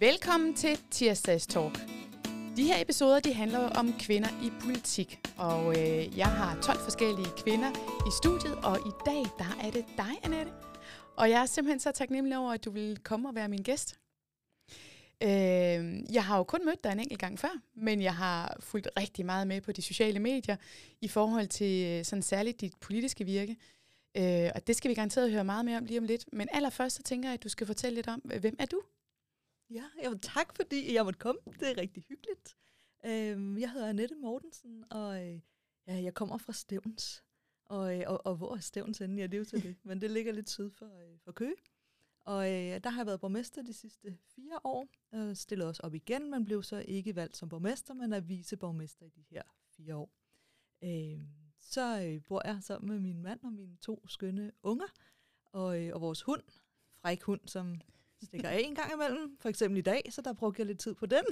Velkommen 0.00 0.54
til 0.54 0.78
Tirsdags 0.90 1.46
Talk. 1.46 1.78
De 2.56 2.64
her 2.64 2.82
episoder 2.82 3.20
de 3.20 3.32
handler 3.32 3.58
om 3.58 3.92
kvinder 4.00 4.28
i 4.42 4.50
politik, 4.60 5.20
og 5.36 5.80
øh, 5.80 6.18
jeg 6.18 6.26
har 6.26 6.60
12 6.62 6.78
forskellige 6.78 7.28
kvinder 7.44 7.70
i 8.08 8.10
studiet, 8.22 8.54
og 8.64 8.78
i 8.78 8.92
dag 9.06 9.22
der 9.38 9.66
er 9.66 9.70
det 9.70 9.84
dig, 9.96 10.18
Annette. 10.22 10.52
Og 11.16 11.30
jeg 11.30 11.42
er 11.42 11.46
simpelthen 11.46 11.80
så 11.80 11.92
taknemmelig 11.92 12.38
over, 12.38 12.52
at 12.52 12.64
du 12.64 12.70
vil 12.70 12.98
komme 12.98 13.28
og 13.28 13.34
være 13.34 13.48
min 13.48 13.62
gæst. 13.62 13.98
Øh, 15.22 16.12
jeg 16.14 16.24
har 16.24 16.36
jo 16.36 16.44
kun 16.44 16.64
mødt 16.64 16.84
dig 16.84 16.92
en 16.92 17.00
enkelt 17.00 17.20
gang 17.20 17.38
før, 17.38 17.60
men 17.74 18.02
jeg 18.02 18.14
har 18.14 18.56
fulgt 18.60 18.88
rigtig 18.98 19.26
meget 19.26 19.46
med 19.46 19.60
på 19.60 19.72
de 19.72 19.82
sociale 19.82 20.18
medier 20.18 20.56
i 21.00 21.08
forhold 21.08 21.46
til 21.46 21.86
øh, 21.86 22.04
sådan 22.04 22.22
særligt 22.22 22.60
dit 22.60 22.72
politiske 22.80 23.24
virke. 23.24 23.56
Øh, 24.16 24.50
og 24.54 24.66
det 24.66 24.76
skal 24.76 24.88
vi 24.88 24.94
garanteret 24.94 25.30
høre 25.32 25.44
meget 25.44 25.64
mere 25.64 25.78
om 25.78 25.84
lige 25.84 25.98
om 25.98 26.04
lidt. 26.04 26.24
Men 26.32 26.48
allerførst 26.52 26.96
så 26.96 27.02
tænker 27.02 27.28
jeg, 27.28 27.34
at 27.34 27.44
du 27.44 27.48
skal 27.48 27.66
fortælle 27.66 27.94
lidt 27.94 28.08
om, 28.08 28.20
hvem 28.20 28.56
er 28.58 28.66
du? 28.66 28.80
Ja, 29.70 29.84
jamen, 30.02 30.18
tak 30.18 30.56
fordi 30.56 30.94
jeg 30.94 31.04
måtte 31.04 31.18
komme. 31.18 31.40
Det 31.60 31.70
er 31.70 31.76
rigtig 31.76 32.04
hyggeligt. 32.08 32.56
Øhm, 33.06 33.58
jeg 33.58 33.70
hedder 33.70 33.88
Annette 33.88 34.14
Mortensen, 34.14 34.84
og 34.90 35.26
øh, 35.26 35.40
ja, 35.86 36.02
jeg 36.02 36.14
kommer 36.14 36.38
fra 36.38 36.52
Stævns. 36.52 37.24
Og, 37.64 38.00
øh, 38.00 38.04
og, 38.06 38.26
og 38.26 38.36
hvor 38.36 38.54
er 38.54 38.60
Stævns 38.60 38.98
henne? 38.98 39.20
Ja, 39.20 39.26
det 39.26 39.34
er 39.34 39.38
jo 39.38 39.44
til 39.44 39.62
det. 39.62 39.76
Men 39.84 40.00
det 40.00 40.10
ligger 40.10 40.32
lidt 40.32 40.50
syd 40.50 40.70
for, 40.70 40.86
øh, 40.86 41.18
for 41.24 41.32
Køge. 41.32 41.56
Og 42.20 42.52
øh, 42.52 42.80
der 42.84 42.90
har 42.90 43.00
jeg 43.00 43.06
været 43.06 43.20
borgmester 43.20 43.62
de 43.62 43.72
sidste 43.72 44.18
fire 44.34 44.58
år. 44.64 44.88
Øh, 45.14 45.36
stillet 45.36 45.68
os 45.68 45.80
op 45.80 45.94
igen, 45.94 46.30
men 46.30 46.44
blev 46.44 46.62
så 46.62 46.84
ikke 46.88 47.16
valgt 47.16 47.36
som 47.36 47.48
borgmester, 47.48 47.94
men 47.94 48.12
er 48.12 48.20
viceborgmester 48.20 49.06
i 49.06 49.08
de 49.08 49.24
her 49.30 49.42
fire 49.76 49.96
år. 49.96 50.10
Øh, 50.84 51.20
så 51.60 52.02
øh, 52.02 52.22
bor 52.28 52.42
jeg 52.44 52.58
sammen 52.62 52.90
med 52.90 52.98
min 53.00 53.22
mand 53.22 53.40
og 53.44 53.52
mine 53.52 53.76
to 53.76 54.08
skønne 54.08 54.52
unger, 54.62 54.86
og, 55.44 55.82
øh, 55.82 55.94
og 55.94 56.00
vores 56.00 56.22
hund, 56.22 56.42
fræk 56.92 57.22
hund, 57.22 57.40
som 57.46 57.80
stikker 58.24 58.48
af 58.48 58.60
en 58.64 58.74
gang 58.74 58.92
imellem, 58.92 59.36
for 59.40 59.48
eksempel 59.48 59.78
i 59.78 59.82
dag, 59.82 60.02
så 60.10 60.22
der 60.22 60.32
brugte 60.32 60.60
jeg 60.60 60.66
lidt 60.66 60.78
tid 60.78 60.94
på 60.94 61.06
den. 61.06 61.24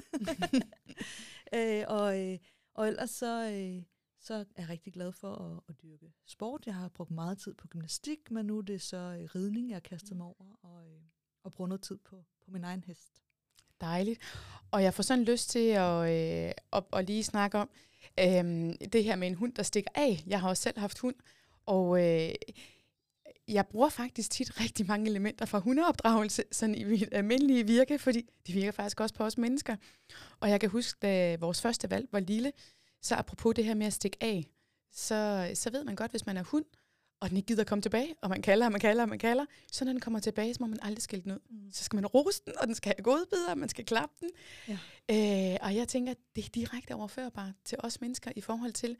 øh, 1.57 1.85
og, 1.89 2.21
øh, 2.21 2.39
og 2.75 2.89
ellers 2.89 3.11
så, 3.11 3.51
øh, 3.51 3.83
så 4.21 4.35
er 4.35 4.45
jeg 4.59 4.69
rigtig 4.69 4.93
glad 4.93 5.13
for 5.13 5.35
at, 5.35 5.61
at 5.69 5.83
dyrke 5.83 6.13
sport. 6.27 6.67
Jeg 6.67 6.75
har 6.75 6.89
brugt 6.89 7.11
meget 7.11 7.39
tid 7.39 7.55
på 7.55 7.69
gymnastik, 7.69 8.31
men 8.31 8.47
nu 8.47 8.59
er 8.59 8.63
det 8.63 8.83
så 8.83 8.97
øh, 8.97 9.29
ridning, 9.35 9.69
jeg 9.69 9.75
har 9.75 9.81
kastet 9.81 10.17
mig 10.17 10.27
over, 10.27 10.57
og, 10.63 10.87
øh, 10.87 11.01
og 11.45 11.53
bruger 11.53 11.69
noget 11.69 11.83
tid 11.83 11.99
på, 12.05 12.25
på 12.45 12.51
min 12.51 12.65
egen 12.65 12.85
hest. 12.87 13.23
Dejligt. 13.81 14.21
Og 14.71 14.83
jeg 14.83 14.95
får 14.95 15.03
sådan 15.03 15.25
lyst 15.25 15.51
til 15.51 15.69
at, 15.69 16.11
øh, 16.11 16.53
at, 16.73 16.85
at 16.93 17.07
lige 17.07 17.25
snakke 17.25 17.59
om 17.59 17.71
øh, 18.21 18.75
det 18.93 19.05
her 19.05 19.17
med 19.17 19.29
en 19.29 19.35
hund, 19.35 19.55
der 19.55 19.63
stikker 19.63 19.91
af. 19.95 20.25
Jeg 20.27 20.41
har 20.41 20.49
også 20.49 20.63
selv 20.63 20.79
haft 20.79 20.99
hund, 20.99 21.17
og 21.67 21.99
øh, 21.99 22.35
jeg 23.49 23.67
bruger 23.67 23.89
faktisk 23.89 24.31
tit 24.31 24.61
rigtig 24.61 24.87
mange 24.87 25.11
elementer 25.11 25.47
fra 25.47 25.59
hundeopdragelse 25.59 26.45
sådan 26.53 26.75
i 26.75 26.85
mit 26.85 27.09
almindelige 27.13 27.67
virke, 27.67 27.99
fordi 27.99 28.31
det 28.47 28.55
virker 28.55 28.73
faktisk 28.73 29.01
også 29.01 29.15
på 29.15 29.25
os 29.25 29.39
mennesker. 29.39 29.77
Og 30.41 30.51
jeg 30.51 30.61
kan 30.61 30.71
huske, 30.71 30.99
da 31.03 31.37
vores 31.37 31.61
første 31.61 31.91
valg 31.91 32.09
var 32.13 32.21
lille, 32.21 32.53
så 33.03 33.15
apropos 33.15 33.55
det 33.55 33.65
her 33.65 33.75
med 33.75 33.87
at 33.87 33.93
stikke 33.93 34.19
af, 34.21 34.47
så, 34.93 35.51
så 35.55 35.71
ved 35.71 35.85
man 35.85 35.97
godt, 35.97 36.11
hvis 36.11 36.27
man 36.27 36.37
er 36.37 36.43
hund, 36.43 36.65
og 37.21 37.29
den 37.29 37.37
ikke 37.37 37.47
gider 37.47 37.65
komme 37.65 37.83
tilbage, 37.83 38.15
og 38.23 38.31
man 38.31 38.43
kalder, 38.43 38.67
og 38.67 38.73
man 38.73 38.81
kalder, 38.81 39.03
og 39.03 39.09
man 39.09 39.19
kalder, 39.19 39.45
så 39.73 39.85
når 39.85 39.93
den 39.93 40.01
kommer 40.01 40.21
tilbage, 40.21 40.55
så 40.55 40.59
må 40.61 40.67
man 40.67 40.79
aldrig 40.83 41.03
skælde 41.03 41.25
den 41.25 41.33
ud. 41.33 41.39
Mm. 41.51 41.73
Så 41.73 41.85
skal 41.85 41.97
man 41.97 42.07
rose 42.07 42.43
den, 42.47 42.53
og 42.59 42.67
den 42.67 42.75
skal 42.75 42.95
have 42.97 43.03
godbidder, 43.03 43.51
og 43.51 43.59
man 43.59 43.69
skal 43.69 43.85
klappe 43.85 44.15
den. 44.21 44.31
Ja. 44.69 44.79
Øh, 45.53 45.59
og 45.63 45.77
jeg 45.77 45.89
tænker, 45.89 46.15
det 46.37 46.45
er 46.45 46.49
direkte 46.49 46.95
overførbart 46.95 47.53
til 47.65 47.79
os 47.81 48.01
mennesker 48.01 48.31
i 48.37 48.41
forhold 48.41 48.73
til, 48.73 48.97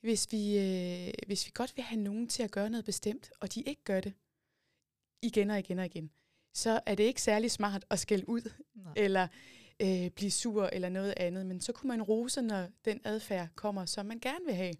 hvis 0.00 0.28
vi, 0.32 0.58
øh, 0.58 1.12
hvis 1.26 1.46
vi 1.46 1.50
godt 1.54 1.76
vil 1.76 1.84
have 1.84 2.00
nogen 2.00 2.28
til 2.28 2.42
at 2.42 2.50
gøre 2.50 2.70
noget 2.70 2.84
bestemt, 2.84 3.30
og 3.40 3.54
de 3.54 3.62
ikke 3.62 3.84
gør 3.84 4.00
det 4.00 4.12
igen 5.22 5.50
og 5.50 5.58
igen 5.58 5.78
og 5.78 5.86
igen, 5.86 6.10
så 6.54 6.80
er 6.86 6.94
det 6.94 7.04
ikke 7.04 7.22
særlig 7.22 7.50
smart 7.50 7.84
at 7.90 7.98
skælde 7.98 8.28
ud, 8.28 8.50
Nej. 8.74 8.92
eller 8.96 9.28
øh, 9.80 10.10
blive 10.10 10.30
sur, 10.30 10.66
eller 10.72 10.88
noget 10.88 11.14
andet. 11.16 11.46
Men 11.46 11.60
så 11.60 11.72
kunne 11.72 11.88
man 11.88 12.02
rose, 12.02 12.42
når 12.42 12.68
den 12.84 13.00
adfærd 13.04 13.48
kommer, 13.54 13.86
som 13.86 14.06
man 14.06 14.18
gerne 14.18 14.44
vil 14.46 14.54
have. 14.54 14.74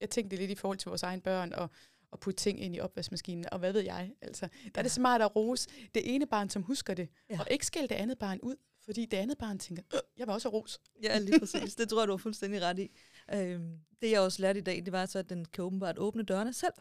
Jeg 0.00 0.10
tænkte 0.10 0.36
lidt 0.36 0.50
i 0.50 0.54
forhold 0.54 0.78
til 0.78 0.88
vores 0.88 1.02
egen 1.02 1.20
børn, 1.20 1.52
og, 1.52 1.70
og 2.10 2.20
putte 2.20 2.40
ting 2.40 2.60
ind 2.60 2.76
i 2.76 2.80
opvaskemaskinen, 2.80 3.44
og 3.52 3.58
hvad 3.58 3.72
ved 3.72 3.80
jeg. 3.80 4.12
Altså, 4.22 4.46
der 4.46 4.50
ja. 4.64 4.70
er 4.78 4.82
det 4.82 4.92
smart 4.92 5.22
at 5.22 5.36
rose 5.36 5.68
det 5.94 6.14
ene 6.14 6.26
barn, 6.26 6.50
som 6.50 6.62
husker 6.62 6.94
det, 6.94 7.08
ja. 7.30 7.40
og 7.40 7.46
ikke 7.50 7.66
skælde 7.66 7.88
det 7.88 7.94
andet 7.94 8.18
barn 8.18 8.40
ud, 8.40 8.56
fordi 8.84 9.04
det 9.06 9.16
andet 9.16 9.38
barn 9.38 9.58
tænker, 9.58 9.82
øh, 9.94 10.00
jeg 10.16 10.26
vil 10.26 10.32
også 10.32 10.48
ros. 10.48 10.80
Ja, 11.02 11.18
lige 11.18 11.40
præcis. 11.40 11.74
Det 11.74 11.88
tror 11.88 12.00
jeg, 12.00 12.08
du 12.08 12.12
har 12.12 12.18
fuldstændig 12.18 12.62
ret 12.62 12.78
i. 12.78 12.90
Øhm, 13.32 13.78
det 14.02 14.10
jeg 14.10 14.20
også 14.20 14.42
lærte 14.42 14.58
i 14.58 14.62
dag, 14.62 14.82
det 14.84 14.92
var 14.92 15.06
så, 15.06 15.18
at 15.18 15.30
den 15.30 15.44
kan 15.44 15.64
åbenbart 15.64 15.98
åbne 15.98 16.22
dørene 16.22 16.52
selv. 16.52 16.72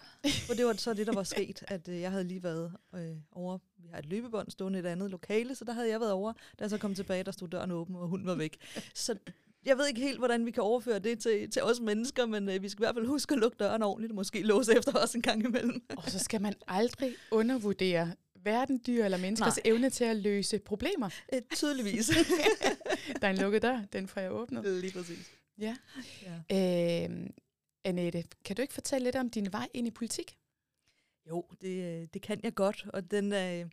For 0.47 0.53
det 0.53 0.65
var 0.65 0.73
så 0.73 0.93
det, 0.93 1.07
der 1.07 1.13
var 1.13 1.23
sket, 1.23 1.63
at 1.67 1.87
øh, 1.87 2.01
jeg 2.01 2.11
havde 2.11 2.23
lige 2.23 2.43
været 2.43 2.73
øh, 2.95 3.15
over, 3.31 3.57
vi 3.77 3.87
har 3.91 3.99
et 3.99 4.05
løbebånd 4.05 4.49
stående 4.49 4.79
i 4.79 4.81
et 4.81 4.85
andet 4.85 5.11
lokale, 5.11 5.55
så 5.55 5.65
der 5.65 5.73
havde 5.73 5.89
jeg 5.89 5.99
været 5.99 6.11
over. 6.11 6.33
Da 6.33 6.63
jeg 6.63 6.69
så 6.69 6.77
kom 6.77 6.95
tilbage, 6.95 7.23
der 7.23 7.31
stod 7.31 7.47
døren 7.47 7.71
åben, 7.71 7.95
og 7.95 8.07
hunden 8.07 8.27
var 8.27 8.35
væk. 8.35 8.57
Så 8.93 9.15
jeg 9.65 9.77
ved 9.77 9.87
ikke 9.87 10.01
helt, 10.01 10.17
hvordan 10.17 10.45
vi 10.45 10.51
kan 10.51 10.63
overføre 10.63 10.99
det 10.99 11.19
til, 11.19 11.51
til 11.51 11.63
os 11.63 11.79
mennesker, 11.79 12.25
men 12.25 12.49
øh, 12.49 12.63
vi 12.63 12.69
skal 12.69 12.81
i 12.81 12.85
hvert 12.85 12.95
fald 12.95 13.07
huske 13.07 13.33
at 13.33 13.39
lukke 13.39 13.57
døren 13.59 13.83
ordentligt, 13.83 14.11
og 14.11 14.15
måske 14.15 14.41
låse 14.41 14.77
efter 14.77 14.91
os 15.03 15.15
en 15.15 15.21
gang 15.21 15.45
imellem. 15.45 15.83
og 15.97 16.03
så 16.11 16.19
skal 16.19 16.41
man 16.41 16.53
aldrig 16.67 17.15
undervurdere 17.31 18.13
hverken 18.41 18.81
dyr 18.87 19.05
eller 19.05 19.17
menneskers 19.17 19.55
Nej. 19.55 19.73
evne 19.73 19.89
til 19.89 20.03
at 20.03 20.15
løse 20.15 20.59
problemer. 20.59 21.09
Øh, 21.33 21.41
tydeligvis. 21.55 22.07
der 23.21 23.27
er 23.27 23.31
en 23.31 23.37
lukket 23.37 23.61
dør, 23.61 23.81
den 23.93 24.07
får 24.07 24.21
jeg 24.21 24.31
åbnet. 24.31 24.81
Lige 24.81 24.93
præcis. 24.93 25.31
Ja. 25.57 25.77
ja. 26.21 27.07
Øh, 27.09 27.29
Annette, 27.83 28.23
kan 28.45 28.55
du 28.55 28.61
ikke 28.61 28.73
fortælle 28.73 29.03
lidt 29.05 29.15
om 29.15 29.29
din 29.29 29.53
vej 29.53 29.67
ind 29.73 29.87
i 29.87 29.91
politik? 29.91 30.37
Jo, 31.29 31.45
det, 31.61 32.01
øh, 32.01 32.07
det 32.13 32.21
kan 32.21 32.39
jeg 32.43 32.55
godt, 32.55 32.85
og 32.93 33.11
den 33.11 33.31
er, 33.31 33.69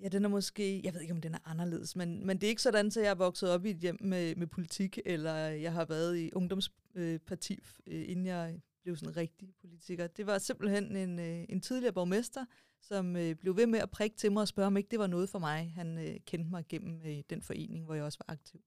ja, 0.00 0.08
den 0.08 0.24
er 0.24 0.28
måske, 0.28 0.80
jeg 0.84 0.94
ved 0.94 1.00
ikke, 1.00 1.14
om 1.14 1.20
den 1.20 1.34
er 1.34 1.38
anderledes, 1.44 1.96
men, 1.96 2.26
men 2.26 2.40
det 2.40 2.46
er 2.46 2.48
ikke 2.48 2.62
sådan, 2.62 2.86
at 2.86 2.96
jeg 2.96 3.06
er 3.06 3.14
vokset 3.14 3.50
op 3.50 3.66
i 3.66 3.70
et 3.70 3.76
hjem 3.76 3.98
med, 4.00 4.36
med 4.36 4.46
politik, 4.46 4.98
eller 5.04 5.34
jeg 5.36 5.72
har 5.72 5.84
været 5.84 6.18
i 6.18 6.30
ungdomsparti, 6.34 7.58
øh, 7.86 8.08
inden 8.08 8.26
jeg 8.26 8.60
blev 8.82 8.96
sådan 8.96 9.08
en 9.08 9.16
rigtig 9.16 9.54
politiker. 9.60 10.06
Det 10.06 10.26
var 10.26 10.38
simpelthen 10.38 10.96
en, 10.96 11.18
øh, 11.18 11.44
en 11.48 11.60
tidligere 11.60 11.92
borgmester, 11.92 12.44
som 12.80 13.16
øh, 13.16 13.34
blev 13.34 13.56
ved 13.56 13.66
med 13.66 13.78
at 13.78 13.90
prikke 13.90 14.16
til 14.16 14.32
mig 14.32 14.40
og 14.40 14.48
spørge, 14.48 14.66
om 14.66 14.76
ikke 14.76 14.90
det 14.90 14.98
var 14.98 15.06
noget 15.06 15.28
for 15.28 15.38
mig. 15.38 15.72
Han 15.74 15.98
øh, 15.98 16.20
kendte 16.26 16.50
mig 16.50 16.64
gennem 16.68 17.02
øh, 17.06 17.22
den 17.30 17.42
forening, 17.42 17.84
hvor 17.84 17.94
jeg 17.94 18.04
også 18.04 18.18
var 18.26 18.32
aktiv. 18.32 18.60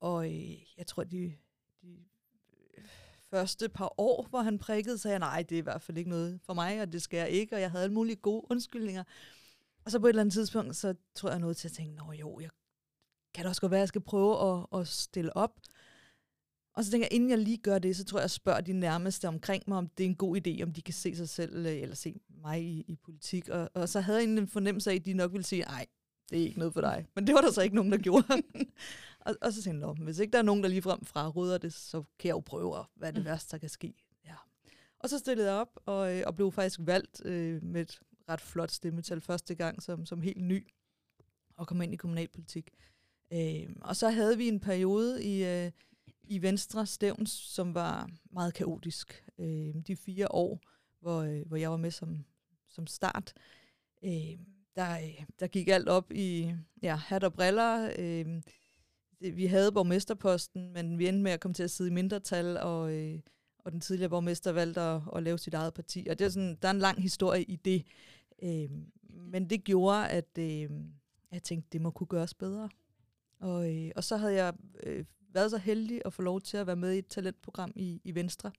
Og 0.00 0.26
øh, 0.26 0.76
jeg 0.76 0.86
tror, 0.86 1.04
de, 1.04 1.34
de 1.82 2.04
øh, 2.76 2.84
første 3.30 3.68
par 3.68 3.94
år, 3.98 4.26
hvor 4.30 4.42
han 4.42 4.58
prikkede, 4.58 4.98
sagde 4.98 5.12
jeg, 5.12 5.18
nej, 5.18 5.42
det 5.42 5.54
er 5.54 5.58
i 5.58 5.62
hvert 5.62 5.82
fald 5.82 5.98
ikke 5.98 6.10
noget 6.10 6.40
for 6.42 6.54
mig, 6.54 6.82
og 6.82 6.92
det 6.92 7.02
skal 7.02 7.18
jeg 7.18 7.30
ikke, 7.30 7.56
og 7.56 7.60
jeg 7.60 7.70
havde 7.70 7.84
alle 7.84 7.94
mulige 7.94 8.16
gode 8.16 8.46
undskyldninger. 8.50 9.04
Og 9.84 9.90
så 9.90 9.98
på 9.98 10.06
et 10.06 10.08
eller 10.08 10.22
andet 10.22 10.32
tidspunkt, 10.32 10.76
så 10.76 10.94
tror 11.14 11.30
jeg 11.30 11.38
noget 11.38 11.56
til 11.56 11.68
at 11.68 11.72
tænke, 11.72 11.94
nå 11.94 12.12
jo, 12.12 12.40
jeg 12.40 12.50
kan 13.34 13.44
det 13.44 13.48
også 13.48 13.60
godt 13.60 13.70
være, 13.70 13.78
at 13.78 13.82
jeg 13.82 13.88
skal 13.88 14.00
prøve 14.00 14.52
at, 14.52 14.80
at 14.80 14.88
stille 14.88 15.36
op. 15.36 15.60
Og 16.74 16.84
så 16.84 16.90
tænker 16.90 17.06
jeg, 17.10 17.14
inden 17.14 17.30
jeg 17.30 17.38
lige 17.38 17.56
gør 17.56 17.78
det, 17.78 17.96
så 17.96 18.04
tror 18.04 18.18
jeg, 18.18 18.22
jeg 18.22 18.30
spørger 18.30 18.60
de 18.60 18.72
nærmeste 18.72 19.28
omkring 19.28 19.62
mig, 19.66 19.78
om 19.78 19.88
det 19.88 20.04
er 20.04 20.08
en 20.08 20.16
god 20.16 20.36
idé, 20.36 20.62
om 20.62 20.72
de 20.72 20.82
kan 20.82 20.94
se 20.94 21.16
sig 21.16 21.28
selv, 21.28 21.66
øh, 21.66 21.82
eller 21.82 21.94
se 21.94 22.20
mig 22.42 22.62
i, 22.62 22.84
i 22.88 22.96
politik. 22.96 23.48
Og, 23.48 23.70
og 23.74 23.88
så 23.88 24.00
havde 24.00 24.18
jeg 24.18 24.28
en 24.28 24.48
fornemmelse 24.48 24.90
af, 24.90 24.94
at 24.94 25.04
de 25.04 25.12
nok 25.12 25.32
ville 25.32 25.44
sige, 25.44 25.62
nej, 25.62 25.86
det 26.30 26.38
er 26.38 26.44
ikke 26.46 26.58
noget 26.58 26.74
for 26.74 26.80
dig. 26.80 27.06
Men 27.14 27.26
det 27.26 27.34
var 27.34 27.40
der 27.40 27.52
så 27.52 27.62
ikke 27.62 27.76
nogen, 27.76 27.92
der 27.92 27.98
gjorde. 27.98 28.26
og, 29.28 29.36
og 29.42 29.52
så 29.52 29.62
tænkte 29.62 29.86
jeg, 29.86 29.94
hvis 29.94 30.18
ikke 30.18 30.32
der 30.32 30.38
er 30.38 30.42
nogen, 30.42 30.62
der 30.62 30.68
ligefrem 30.68 31.04
fraråder 31.04 31.58
det, 31.58 31.72
så 31.72 32.02
kan 32.18 32.28
jeg 32.28 32.34
jo 32.34 32.40
prøve, 32.40 32.84
hvad 32.94 33.12
det 33.12 33.20
mm. 33.20 33.24
værste, 33.24 33.50
der 33.52 33.58
kan 33.58 33.68
ske. 33.68 33.94
Ja. 34.24 34.34
Og 34.98 35.08
så 35.08 35.18
stillede 35.18 35.50
jeg 35.50 35.60
op, 35.60 35.80
og, 35.86 36.16
øh, 36.16 36.22
og 36.26 36.34
blev 36.34 36.52
faktisk 36.52 36.80
valgt 36.82 37.24
øh, 37.24 37.62
med 37.62 37.80
et 37.80 38.00
ret 38.28 38.40
flot 38.40 38.70
stemmetal 38.70 39.20
første 39.20 39.54
gang, 39.54 39.82
som, 39.82 40.06
som 40.06 40.22
helt 40.22 40.42
ny, 40.42 40.68
og 41.56 41.66
kom 41.66 41.82
ind 41.82 41.94
i 41.94 41.96
kommunalpolitik. 41.96 42.70
Øh, 43.32 43.68
og 43.80 43.96
så 43.96 44.10
havde 44.10 44.36
vi 44.36 44.48
en 44.48 44.60
periode 44.60 45.24
i, 45.24 45.44
øh, 45.44 45.70
i 46.22 46.42
Venstre 46.42 46.86
Stævns, 46.86 47.30
som 47.30 47.74
var 47.74 48.10
meget 48.32 48.54
kaotisk. 48.54 49.24
Øh, 49.38 49.74
de 49.86 49.96
fire 49.96 50.32
år, 50.32 50.60
hvor, 51.00 51.20
øh, 51.20 51.46
hvor 51.46 51.56
jeg 51.56 51.70
var 51.70 51.76
med 51.76 51.90
som, 51.90 52.24
som 52.68 52.86
start. 52.86 53.34
Øh, 54.04 54.38
der, 54.76 54.98
der 55.40 55.46
gik 55.46 55.68
alt 55.68 55.88
op 55.88 56.12
i 56.12 56.54
ja, 56.82 56.96
hat 56.96 57.24
og 57.24 57.32
briller. 57.32 57.92
Øh, 57.98 58.42
Øh, 59.20 59.36
vi 59.36 59.46
havde 59.46 59.72
borgmesterposten, 59.72 60.72
men 60.72 60.98
vi 60.98 61.08
endte 61.08 61.22
med 61.22 61.32
at 61.32 61.40
komme 61.40 61.54
til 61.54 61.62
at 61.62 61.70
sidde 61.70 61.90
i 61.90 61.94
mindretal, 61.94 62.56
og, 62.56 62.92
øh, 62.92 63.20
og 63.58 63.72
den 63.72 63.80
tidligere 63.80 64.10
borgmester 64.10 64.52
valgte 64.52 64.80
at, 64.80 65.00
at 65.16 65.22
lave 65.22 65.38
sit 65.38 65.54
eget 65.54 65.74
parti. 65.74 66.06
Og 66.10 66.18
det 66.18 66.24
er 66.24 66.28
sådan, 66.28 66.58
der 66.62 66.68
er 66.68 66.72
en 66.72 66.78
lang 66.78 67.02
historie 67.02 67.42
i 67.42 67.56
det. 67.56 67.86
Øh, 68.42 68.70
men 69.10 69.50
det 69.50 69.64
gjorde, 69.64 70.08
at 70.08 70.38
øh, 70.38 70.70
jeg 71.32 71.42
tænkte, 71.42 71.68
det 71.72 71.80
må 71.80 71.90
kunne 71.90 72.06
gøres 72.06 72.34
bedre. 72.34 72.68
Og, 73.40 73.76
øh, 73.76 73.90
og 73.96 74.04
så 74.04 74.16
havde 74.16 74.34
jeg 74.34 74.54
øh, 74.82 75.04
været 75.32 75.50
så 75.50 75.58
heldig 75.58 76.02
at 76.04 76.12
få 76.12 76.22
lov 76.22 76.40
til 76.40 76.56
at 76.56 76.66
være 76.66 76.76
med 76.76 76.92
i 76.92 76.98
et 76.98 77.06
talentprogram 77.06 77.72
i, 77.76 78.00
i 78.04 78.14
Venstre. 78.14 78.52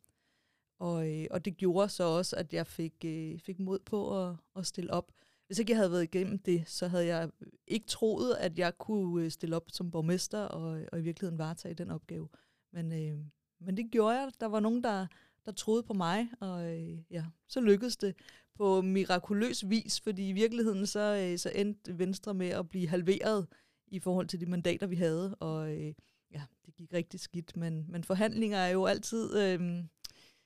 Og, 0.79 1.09
øh, 1.09 1.27
og 1.31 1.45
det 1.45 1.57
gjorde 1.57 1.89
så 1.89 2.03
også, 2.03 2.35
at 2.35 2.53
jeg 2.53 2.67
fik, 2.67 2.93
øh, 3.05 3.39
fik 3.39 3.59
mod 3.59 3.79
på 3.79 4.27
at, 4.27 4.35
at 4.55 4.65
stille 4.65 4.93
op. 4.93 5.11
Hvis 5.49 5.59
ikke 5.59 5.71
jeg 5.71 5.77
havde 5.77 5.91
været 5.91 6.03
igennem 6.03 6.39
det, 6.39 6.63
så 6.67 6.87
havde 6.87 7.05
jeg 7.05 7.29
ikke 7.67 7.87
troet, 7.87 8.35
at 8.35 8.59
jeg 8.59 8.77
kunne 8.77 9.23
øh, 9.23 9.31
stille 9.31 9.55
op 9.55 9.65
som 9.71 9.91
borgmester 9.91 10.39
og, 10.39 10.81
og 10.91 10.99
i 10.99 11.01
virkeligheden 11.01 11.37
varetage 11.37 11.73
den 11.73 11.91
opgave. 11.91 12.29
Men, 12.73 12.91
øh, 12.91 13.19
men 13.59 13.77
det 13.77 13.91
gjorde 13.91 14.19
jeg. 14.19 14.31
Der 14.39 14.45
var 14.45 14.59
nogen, 14.59 14.83
der, 14.83 15.07
der 15.45 15.51
troede 15.51 15.83
på 15.83 15.93
mig, 15.93 16.29
og 16.39 16.77
øh, 16.77 16.97
ja, 17.11 17.25
så 17.47 17.61
lykkedes 17.61 17.97
det 17.97 18.15
på 18.55 18.81
mirakuløs 18.81 19.69
vis, 19.69 20.01
fordi 20.01 20.29
i 20.29 20.33
virkeligheden 20.33 20.85
så, 20.85 21.29
øh, 21.31 21.37
så 21.37 21.51
endte 21.55 21.99
Venstre 21.99 22.33
med 22.33 22.49
at 22.49 22.69
blive 22.69 22.87
halveret 22.87 23.47
i 23.87 23.99
forhold 23.99 24.27
til 24.27 24.39
de 24.39 24.45
mandater, 24.45 24.87
vi 24.87 24.95
havde, 24.95 25.35
og 25.35 25.71
øh, 25.71 25.93
ja, 26.31 26.41
det 26.65 26.75
gik 26.75 26.93
rigtig 26.93 27.19
skidt, 27.19 27.57
men, 27.57 27.85
men 27.87 28.03
forhandlinger 28.03 28.57
er 28.57 28.69
jo 28.69 28.85
altid 28.85 29.37
øh, 29.37 29.83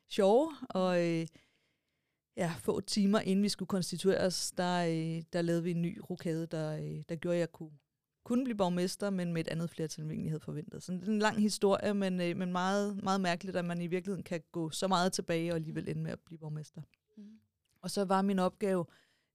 sjove, 0.10 0.52
og 0.70 1.08
øh, 1.08 1.28
ja, 2.38 2.54
få 2.60 2.82
timer 2.82 3.20
inden 3.20 3.44
vi 3.44 3.50
skulle 3.50 3.68
konstitueres, 3.68 4.52
der, 4.52 4.86
øh, 4.86 5.24
der 5.34 5.42
lavede 5.42 5.64
vi 5.64 5.72
en 5.72 5.82
ny 5.82 6.00
rokade, 6.10 6.48
der, 6.48 6.78
øh, 6.78 7.04
der 7.10 7.16
gjorde, 7.16 7.36
at 7.36 7.40
jeg 7.40 7.52
kunne, 7.52 7.72
kunne 8.24 8.44
blive 8.44 8.58
borgmester, 8.58 9.10
men 9.10 9.34
med 9.34 9.42
et 9.42 9.48
andet 9.48 9.70
flertal, 9.70 10.02
end 10.02 10.10
vi 10.10 10.14
egentlig 10.14 10.32
havde 10.32 10.44
forventet. 10.44 10.84
Så 10.84 10.92
det 10.92 11.04
er 11.04 11.12
en 11.12 11.20
lang 11.20 11.42
historie, 11.42 11.94
men, 11.94 12.22
øh, 12.22 12.38
men 12.38 12.52
meget, 12.52 13.04
meget 13.04 13.22
mærkeligt, 13.22 13.58
at 13.58 13.66
man 13.66 13.82
i 13.82 13.88
virkeligheden 13.88 14.24
kan 14.24 14.42
gå 14.52 14.70
så 14.70 14.88
meget 14.88 15.14
tilbage 15.14 15.52
og 15.52 15.56
alligevel 15.56 15.90
ende 15.90 16.02
med 16.02 16.12
at 16.12 16.20
blive 16.20 16.40
borgmester. 16.40 16.82
Mm. 17.18 17.24
Og 17.82 17.92
så 17.92 18.06
var 18.06 18.22
min 18.22 18.40
opgave 18.40 18.86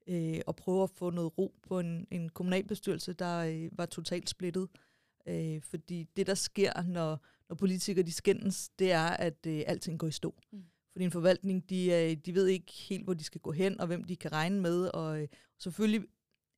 øh, 0.08 0.40
at 0.48 0.56
prøve 0.56 0.82
at 0.82 0.90
få 0.90 1.10
noget 1.10 1.38
ro 1.38 1.54
på 1.62 1.78
en, 1.80 2.06
en 2.10 2.28
kommunalbestyrelse, 2.28 3.12
der 3.12 3.38
øh, 3.38 3.78
var 3.78 3.86
totalt 3.86 4.30
splittet. 4.30 4.68
Øh, 5.26 5.62
fordi 5.62 6.08
det, 6.16 6.26
der 6.26 6.34
sker, 6.34 6.82
når, 6.82 7.20
når 7.48 7.56
politikere 7.56 8.06
de 8.06 8.12
skændes, 8.12 8.68
det 8.68 8.92
er, 8.92 9.06
at 9.06 9.46
øh, 9.46 9.62
alting 9.66 9.98
går 9.98 10.06
i 10.06 10.10
stå. 10.10 10.34
Mm. 10.52 10.64
Fordi 10.98 11.04
en 11.04 11.10
forvaltning, 11.10 11.70
de, 11.70 11.92
øh, 11.92 12.16
de 12.26 12.34
ved 12.34 12.46
ikke 12.46 12.72
helt, 12.72 13.04
hvor 13.04 13.14
de 13.14 13.24
skal 13.24 13.40
gå 13.40 13.52
hen, 13.52 13.80
og 13.80 13.86
hvem 13.86 14.04
de 14.04 14.16
kan 14.16 14.32
regne 14.32 14.60
med. 14.60 14.86
Og 14.94 15.20
øh, 15.20 15.28
selvfølgelig 15.58 16.08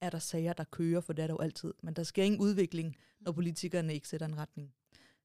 er 0.01 0.11
der 0.11 0.19
sager, 0.19 0.53
der 0.53 0.65
kører, 0.65 1.01
for 1.01 1.13
det 1.13 1.23
er 1.23 1.27
der 1.27 1.35
jo 1.35 1.39
altid. 1.39 1.75
Men 1.83 1.95
der 1.95 2.03
sker 2.03 2.23
ingen 2.23 2.41
udvikling, 2.41 2.97
når 3.21 3.33
politikerne 3.33 3.95
ikke 3.95 4.09
sætter 4.09 4.27
en 4.27 4.37
retning. 4.37 4.73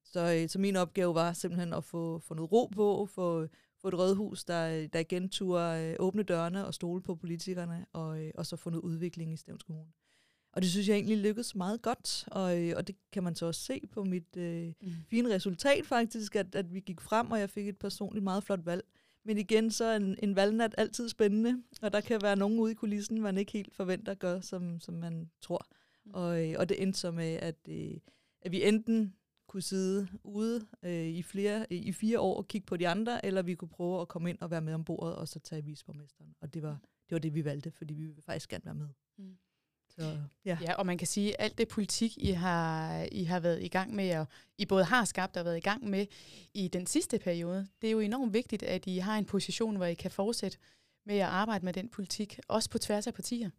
Så, 0.04 0.34
øh, 0.34 0.48
så 0.48 0.58
min 0.58 0.76
opgave 0.76 1.14
var 1.14 1.32
simpelthen 1.32 1.72
at 1.72 1.84
få, 1.84 2.18
få 2.18 2.34
noget 2.34 2.52
ro 2.52 2.66
på, 2.66 3.08
få, 3.14 3.46
få 3.80 3.88
et 3.88 3.94
rådhus, 3.94 4.44
der, 4.44 4.86
der 4.86 4.98
igen 4.98 5.28
turde 5.28 5.96
åbne 5.98 6.22
dørene 6.22 6.66
og 6.66 6.74
stole 6.74 7.02
på 7.02 7.14
politikerne, 7.14 7.86
og, 7.92 8.18
og 8.34 8.46
så 8.46 8.56
få 8.56 8.70
noget 8.70 8.82
udvikling 8.82 9.32
i 9.32 9.36
Stævns 9.36 9.62
Kommune. 9.62 9.92
Og 10.52 10.62
det 10.62 10.70
synes 10.70 10.88
jeg 10.88 10.94
egentlig 10.94 11.18
lykkedes 11.18 11.54
meget 11.54 11.82
godt, 11.82 12.24
og, 12.26 12.76
og 12.76 12.86
det 12.86 12.96
kan 13.12 13.22
man 13.22 13.34
så 13.34 13.46
også 13.46 13.60
se 13.60 13.80
på 13.92 14.04
mit 14.04 14.36
øh, 14.36 14.72
mm. 14.82 14.92
fine 15.10 15.34
resultat 15.34 15.86
faktisk, 15.86 16.36
at, 16.36 16.54
at 16.54 16.74
vi 16.74 16.80
gik 16.80 17.00
frem, 17.00 17.30
og 17.30 17.40
jeg 17.40 17.50
fik 17.50 17.68
et 17.68 17.78
personligt 17.78 18.24
meget 18.24 18.44
flot 18.44 18.66
valg. 18.66 18.84
Men 19.26 19.38
igen, 19.38 19.70
så 19.70 19.84
er 19.84 19.96
en, 19.96 20.16
en 20.22 20.36
valgnat 20.36 20.74
altid 20.78 21.08
spændende, 21.08 21.62
og 21.82 21.92
der 21.92 22.00
kan 22.00 22.22
være 22.22 22.36
nogen 22.36 22.58
ude 22.58 22.72
i 22.72 22.74
kulissen, 22.74 23.22
man 23.22 23.38
ikke 23.38 23.52
helt 23.52 23.74
forventer 23.74 24.14
gør, 24.14 24.40
som, 24.40 24.80
som 24.80 24.94
man 24.94 25.30
tror. 25.40 25.66
Mm. 26.04 26.10
Og, 26.14 26.48
øh, 26.48 26.54
og 26.58 26.68
det 26.68 26.82
endte 26.82 26.98
så 26.98 27.10
med, 27.10 27.32
at, 27.34 27.56
øh, 27.68 27.98
at 28.40 28.52
vi 28.52 28.64
enten 28.64 29.14
kunne 29.48 29.62
sidde 29.62 30.08
ude 30.24 30.66
øh, 30.82 31.06
i, 31.06 31.22
flere, 31.22 31.72
i 31.72 31.92
fire 31.92 32.20
år 32.20 32.36
og 32.36 32.48
kigge 32.48 32.66
på 32.66 32.76
de 32.76 32.88
andre, 32.88 33.26
eller 33.26 33.42
vi 33.42 33.54
kunne 33.54 33.68
prøve 33.68 34.00
at 34.00 34.08
komme 34.08 34.30
ind 34.30 34.38
og 34.40 34.50
være 34.50 34.60
med 34.60 34.74
om 34.74 34.84
bordet, 34.84 35.16
og 35.16 35.28
så 35.28 35.38
tage 35.40 35.64
visborgmesteren. 35.64 36.34
Og 36.40 36.54
det 36.54 36.62
var, 36.62 36.80
det 37.08 37.14
var 37.14 37.18
det, 37.18 37.34
vi 37.34 37.44
valgte, 37.44 37.70
fordi 37.70 37.94
vi 37.94 38.06
ville 38.06 38.22
faktisk 38.22 38.50
gerne 38.50 38.64
være 38.64 38.74
med. 38.74 38.88
Mm. 39.18 39.36
Så, 39.98 40.18
ja. 40.44 40.58
ja, 40.62 40.74
og 40.74 40.86
man 40.86 40.98
kan 40.98 41.06
sige, 41.06 41.40
at 41.40 41.44
alt 41.44 41.58
det 41.58 41.68
politik, 41.68 42.18
I 42.18 42.30
har, 42.30 43.00
I 43.12 43.24
har 43.24 43.40
været 43.40 43.62
i 43.62 43.68
gang 43.68 43.94
med, 43.94 44.16
og 44.16 44.26
I 44.58 44.66
både 44.66 44.84
har 44.84 45.04
skabt 45.04 45.36
og 45.36 45.44
været 45.44 45.56
i 45.56 45.60
gang 45.60 45.90
med 45.90 46.06
i 46.54 46.68
den 46.68 46.86
sidste 46.86 47.18
periode, 47.18 47.66
det 47.80 47.88
er 47.88 47.92
jo 47.92 48.00
enormt 48.00 48.32
vigtigt, 48.32 48.62
at 48.62 48.86
I 48.86 48.98
har 48.98 49.18
en 49.18 49.24
position, 49.24 49.76
hvor 49.76 49.86
I 49.86 49.94
kan 49.94 50.10
fortsætte 50.10 50.58
med 51.06 51.16
at 51.16 51.28
arbejde 51.28 51.64
med 51.64 51.72
den 51.72 51.88
politik, 51.88 52.38
også 52.48 52.70
på 52.70 52.78
tværs 52.78 53.06
af 53.06 53.14
partier. 53.14 53.50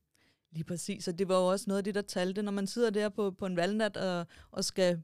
Lige 0.51 0.63
præcis, 0.63 1.07
og 1.07 1.19
det 1.19 1.28
var 1.28 1.36
jo 1.36 1.45
også 1.45 1.66
noget 1.68 1.78
af 1.78 1.84
det, 1.84 1.95
der 1.95 2.01
talte, 2.01 2.42
når 2.42 2.51
man 2.51 2.68
sidder 2.68 2.90
der 2.90 3.10
på, 3.10 3.31
på 3.31 3.45
en 3.45 3.56
valgnat 3.56 3.98
og, 3.98 4.25
og 4.51 4.63
skal 4.63 5.01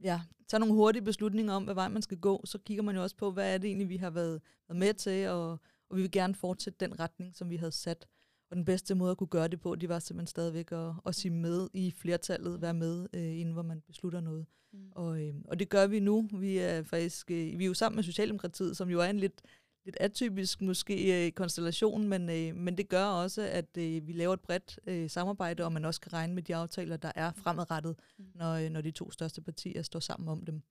ja, 0.00 0.20
tage 0.48 0.60
nogle 0.60 0.74
hurtige 0.74 1.02
beslutninger 1.02 1.52
om, 1.52 1.64
hvad 1.64 1.74
vej 1.74 1.88
man 1.88 2.02
skal 2.02 2.18
gå, 2.18 2.42
så 2.44 2.58
kigger 2.58 2.82
man 2.82 2.96
jo 2.96 3.02
også 3.02 3.16
på, 3.16 3.30
hvad 3.30 3.54
er 3.54 3.58
det 3.58 3.68
egentlig, 3.68 3.88
vi 3.88 3.96
har 3.96 4.10
været, 4.10 4.42
været 4.68 4.78
med 4.78 4.94
til, 4.94 5.28
og, 5.28 5.50
og 5.90 5.96
vi 5.96 6.02
vil 6.02 6.10
gerne 6.10 6.34
fortsætte 6.34 6.86
den 6.86 7.00
retning, 7.00 7.36
som 7.36 7.50
vi 7.50 7.56
havde 7.56 7.72
sat. 7.72 8.06
Og 8.50 8.56
den 8.56 8.64
bedste 8.64 8.94
måde 8.94 9.10
at 9.10 9.16
kunne 9.16 9.28
gøre 9.28 9.48
det 9.48 9.60
på, 9.60 9.74
det 9.74 9.88
var 9.88 9.98
simpelthen 9.98 10.26
stadigvæk 10.26 10.72
at, 10.72 10.92
at 11.06 11.14
sige 11.14 11.32
med 11.32 11.68
i 11.72 11.90
flertallet, 11.90 12.62
være 12.62 12.74
med, 12.74 13.06
øh, 13.12 13.40
inden 13.40 13.52
hvor 13.52 13.62
man 13.62 13.80
beslutter 13.80 14.20
noget. 14.20 14.46
Mm. 14.72 14.78
Og, 14.94 15.22
øh, 15.22 15.34
og 15.44 15.58
det 15.58 15.68
gør 15.68 15.86
vi 15.86 16.00
nu. 16.00 16.28
Vi 16.32 16.58
er 16.58 16.82
faktisk 16.82 17.30
øh, 17.30 17.58
vi 17.58 17.64
er 17.64 17.68
jo 17.68 17.74
sammen 17.74 17.96
med 17.96 18.04
Socialdemokratiet, 18.04 18.76
som 18.76 18.90
jo 18.90 19.00
er 19.00 19.06
en 19.06 19.18
lidt, 19.18 19.42
lidt 19.84 19.96
atypisk 20.00 20.60
måske 20.60 21.26
øh, 21.26 21.32
konstellation, 21.32 22.08
men, 22.08 22.30
øh, 22.30 22.56
men 22.56 22.76
det 22.76 22.88
gør 22.88 23.04
også, 23.04 23.42
at 23.42 23.76
øh, 23.78 24.06
vi 24.06 24.12
laver 24.12 24.34
et 24.34 24.40
bredt 24.40 24.78
øh, 24.86 25.10
samarbejde, 25.10 25.64
og 25.64 25.72
man 25.72 25.84
også 25.84 26.00
kan 26.00 26.12
regne 26.12 26.34
med 26.34 26.42
de 26.42 26.56
aftaler, 26.56 26.96
der 26.96 27.12
er 27.14 27.32
fremadrettet, 27.32 27.96
mm. 28.18 28.24
når, 28.34 28.54
øh, 28.54 28.70
når 28.70 28.80
de 28.80 28.90
to 28.90 29.10
største 29.10 29.40
partier 29.40 29.82
står 29.82 30.00
sammen 30.00 30.28
om 30.28 30.44
dem. 30.44 30.62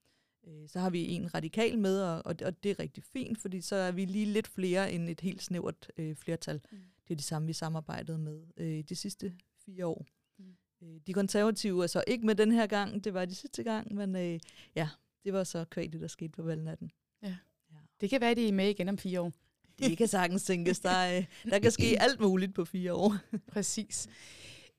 Øh, 0.48 0.70
så 0.70 0.80
har 0.80 0.90
vi 0.90 1.08
en 1.08 1.36
radikal 1.36 1.80
med, 1.80 2.02
og, 2.02 2.16
og, 2.26 2.36
og 2.46 2.64
det 2.64 2.72
er 2.72 2.80
rigtig 2.80 3.04
fint, 3.04 3.42
fordi 3.42 3.62
så 3.62 3.76
er 3.76 3.92
vi 3.92 4.06
lige 4.06 4.26
lidt 4.26 4.48
flere 4.48 4.92
end 4.92 5.10
et 5.10 5.22
helt 5.22 5.44
snævert 5.44 5.92
øh, 5.98 6.16
flertal. 6.16 6.62
Mm. 6.72 6.78
Det 7.08 7.14
er 7.14 7.16
det 7.16 7.26
samme, 7.26 7.46
vi 7.46 7.54
samarbejdede 7.54 8.18
med 8.18 8.42
øh, 8.58 8.84
de 8.90 8.96
sidste 8.96 9.34
fire 9.66 9.86
år. 9.86 10.06
Mm. 10.40 10.58
Øh, 10.82 11.00
de 11.08 11.14
konservative 11.14 11.84
er 11.84 11.88
så 11.88 12.04
ikke 12.08 12.26
med 12.26 12.36
den 12.36 12.52
her 12.52 12.68
gang, 12.68 13.04
det 13.04 13.14
var 13.14 13.26
de 13.26 13.36
sidste 13.36 13.64
gang, 13.64 13.96
men 13.96 14.16
øh, 14.16 14.40
ja, 14.76 14.90
det 15.24 15.34
var 15.34 15.44
så 15.44 15.66
kvæg 15.66 15.94
det, 15.94 16.02
der 16.02 16.08
skete 16.08 16.30
på 16.30 16.42
valgnatten. 16.42 16.92
Ja. 17.24 17.36
ja. 17.72 17.78
Det 18.02 18.10
kan 18.10 18.22
være, 18.22 18.32
at 18.32 18.38
de 18.38 18.48
er 18.48 18.54
med 18.54 18.70
igen 18.70 18.90
om 18.90 18.98
fire 18.98 19.22
år. 19.22 19.34
Det 19.80 19.98
kan 19.98 20.08
sagtens 20.08 20.44
tænkes. 20.44 20.80
Der, 20.80 21.18
øh, 21.18 21.26
der 21.52 21.60
kan 21.60 21.72
ske 21.72 21.98
alt 22.04 22.20
muligt 22.20 22.56
på 22.56 22.66
fire 22.66 22.94
år. 22.94 23.16
Præcis. 23.48 24.08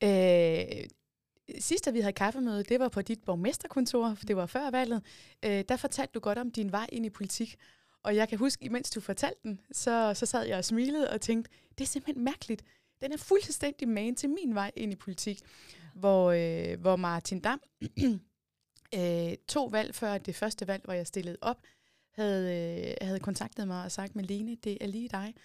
Øh, 0.03 0.65
sidst, 1.59 1.89
vi 1.93 1.99
havde 1.99 2.13
kaffemøde, 2.13 2.63
det 2.63 2.79
var 2.79 2.89
på 2.89 3.01
dit 3.01 3.23
borgmesterkontor, 3.23 4.13
for 4.13 4.25
det 4.25 4.35
var 4.35 4.45
før 4.45 4.71
valget. 4.71 5.03
Øh, 5.45 5.63
der 5.69 5.77
fortalte 5.77 6.11
du 6.13 6.19
godt 6.19 6.37
om 6.37 6.51
din 6.51 6.71
vej 6.71 6.87
ind 6.91 7.05
i 7.05 7.09
politik. 7.09 7.55
Og 8.03 8.15
jeg 8.15 8.29
kan 8.29 8.37
huske, 8.37 8.65
imens 8.65 8.89
du 8.89 9.01
fortalte 9.01 9.39
den, 9.43 9.59
så, 9.71 10.13
så 10.13 10.25
sad 10.25 10.43
jeg 10.43 10.57
og 10.57 10.65
smilede 10.65 11.09
og 11.09 11.21
tænkte, 11.21 11.51
det 11.77 11.83
er 11.83 11.87
simpelthen 11.87 12.23
mærkeligt. 12.23 12.63
Den 13.01 13.11
er 13.11 13.17
fuldstændig 13.17 13.87
man 13.87 14.15
til 14.15 14.29
min 14.29 14.55
vej 14.55 14.71
ind 14.75 14.91
i 14.91 14.95
politik, 14.95 15.41
hvor, 15.95 16.31
øh, 16.31 16.79
hvor 16.79 16.95
Martin 16.95 17.39
Dam, 17.39 17.61
øh, 18.97 19.33
to 19.47 19.65
valg 19.65 19.95
før 19.95 20.17
det 20.17 20.35
første 20.35 20.67
valg, 20.67 20.83
hvor 20.83 20.93
jeg 20.93 21.07
stillede 21.07 21.37
op, 21.41 21.61
havde, 22.11 22.55
øh, 22.55 23.07
havde 23.07 23.19
kontaktet 23.19 23.67
mig 23.67 23.83
og 23.83 23.91
sagt, 23.91 24.15
Malene, 24.15 24.55
det 24.55 24.77
er 24.81 24.87
lige 24.87 25.09
dig. 25.09 25.35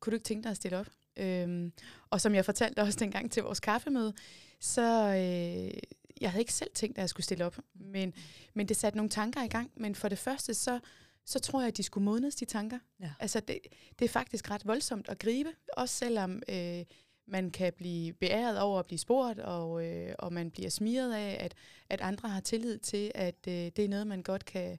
Kunne 0.00 0.10
du 0.10 0.16
ikke 0.16 0.24
tænke 0.24 0.42
dig 0.42 0.50
at 0.50 0.56
stille 0.56 0.78
op? 0.78 0.86
Øhm, 1.16 1.72
og 2.10 2.20
som 2.20 2.34
jeg 2.34 2.44
fortalte 2.44 2.80
også 2.80 2.98
dengang 2.98 3.32
til 3.32 3.42
vores 3.42 3.60
kaffemøde, 3.60 4.14
så 4.60 5.06
øh, 5.08 5.80
jeg 6.20 6.30
havde 6.30 6.40
ikke 6.40 6.52
selv 6.52 6.70
tænkt, 6.74 6.98
at 6.98 7.00
jeg 7.00 7.08
skulle 7.08 7.24
stille 7.24 7.44
op. 7.44 7.58
Men, 7.74 8.14
men 8.54 8.68
det 8.68 8.76
satte 8.76 8.96
nogle 8.96 9.10
tanker 9.10 9.42
i 9.42 9.48
gang. 9.48 9.70
Men 9.76 9.94
for 9.94 10.08
det 10.08 10.18
første, 10.18 10.54
så, 10.54 10.80
så 11.26 11.38
tror 11.38 11.60
jeg, 11.60 11.68
at 11.68 11.76
de 11.76 11.82
skulle 11.82 12.04
modnes, 12.04 12.34
de 12.34 12.44
tanker. 12.44 12.78
Ja. 13.00 13.12
Altså, 13.20 13.40
det, 13.40 13.58
det 13.98 14.04
er 14.04 14.08
faktisk 14.08 14.50
ret 14.50 14.66
voldsomt 14.66 15.08
at 15.08 15.18
gribe, 15.18 15.50
også 15.76 15.94
selvom 15.94 16.42
øh, 16.48 16.84
man 17.26 17.50
kan 17.50 17.72
blive 17.72 18.12
beæret 18.12 18.60
over 18.60 18.78
at 18.78 18.86
blive 18.86 18.98
spurgt, 18.98 19.38
og, 19.38 19.86
øh, 19.86 20.14
og 20.18 20.32
man 20.32 20.50
bliver 20.50 20.70
smiret 20.70 21.14
af, 21.14 21.36
at, 21.44 21.54
at 21.88 22.00
andre 22.00 22.28
har 22.28 22.40
tillid 22.40 22.78
til, 22.78 23.12
at 23.14 23.46
øh, 23.48 23.54
det 23.54 23.78
er 23.78 23.88
noget, 23.88 24.06
man 24.06 24.22
godt 24.22 24.44
kan, 24.44 24.78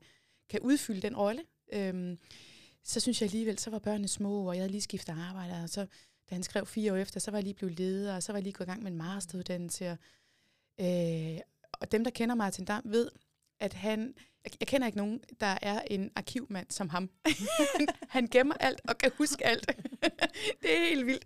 kan 0.50 0.60
udfylde 0.60 1.02
den 1.02 1.18
rolle. 1.18 1.44
Øhm, 1.74 2.18
så 2.84 3.00
synes 3.00 3.22
jeg 3.22 3.28
alligevel, 3.28 3.60
så 3.60 3.70
var 3.70 3.80
børnene 3.80 4.08
små, 4.08 4.48
og 4.48 4.56
jeg 4.56 4.62
havde 4.62 4.72
lige 4.72 4.82
skiftet 4.82 5.14
arbejde, 5.14 5.64
og 5.64 5.70
så 5.70 5.86
da 6.30 6.36
han 6.36 6.44
skrev 6.44 6.66
fire 6.66 6.94
år 6.94 6.98
efter, 6.98 7.20
så 7.20 7.32
var 7.32 7.38
jeg 7.38 7.44
lige 7.44 7.54
blevet 7.54 7.80
leder, 7.80 8.16
og 8.16 8.24
så 8.24 8.32
var 8.32 8.38
jeg 8.38 8.44
lige 8.44 8.54
gået 8.54 8.68
i 8.68 8.70
gang 8.70 8.84
med 8.84 8.92
en 8.92 8.98
masteruddannelse. 8.98 9.90
Og, 9.90 9.98
øh, 10.80 11.40
og 11.74 11.92
dem, 11.92 12.04
der 12.04 12.12
kender 12.12 12.36
Martin 12.36 12.66
Dam, 12.66 12.84
ved, 12.86 13.12
at 13.60 13.74
han... 13.74 14.16
Jeg, 14.60 14.68
kender 14.68 14.88
ikke 14.88 14.98
nogen, 14.98 15.22
der 15.40 15.58
er 15.62 15.82
en 15.82 16.12
arkivmand 16.16 16.68
som 16.70 16.90
ham. 16.90 17.10
han 18.16 18.28
gemmer 18.28 18.54
alt 18.60 18.82
og 18.90 18.98
kan 18.98 19.12
huske 19.18 19.46
alt. 19.46 19.68
det 20.62 20.78
er 20.78 20.88
helt 20.90 21.06
vildt. 21.06 21.26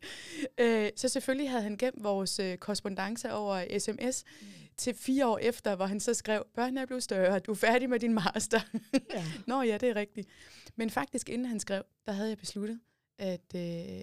Øh, 0.57 0.91
så 0.95 1.09
selvfølgelig 1.09 1.49
havde 1.49 1.63
han 1.63 1.77
gemt 1.77 2.03
vores 2.03 2.39
øh, 2.39 2.57
korrespondence 2.57 3.33
over 3.33 3.79
sms 3.79 4.23
mm. 4.41 4.47
til 4.77 4.93
fire 4.93 5.27
år 5.27 5.37
efter, 5.37 5.75
hvor 5.75 5.85
han 5.85 5.99
så 5.99 6.13
skrev, 6.13 6.45
børnene 6.55 6.81
er 6.81 6.85
blevet 6.85 7.03
større, 7.03 7.39
du 7.39 7.51
er 7.51 7.55
færdig 7.55 7.89
med 7.89 7.99
din 7.99 8.13
master. 8.13 8.59
ja. 9.15 9.25
Nå 9.47 9.61
ja, 9.61 9.77
det 9.77 9.89
er 9.89 9.95
rigtigt. 9.95 10.27
Men 10.75 10.89
faktisk 10.89 11.29
inden 11.29 11.47
han 11.47 11.59
skrev, 11.59 11.83
der 12.05 12.11
havde 12.11 12.29
jeg 12.29 12.37
besluttet, 12.37 12.79
at 13.17 13.55
øh, 13.55 14.01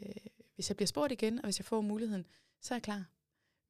hvis 0.54 0.68
jeg 0.70 0.76
bliver 0.76 0.86
spurgt 0.86 1.12
igen, 1.12 1.38
og 1.38 1.44
hvis 1.44 1.58
jeg 1.58 1.64
får 1.64 1.80
muligheden, 1.80 2.26
så 2.60 2.74
er 2.74 2.76
jeg 2.76 2.82
klar. 2.82 3.04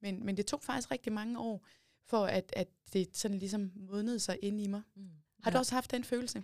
Men, 0.01 0.25
men 0.25 0.37
det 0.37 0.45
tog 0.45 0.61
faktisk 0.63 0.91
rigtig 0.91 1.13
mange 1.13 1.39
år, 1.39 1.65
for 2.05 2.25
at, 2.25 2.53
at 2.55 2.67
det 2.93 3.17
sådan 3.17 3.39
ligesom 3.39 3.71
modnede 3.75 4.19
sig 4.19 4.37
ind 4.41 4.61
i 4.61 4.67
mig. 4.67 4.81
Mm. 4.95 5.09
Har 5.45 5.51
du 5.51 5.57
også 5.57 5.75
haft 5.75 5.91
den 5.91 6.03
følelse? 6.03 6.43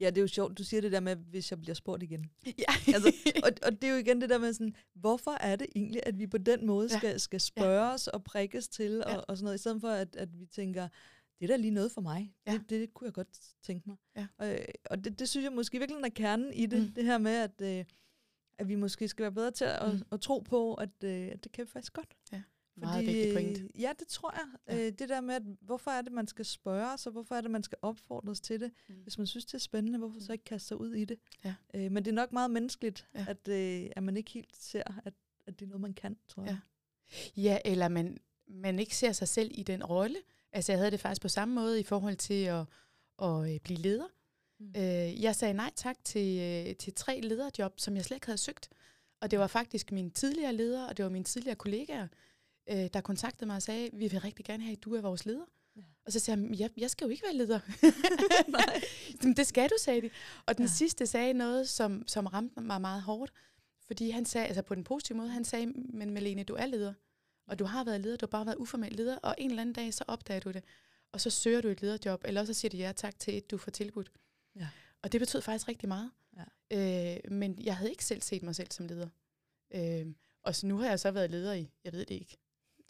Ja, 0.00 0.06
det 0.06 0.16
er 0.18 0.20
jo 0.20 0.28
sjovt, 0.28 0.58
du 0.58 0.64
siger 0.64 0.80
det 0.80 0.92
der 0.92 1.00
med, 1.00 1.16
hvis 1.16 1.50
jeg 1.50 1.60
bliver 1.60 1.74
spurgt 1.74 2.02
igen. 2.02 2.30
Ja. 2.46 2.94
altså, 2.94 3.12
og, 3.44 3.50
og 3.62 3.72
det 3.82 3.84
er 3.84 3.92
jo 3.92 3.98
igen 3.98 4.20
det 4.20 4.30
der 4.30 4.38
med 4.38 4.52
sådan, 4.52 4.74
hvorfor 4.94 5.30
er 5.30 5.56
det 5.56 5.66
egentlig, 5.76 6.02
at 6.06 6.18
vi 6.18 6.26
på 6.26 6.38
den 6.38 6.66
måde 6.66 6.88
ja. 6.92 6.98
skal, 6.98 7.20
skal 7.20 7.40
spørges 7.40 8.06
ja. 8.06 8.12
og 8.12 8.24
prikkes 8.24 8.68
til, 8.68 9.04
og, 9.04 9.10
ja. 9.10 9.16
og 9.16 9.36
sådan 9.36 9.44
noget, 9.44 9.58
i 9.58 9.60
stedet 9.60 9.80
for 9.80 9.88
at, 9.88 10.16
at 10.16 10.40
vi 10.40 10.46
tænker, 10.46 10.88
det 11.38 11.44
er 11.44 11.46
da 11.46 11.56
lige 11.56 11.70
noget 11.70 11.92
for 11.92 12.00
mig. 12.00 12.34
Ja. 12.46 12.52
Det, 12.52 12.70
det 12.70 12.94
kunne 12.94 13.06
jeg 13.06 13.14
godt 13.14 13.40
tænke 13.62 13.88
mig. 13.88 13.96
Ja. 14.16 14.26
Og, 14.38 14.58
og 14.90 15.04
det, 15.04 15.18
det 15.18 15.28
synes 15.28 15.44
jeg 15.44 15.52
måske 15.52 15.78
virkelig 15.78 16.00
er 16.04 16.08
kernen 16.08 16.52
i 16.52 16.66
det, 16.66 16.82
mm. 16.82 16.92
det 16.92 17.04
her 17.04 17.18
med, 17.18 17.32
at, 17.32 17.78
øh, 17.78 17.84
at 18.58 18.68
vi 18.68 18.74
måske 18.74 19.08
skal 19.08 19.22
være 19.22 19.32
bedre 19.32 19.50
til 19.50 19.64
at, 19.64 19.94
mm. 19.94 20.02
at 20.12 20.20
tro 20.20 20.38
på, 20.38 20.74
at, 20.74 21.04
øh, 21.04 21.28
at 21.32 21.44
det 21.44 21.52
kan 21.52 21.64
vi 21.64 21.70
faktisk 21.70 21.92
godt. 21.92 22.16
Ja. 22.32 22.42
Meget 22.80 23.06
vigtig 23.06 23.32
point. 23.34 23.80
Ja, 23.80 23.92
det 23.98 24.08
tror 24.08 24.32
jeg. 24.32 24.76
Ja. 24.76 24.86
Øh, 24.86 24.92
det 24.98 25.08
der 25.08 25.20
med, 25.20 25.34
at 25.34 25.42
hvorfor 25.60 25.90
er 25.90 26.02
det, 26.02 26.12
man 26.12 26.26
skal 26.26 26.44
spørge 26.44 26.98
sig, 26.98 27.12
hvorfor 27.12 27.34
er 27.34 27.40
det, 27.40 27.50
man 27.50 27.62
skal 27.62 27.78
opfordres 27.82 28.40
til 28.40 28.60
det. 28.60 28.72
Mm. 28.88 28.94
Hvis 28.94 29.18
man 29.18 29.26
synes, 29.26 29.44
det 29.44 29.54
er 29.54 29.58
spændende, 29.58 29.98
hvorfor 29.98 30.20
så 30.20 30.32
ikke 30.32 30.44
kaste 30.44 30.68
sig 30.68 30.80
ud 30.80 30.94
i 30.94 31.04
det? 31.04 31.18
Ja. 31.44 31.54
Øh, 31.74 31.92
men 31.92 32.04
det 32.04 32.10
er 32.10 32.14
nok 32.14 32.32
meget 32.32 32.50
menneskeligt, 32.50 33.08
ja. 33.14 33.26
at, 33.28 33.48
øh, 33.48 33.90
at 33.96 34.02
man 34.02 34.16
ikke 34.16 34.30
helt 34.30 34.56
ser, 34.56 34.82
at, 35.04 35.14
at 35.46 35.60
det 35.60 35.66
er 35.66 35.68
noget, 35.68 35.80
man 35.80 35.94
kan, 35.94 36.16
tror 36.28 36.42
jeg. 36.42 36.58
Ja, 37.36 37.42
ja 37.42 37.58
eller 37.64 37.88
man, 37.88 38.18
man 38.46 38.78
ikke 38.78 38.96
ser 38.96 39.12
sig 39.12 39.28
selv 39.28 39.50
i 39.54 39.62
den 39.62 39.84
rolle. 39.84 40.16
Altså 40.52 40.72
jeg 40.72 40.78
havde 40.78 40.90
det 40.90 41.00
faktisk 41.00 41.22
på 41.22 41.28
samme 41.28 41.54
måde 41.54 41.80
i 41.80 41.82
forhold 41.82 42.16
til 42.16 42.44
at, 42.44 42.64
at 43.22 43.54
øh, 43.54 43.60
blive 43.60 43.78
leder. 43.78 44.06
Mm. 44.60 44.72
Øh, 44.76 45.22
jeg 45.22 45.36
sagde 45.36 45.54
nej 45.54 45.70
tak 45.76 45.96
til, 46.04 46.40
øh, 46.40 46.76
til 46.76 46.94
tre 46.94 47.20
lederjob, 47.20 47.80
som 47.80 47.96
jeg 47.96 48.04
slet 48.04 48.16
ikke 48.16 48.26
havde 48.26 48.38
søgt. 48.38 48.68
Og 49.20 49.30
det 49.30 49.38
var 49.38 49.46
faktisk 49.46 49.92
min 49.92 50.10
tidligere 50.10 50.52
leder, 50.52 50.86
og 50.86 50.96
det 50.96 51.04
var 51.04 51.10
mine 51.10 51.24
tidligere 51.24 51.56
kollegaer, 51.56 52.08
øh, 52.70 52.88
der 52.92 53.00
kontaktede 53.00 53.46
mig 53.46 53.56
og 53.56 53.62
sagde, 53.62 53.90
vi 53.92 54.08
vil 54.08 54.20
rigtig 54.20 54.44
gerne 54.44 54.62
have, 54.62 54.76
at 54.76 54.82
du 54.82 54.94
er 54.94 55.00
vores 55.00 55.26
leder. 55.26 55.44
Ja. 55.76 55.82
Og 56.06 56.12
så 56.12 56.18
sagde 56.18 56.46
jeg, 56.50 56.60
jeg, 56.60 56.70
jeg 56.76 56.90
skal 56.90 57.04
jo 57.04 57.10
ikke 57.10 57.22
være 57.22 57.34
leder. 57.34 57.60
Nej. 58.58 58.82
det 59.36 59.46
skal 59.46 59.68
du, 59.68 59.74
sagde 59.80 60.02
de. 60.02 60.10
Og 60.46 60.56
den 60.56 60.64
ja. 60.64 60.70
sidste 60.70 61.06
sagde 61.06 61.32
noget, 61.32 61.68
som, 61.68 62.04
som 62.06 62.26
ramte 62.26 62.60
mig 62.60 62.80
meget 62.80 63.02
hårdt. 63.02 63.32
Fordi 63.86 64.10
han 64.10 64.24
sagde, 64.24 64.46
altså 64.46 64.62
på 64.62 64.74
den 64.74 64.84
positive 64.84 65.18
måde, 65.18 65.28
han 65.28 65.44
sagde, 65.44 65.66
men 65.66 66.10
Malene, 66.10 66.44
du 66.44 66.54
er 66.54 66.66
leder. 66.66 66.94
Og 67.46 67.58
du 67.58 67.64
har 67.64 67.84
været 67.84 68.00
leder, 68.00 68.16
du 68.16 68.26
har 68.26 68.30
bare 68.30 68.46
været 68.46 68.56
uformel 68.56 68.92
leder, 68.92 69.16
og 69.16 69.34
en 69.38 69.50
eller 69.50 69.62
anden 69.62 69.72
dag, 69.72 69.94
så 69.94 70.04
opdager 70.08 70.40
du 70.40 70.50
det. 70.50 70.64
Og 71.12 71.20
så 71.20 71.30
søger 71.30 71.60
du 71.60 71.68
et 71.68 71.82
lederjob, 71.82 72.22
eller 72.24 72.44
så 72.44 72.54
siger 72.54 72.70
du 72.70 72.76
ja 72.76 72.92
tak 72.96 73.18
til 73.18 73.36
et, 73.36 73.50
du 73.50 73.58
får 73.58 73.70
tilbudt. 73.70 74.12
Ja. 74.56 74.68
Og 75.02 75.12
det 75.12 75.20
betød 75.20 75.40
faktisk 75.40 75.68
rigtig 75.68 75.88
meget. 75.88 76.10
Ja. 76.70 77.16
Øh, 77.16 77.32
men 77.32 77.58
jeg 77.62 77.76
havde 77.76 77.90
ikke 77.90 78.04
selv 78.04 78.22
set 78.22 78.42
mig 78.42 78.56
selv 78.56 78.70
som 78.70 78.86
leder. 78.86 79.08
Øh, 79.74 80.06
og 80.42 80.54
så 80.54 80.66
nu 80.66 80.78
har 80.78 80.88
jeg 80.88 81.00
så 81.00 81.10
været 81.10 81.30
leder 81.30 81.52
i, 81.52 81.70
jeg 81.84 81.92
ved 81.92 82.06
det 82.06 82.14
ikke, 82.14 82.36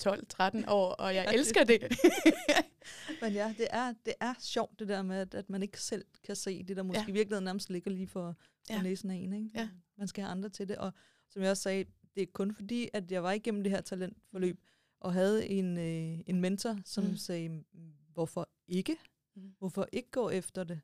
12-13 0.07 0.71
år, 0.71 0.93
og 0.93 1.15
jeg 1.15 1.35
elsker 1.35 1.65
det. 1.65 1.83
Men 3.23 3.33
ja, 3.33 3.55
det 3.59 3.67
er, 3.71 3.95
det 4.07 4.15
er 4.21 4.35
sjovt 4.39 4.79
det 4.79 4.89
der 4.89 5.03
med, 5.03 5.17
at, 5.17 5.35
at 5.35 5.51
man 5.51 5.63
ikke 5.63 5.81
selv 5.81 6.05
kan 6.25 6.37
se 6.37 6.63
det, 6.63 6.77
der 6.77 6.83
måske 6.83 7.03
ja. 7.03 7.09
i 7.09 7.13
virkeligheden 7.13 7.45
nærmest 7.45 7.71
ligger 7.71 7.91
lige 7.91 8.07
for, 8.07 8.35
for 8.67 8.75
ja. 8.75 8.83
næsen 8.83 9.11
af 9.11 9.15
en. 9.15 9.33
Ikke? 9.33 9.51
Ja. 9.55 9.69
Man 9.99 10.09
skal 10.09 10.25
have 10.25 10.31
andre 10.31 10.49
til 10.49 10.69
det. 10.69 10.77
Og 10.77 10.93
som 11.29 11.43
jeg 11.43 11.51
også 11.51 11.63
sagde, 11.63 11.85
det 12.15 12.23
er 12.23 12.27
kun 12.33 12.55
fordi, 12.55 12.89
at 12.93 13.13
jeg 13.13 13.23
var 13.23 13.33
igennem 13.33 13.63
det 13.63 13.73
her 13.73 13.81
talentforløb, 13.81 14.61
og 15.01 15.13
havde 15.13 15.49
en, 15.49 15.79
øh, 15.79 16.21
en 16.27 16.41
mentor, 16.41 16.79
som 16.85 17.05
mm. 17.05 17.17
sagde, 17.17 17.65
hvorfor 18.13 18.49
ikke? 18.69 18.97
Mm. 19.35 19.55
Hvorfor 19.59 19.89
ikke 19.93 20.11
gå 20.11 20.31
efter 20.31 20.65
det? 20.65 20.81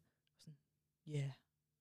Ja, 1.06 1.12
yeah. 1.12 1.30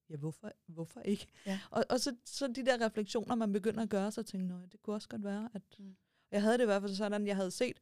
ja 0.10 0.16
hvorfor, 0.16 0.52
hvorfor 0.68 1.02
ikke? 1.02 1.28
Ja. 1.46 1.60
Og, 1.72 1.86
og 1.90 2.00
så, 2.00 2.16
så 2.26 2.48
de 2.48 2.66
der 2.66 2.86
refleksioner, 2.86 3.36
man 3.36 3.54
begynder 3.54 3.84
at 3.84 3.90
gøre, 3.90 4.12
så 4.12 4.24
tænkte 4.24 4.56
jeg, 4.56 4.72
det 4.72 4.82
kunne 4.82 4.96
også 4.96 5.10
godt 5.10 5.24
være, 5.24 5.50
at... 5.54 5.62
Mm. 5.80 5.96
Jeg 6.32 6.42
havde 6.42 6.58
det 6.58 6.64
i 6.64 6.66
hvert 6.66 6.82
fald 6.82 6.96
sådan, 6.96 7.28
jeg 7.28 7.36
havde 7.36 7.52
set, 7.52 7.82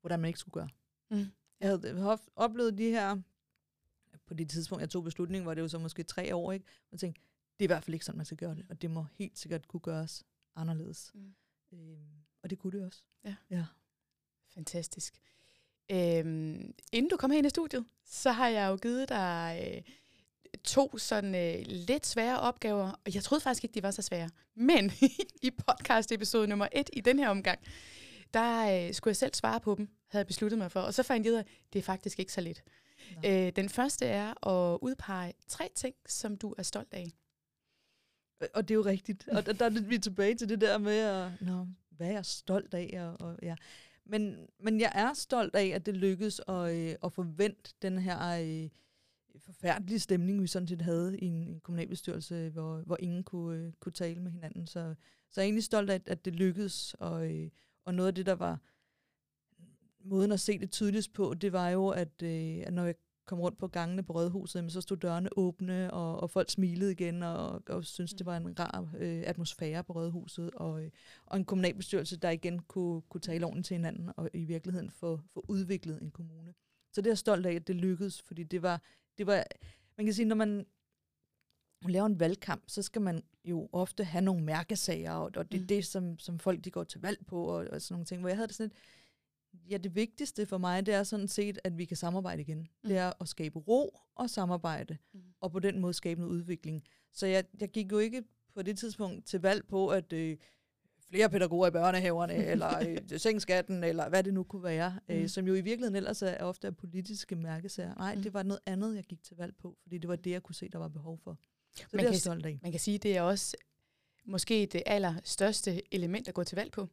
hvordan 0.00 0.20
man 0.20 0.28
ikke 0.28 0.38
skulle 0.38 0.52
gøre. 0.52 0.68
Mm. 1.10 1.26
Jeg 1.60 1.68
havde 1.68 2.18
oplevet 2.36 2.78
de 2.78 2.90
her, 2.90 3.20
på 4.26 4.34
det 4.34 4.50
tidspunkt, 4.50 4.80
jeg 4.80 4.90
tog 4.90 5.04
beslutningen, 5.04 5.46
var 5.46 5.54
det 5.54 5.62
jo 5.62 5.68
så 5.68 5.78
måske 5.78 6.02
tre 6.02 6.34
år, 6.34 6.52
ikke? 6.52 6.66
Og 6.92 6.98
tænkte, 6.98 7.20
det 7.58 7.64
er 7.64 7.66
i 7.66 7.74
hvert 7.74 7.84
fald 7.84 7.94
ikke 7.94 8.04
sådan, 8.04 8.16
man 8.16 8.26
skal 8.26 8.38
gøre 8.38 8.54
det, 8.54 8.66
og 8.68 8.82
det 8.82 8.90
må 8.90 9.06
helt 9.12 9.38
sikkert 9.38 9.68
kunne 9.68 9.80
gøres 9.80 10.24
anderledes. 10.56 11.10
Mm. 11.14 11.34
Øhm, 11.72 12.24
og 12.42 12.50
det 12.50 12.58
kunne 12.58 12.78
det 12.78 12.86
også. 12.86 13.02
Ja. 13.24 13.36
ja. 13.50 13.64
Fantastisk. 14.48 15.20
Øhm, 15.90 16.74
inden 16.92 17.10
du 17.10 17.16
kom 17.16 17.32
ind 17.32 17.46
i 17.46 17.50
studiet, 17.50 17.86
så 18.04 18.32
har 18.32 18.48
jeg 18.48 18.70
jo 18.70 18.76
givet 18.76 19.08
dig 19.08 19.62
øh, 19.66 19.82
to 20.64 20.98
sådan 20.98 21.34
øh, 21.34 21.64
lidt 21.66 22.06
svære 22.06 22.40
opgaver, 22.40 22.90
og 23.04 23.14
jeg 23.14 23.22
troede 23.22 23.42
faktisk 23.42 23.64
ikke, 23.64 23.74
de 23.74 23.82
var 23.82 23.90
så 23.90 24.02
svære. 24.02 24.30
Men 24.54 24.92
i 25.42 25.50
podcast 25.50 26.12
episode 26.12 26.46
nummer 26.46 26.68
et 26.72 26.90
i 26.92 27.00
den 27.00 27.18
her 27.18 27.28
omgang, 27.28 27.58
der 28.34 28.86
øh, 28.86 28.94
skulle 28.94 29.10
jeg 29.10 29.16
selv 29.16 29.34
svare 29.34 29.60
på 29.60 29.74
dem, 29.74 29.88
havde 30.08 30.20
jeg 30.20 30.26
besluttet 30.26 30.58
mig 30.58 30.72
for. 30.72 30.80
Og 30.80 30.94
så 30.94 31.02
fandt 31.02 31.26
jeg 31.26 31.32
ud 31.32 31.36
af, 31.36 31.40
at 31.40 31.46
det 31.72 31.78
er 31.78 31.82
faktisk 31.82 32.18
ikke 32.18 32.32
så 32.32 32.40
lidt. 32.40 32.62
Øh, 33.26 33.52
den 33.56 33.68
første 33.68 34.06
er 34.06 34.48
at 34.48 34.78
udpege 34.82 35.32
tre 35.48 35.70
ting, 35.74 35.94
som 36.06 36.36
du 36.36 36.54
er 36.58 36.62
stolt 36.62 36.94
af. 36.94 37.12
Og 38.54 38.68
det 38.68 38.74
er 38.74 38.78
jo 38.78 38.84
rigtigt. 38.84 39.28
Og 39.28 39.46
der, 39.46 39.52
der 39.52 39.64
er 39.64 39.70
vi 39.70 39.98
tilbage 39.98 40.34
til 40.34 40.48
det 40.48 40.60
der 40.60 40.78
med, 40.78 40.98
at, 40.98 41.30
Nå, 41.40 41.66
hvad 41.90 42.06
er 42.06 42.12
jeg 42.12 42.26
stolt 42.26 42.74
af? 42.74 42.98
Og, 43.00 43.26
og, 43.28 43.38
ja. 43.42 43.56
men, 44.04 44.46
men 44.60 44.80
jeg 44.80 44.92
er 44.94 45.14
stolt 45.14 45.56
af, 45.56 45.66
at 45.66 45.86
det 45.86 45.96
lykkedes 45.96 46.40
at, 46.48 46.74
øh, 46.74 46.94
at 47.04 47.12
forvente 47.12 47.74
den 47.82 47.98
her 47.98 48.28
øh, 48.28 48.68
forfærdelige 49.38 49.98
stemning, 49.98 50.42
vi 50.42 50.46
sådan 50.46 50.68
set 50.68 50.82
havde 50.82 51.18
i 51.18 51.24
en, 51.24 51.48
en 51.48 51.60
kommunalbestyrelse, 51.60 52.50
hvor, 52.50 52.82
hvor 52.86 52.96
ingen 53.00 53.24
kunne, 53.24 53.58
øh, 53.58 53.72
kunne 53.80 53.92
tale 53.92 54.20
med 54.20 54.30
hinanden. 54.30 54.66
Så, 54.66 54.94
så 55.30 55.40
jeg 55.40 55.42
er 55.42 55.46
egentlig 55.46 55.64
stolt 55.64 55.90
af, 55.90 56.00
at 56.06 56.24
det 56.24 56.34
lykkedes, 56.34 56.94
og, 56.94 57.32
øh, 57.32 57.50
og 57.84 57.94
noget 57.94 58.08
af 58.08 58.14
det, 58.14 58.26
der 58.26 58.32
var 58.32 58.58
måden 60.04 60.32
at 60.32 60.40
se 60.40 60.58
det 60.58 60.70
tydeligst 60.70 61.12
på, 61.12 61.34
det 61.34 61.52
var 61.52 61.68
jo, 61.68 61.88
at, 61.88 62.22
øh, 62.22 62.62
at 62.66 62.72
når 62.72 62.84
jeg 62.84 62.94
kom 63.24 63.40
rundt 63.40 63.58
på 63.58 63.68
gangene 63.68 64.02
på 64.02 64.12
Rødhuset, 64.12 64.72
så 64.72 64.80
stod 64.80 64.96
dørene 64.96 65.38
åbne, 65.38 65.92
og, 65.92 66.20
og 66.20 66.30
folk 66.30 66.50
smilede 66.50 66.92
igen, 66.92 67.22
og, 67.22 67.62
og 67.68 67.84
syntes, 67.84 68.14
det 68.14 68.26
var 68.26 68.36
en 68.36 68.58
rar 68.58 68.88
øh, 68.98 69.22
atmosfære 69.26 69.84
på 69.84 69.92
Rødhuset, 69.92 70.50
og, 70.50 70.84
øh, 70.84 70.90
og 71.26 71.36
en 71.36 71.44
kommunalbestyrelse, 71.44 72.16
der 72.16 72.30
igen 72.30 72.58
kunne, 72.58 73.02
kunne 73.02 73.20
tale 73.20 73.46
ordentligt 73.46 73.66
til 73.66 73.74
hinanden, 73.74 74.10
og 74.16 74.30
i 74.34 74.44
virkeligheden 74.44 74.90
få, 74.90 75.20
få 75.34 75.44
udviklet 75.48 76.02
en 76.02 76.10
kommune. 76.10 76.54
Så 76.92 77.00
det 77.00 77.06
er 77.06 77.10
jeg 77.10 77.18
stolt 77.18 77.46
af, 77.46 77.54
at 77.54 77.66
det 77.66 77.76
lykkedes, 77.76 78.22
fordi 78.22 78.42
det 78.42 78.62
var, 78.62 78.82
det 79.18 79.26
var, 79.26 79.44
man 79.96 80.06
kan 80.06 80.14
sige, 80.14 80.26
når 80.26 80.36
man 80.36 80.66
laver 81.88 82.06
en 82.06 82.20
valgkamp, 82.20 82.64
så 82.66 82.82
skal 82.82 83.02
man 83.02 83.22
jo 83.44 83.68
ofte 83.72 84.04
have 84.04 84.22
nogle 84.22 84.44
mærkesager, 84.44 85.12
og, 85.12 85.30
og 85.36 85.52
det 85.52 85.58
er 85.58 85.62
mm. 85.62 85.66
det, 85.66 85.86
som, 85.86 86.18
som 86.18 86.38
folk 86.38 86.64
de 86.64 86.70
går 86.70 86.84
til 86.84 87.00
valg 87.00 87.26
på, 87.26 87.44
og, 87.44 87.66
og 87.70 87.82
sådan 87.82 87.94
nogle 87.94 88.06
ting, 88.06 88.20
hvor 88.20 88.28
jeg 88.28 88.36
havde 88.36 88.48
det 88.48 88.56
sådan 88.56 88.68
lidt, 88.68 88.78
Ja, 89.70 89.76
det 89.76 89.94
vigtigste 89.94 90.46
for 90.46 90.58
mig, 90.58 90.86
det 90.86 90.94
er 90.94 91.02
sådan 91.02 91.28
set, 91.28 91.58
at 91.64 91.78
vi 91.78 91.84
kan 91.84 91.96
samarbejde 91.96 92.42
igen. 92.42 92.58
Mm. 92.58 92.88
Det 92.88 92.96
er 92.96 93.12
at 93.20 93.28
skabe 93.28 93.58
ro 93.58 93.98
og 94.14 94.30
samarbejde, 94.30 94.98
mm. 95.14 95.20
og 95.40 95.52
på 95.52 95.58
den 95.58 95.78
måde 95.78 95.94
skabe 95.94 96.20
noget 96.20 96.34
udvikling. 96.34 96.84
Så 97.12 97.26
jeg, 97.26 97.44
jeg 97.60 97.68
gik 97.68 97.92
jo 97.92 97.98
ikke 97.98 98.22
på 98.54 98.62
det 98.62 98.78
tidspunkt 98.78 99.26
til 99.26 99.40
valg 99.40 99.66
på, 99.66 99.88
at 99.88 100.12
øh, 100.12 100.36
flere 101.12 101.30
pædagoger 101.30 101.68
i 101.68 101.70
børnehaverne, 101.70 102.34
eller 102.52 102.88
øh, 102.88 103.18
sengskatten, 103.18 103.84
eller 103.84 104.08
hvad 104.08 104.22
det 104.22 104.34
nu 104.34 104.42
kunne 104.42 104.62
være, 104.62 104.98
øh, 105.08 105.16
mm. 105.16 105.22
øh, 105.22 105.28
som 105.28 105.46
jo 105.46 105.54
i 105.54 105.60
virkeligheden 105.60 105.96
ellers 105.96 106.22
er 106.22 106.44
ofte 106.44 106.66
er 106.66 106.70
politiske 106.70 107.36
mærkesager. 107.36 107.94
Nej, 107.94 108.14
mm. 108.14 108.22
det 108.22 108.34
var 108.34 108.42
noget 108.42 108.60
andet, 108.66 108.96
jeg 108.96 109.04
gik 109.04 109.22
til 109.22 109.36
valg 109.36 109.54
på, 109.56 109.76
fordi 109.82 109.98
det 109.98 110.08
var 110.08 110.16
det, 110.16 110.30
jeg 110.30 110.42
kunne 110.42 110.54
se, 110.54 110.68
der 110.68 110.78
var 110.78 110.88
behov 110.88 111.18
for. 111.18 111.38
Så 111.76 111.86
man 111.92 111.98
det 111.98 112.06
er 112.06 112.12
jeg 112.12 112.20
stolt 112.20 112.46
af. 112.46 112.58
Man 112.62 112.70
kan 112.70 112.80
sige, 112.80 112.98
det 112.98 113.16
er 113.16 113.22
også 113.22 113.56
måske 114.26 114.68
det 114.72 114.82
allerstørste 114.86 115.94
element 115.94 116.28
at 116.28 116.34
gå 116.34 116.44
til 116.44 116.56
valg 116.56 116.72
på. 116.72 116.88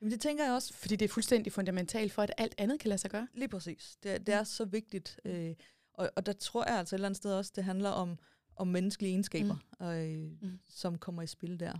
Jamen 0.00 0.12
det 0.12 0.20
tænker 0.20 0.44
jeg 0.44 0.52
også. 0.52 0.74
Fordi 0.74 0.96
det 0.96 1.04
er 1.04 1.08
fuldstændig 1.08 1.52
fundamentalt 1.52 2.12
for, 2.12 2.22
at 2.22 2.32
alt 2.38 2.54
andet 2.58 2.80
kan 2.80 2.88
lade 2.88 2.98
sig 2.98 3.10
gøre. 3.10 3.28
Lige 3.34 3.48
præcis. 3.48 3.96
Det, 4.02 4.26
det 4.26 4.34
er 4.34 4.44
så 4.44 4.64
vigtigt. 4.64 5.20
Øh, 5.24 5.54
og, 5.94 6.10
og 6.16 6.26
der 6.26 6.32
tror 6.32 6.64
jeg 6.68 6.78
altså 6.78 6.94
et 6.94 6.98
eller 6.98 7.08
andet 7.08 7.16
sted 7.16 7.32
også, 7.32 7.52
det 7.56 7.64
handler 7.64 7.90
om, 7.90 8.18
om 8.56 8.68
menneskelige 8.68 9.10
egenskaber, 9.10 9.56
mm. 9.80 9.86
øh, 9.86 10.50
mm. 10.50 10.58
som 10.68 10.98
kommer 10.98 11.22
i 11.22 11.26
spil 11.26 11.60
der. 11.60 11.78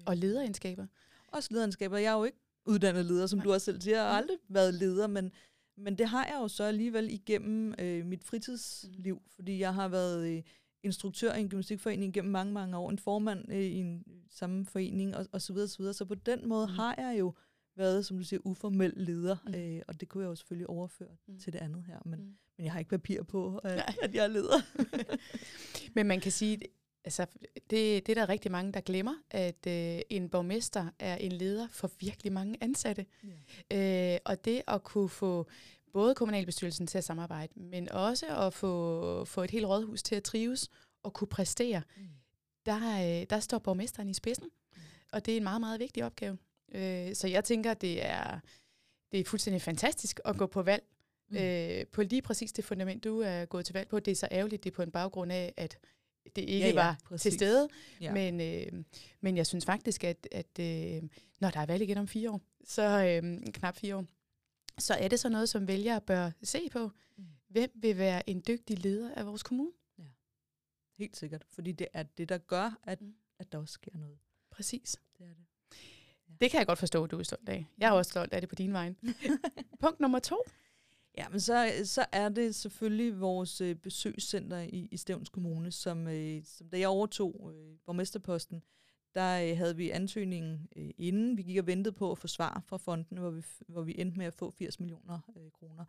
Mm. 0.00 0.04
Og 0.06 0.16
lederegenskaber. 0.16 0.86
Også 1.28 1.48
lederegenskaber. 1.52 1.98
Jeg 1.98 2.12
er 2.12 2.18
jo 2.18 2.24
ikke 2.24 2.38
uddannet 2.66 3.04
leder, 3.04 3.26
som 3.26 3.36
Nej. 3.36 3.44
du 3.44 3.52
også 3.52 3.64
selv 3.64 3.80
siger. 3.80 3.96
Jeg 3.96 4.06
har 4.06 4.12
mm. 4.12 4.22
aldrig 4.22 4.38
været 4.48 4.74
leder, 4.74 5.06
men, 5.06 5.32
men 5.76 5.98
det 5.98 6.08
har 6.08 6.24
jeg 6.24 6.36
jo 6.40 6.48
så 6.48 6.64
alligevel 6.64 7.10
igennem 7.10 7.74
øh, 7.78 8.06
mit 8.06 8.24
fritidsliv, 8.24 9.14
mm. 9.14 9.30
fordi 9.34 9.58
jeg 9.58 9.74
har 9.74 9.88
været 9.88 10.28
øh, 10.28 10.42
instruktør 10.82 11.34
i 11.34 11.40
en 11.40 11.48
gymnastikforening 11.48 12.14
gennem 12.14 12.32
mange, 12.32 12.52
mange 12.52 12.76
år, 12.76 12.90
en 12.90 12.98
formand 12.98 13.52
øh, 13.52 13.60
i 13.60 13.76
en 13.76 14.04
samme 14.30 14.66
forening, 14.66 15.16
og, 15.16 15.26
og 15.32 15.42
så 15.42 15.52
videre, 15.52 15.68
så 15.68 15.78
videre. 15.78 15.94
Så 15.94 16.04
på 16.04 16.14
den 16.14 16.48
måde 16.48 16.66
mm. 16.66 16.72
har 16.72 16.94
jeg 16.98 17.16
jo 17.18 17.34
været, 17.76 18.06
som 18.06 18.18
du 18.18 18.24
siger, 18.24 18.40
uformel 18.44 18.92
leder, 18.96 19.36
mm. 19.46 19.54
øh, 19.54 19.82
og 19.88 20.00
det 20.00 20.08
kunne 20.08 20.24
jeg 20.24 20.30
jo 20.30 20.34
selvfølgelig 20.34 20.70
overføre 20.70 21.16
mm. 21.28 21.38
til 21.38 21.52
det 21.52 21.58
andet 21.58 21.84
her, 21.84 21.98
men, 22.04 22.20
mm. 22.20 22.36
men 22.56 22.64
jeg 22.64 22.72
har 22.72 22.78
ikke 22.78 22.90
papir 22.90 23.22
på, 23.22 23.58
at, 23.58 23.94
at 24.02 24.14
jeg 24.14 24.24
er 24.24 24.28
leder. 24.28 24.60
men 25.94 26.06
man 26.06 26.20
kan 26.20 26.32
sige, 26.32 26.58
altså, 27.04 27.26
det, 27.70 28.06
det 28.06 28.08
er 28.08 28.14
der 28.14 28.28
rigtig 28.28 28.50
mange, 28.50 28.72
der 28.72 28.80
glemmer, 28.80 29.14
at 29.30 29.66
øh, 29.66 30.00
en 30.10 30.28
borgmester 30.28 30.90
er 30.98 31.16
en 31.16 31.32
leder 31.32 31.68
for 31.70 31.90
virkelig 32.00 32.32
mange 32.32 32.58
ansatte. 32.60 33.06
Yeah. 33.72 34.14
Øh, 34.14 34.18
og 34.24 34.44
det 34.44 34.62
at 34.68 34.84
kunne 34.84 35.08
få 35.08 35.46
både 35.92 36.14
kommunalbestyrelsen 36.14 36.86
til 36.86 36.98
at 36.98 37.04
samarbejde, 37.04 37.52
men 37.56 37.92
også 37.92 38.26
at 38.46 38.54
få, 38.54 39.24
få 39.24 39.42
et 39.42 39.50
helt 39.50 39.66
rådhus 39.66 40.02
til 40.02 40.14
at 40.14 40.22
trives 40.22 40.68
og 41.02 41.12
kunne 41.12 41.28
præstere, 41.28 41.82
mm. 41.96 42.02
der, 42.66 43.20
øh, 43.20 43.26
der 43.30 43.40
står 43.40 43.58
borgmesteren 43.58 44.08
i 44.08 44.14
spidsen. 44.14 44.44
Mm. 44.44 44.82
Og 45.12 45.26
det 45.26 45.32
er 45.32 45.36
en 45.36 45.42
meget, 45.42 45.60
meget 45.60 45.80
vigtig 45.80 46.04
opgave. 46.04 46.38
Øh, 46.74 47.14
så 47.14 47.28
jeg 47.28 47.44
tænker, 47.44 47.74
det 47.74 48.06
er, 48.06 48.40
det 49.12 49.20
er 49.20 49.24
fuldstændig 49.24 49.62
fantastisk 49.62 50.20
at 50.24 50.36
gå 50.36 50.46
på 50.46 50.62
valg 50.62 50.84
mm. 51.30 51.36
øh, 51.36 51.86
på 51.86 52.02
lige 52.02 52.22
præcis 52.22 52.52
det 52.52 52.64
fundament, 52.64 53.04
du 53.04 53.20
er 53.20 53.44
gået 53.44 53.66
til 53.66 53.72
valg 53.72 53.88
på. 53.88 54.00
Det 54.00 54.10
er 54.10 54.16
så 54.16 54.28
ærgerligt, 54.30 54.64
det 54.64 54.70
er 54.70 54.74
på 54.74 54.82
en 54.82 54.90
baggrund 54.90 55.32
af, 55.32 55.54
at 55.56 55.78
det 56.36 56.42
ikke 56.42 56.58
ja, 56.58 56.66
ja, 56.66 56.74
var 56.74 56.98
præcis. 57.04 57.22
til 57.22 57.32
stede. 57.32 57.68
Ja. 58.00 58.12
Men, 58.12 58.40
øh, 58.40 58.84
men 59.20 59.36
jeg 59.36 59.46
synes 59.46 59.64
faktisk, 59.64 60.04
at, 60.04 60.28
at 60.32 60.58
øh, 60.60 61.02
når 61.40 61.50
der 61.50 61.60
er 61.60 61.66
valg 61.66 61.82
igen 61.82 61.98
om 61.98 62.08
fire 62.08 62.30
år, 62.30 62.40
så 62.64 62.82
øh, 63.22 63.52
knap 63.52 63.76
fire 63.76 63.96
år, 63.96 64.04
så 64.78 64.94
er 64.94 65.08
det 65.08 65.20
så 65.20 65.28
noget, 65.28 65.48
som 65.48 65.68
vælgere 65.68 66.00
bør 66.00 66.30
se 66.42 66.68
på. 66.72 66.90
Mm. 67.16 67.24
Hvem 67.48 67.70
vil 67.74 67.98
være 67.98 68.30
en 68.30 68.42
dygtig 68.48 68.78
leder 68.78 69.14
af 69.14 69.26
vores 69.26 69.42
kommune? 69.42 69.70
Ja, 69.98 70.04
helt 70.98 71.16
sikkert. 71.16 71.44
Fordi 71.48 71.72
det 71.72 71.86
er 71.92 72.02
det, 72.02 72.28
der 72.28 72.38
gør, 72.38 72.78
at, 72.82 73.00
mm. 73.00 73.14
at 73.38 73.52
der 73.52 73.58
også 73.58 73.72
sker 73.72 73.92
noget. 73.94 74.18
Præcis. 74.50 74.96
Det 75.18 75.26
er 75.26 75.34
det. 75.34 75.44
Ja. 76.28 76.34
Det 76.40 76.50
kan 76.50 76.58
jeg 76.58 76.66
godt 76.66 76.78
forstå, 76.78 77.04
at 77.04 77.10
du 77.10 77.18
er 77.18 77.22
stolt 77.22 77.48
af. 77.48 77.66
Jeg 77.78 77.88
er 77.88 77.92
også 77.92 78.10
stolt 78.10 78.32
af 78.32 78.40
det 78.42 78.48
på 78.48 78.54
din 78.54 78.72
vej. 78.72 78.94
Punkt 79.80 80.00
nummer 80.00 80.18
to. 80.18 80.44
Ja, 81.18 81.28
men 81.28 81.40
så, 81.40 81.70
så 81.84 82.06
er 82.12 82.28
det 82.28 82.54
selvfølgelig 82.54 83.20
vores 83.20 83.60
øh, 83.60 83.76
besøgscenter 83.76 84.58
i, 84.58 84.88
i 84.90 84.96
Stævns 84.96 85.28
Kommune, 85.28 85.72
som, 85.72 86.08
øh, 86.08 86.42
som 86.44 86.68
da 86.68 86.78
jeg 86.78 86.88
overtog 86.88 87.52
øh, 87.54 87.76
borgmesterposten, 87.86 88.62
der 89.14 89.50
øh, 89.50 89.56
havde 89.56 89.76
vi 89.76 89.90
ansøgningen 89.90 90.68
øh, 90.76 90.90
inden. 90.98 91.36
Vi 91.36 91.42
gik 91.42 91.58
og 91.58 91.66
ventede 91.66 91.94
på 91.94 92.10
at 92.10 92.18
få 92.18 92.26
svar 92.26 92.62
fra 92.66 92.76
fonden, 92.76 93.18
hvor 93.18 93.30
vi, 93.30 93.42
hvor 93.68 93.82
vi 93.82 93.94
endte 93.98 94.18
med 94.18 94.26
at 94.26 94.34
få 94.34 94.50
80 94.50 94.80
millioner 94.80 95.18
øh, 95.36 95.50
kroner. 95.50 95.84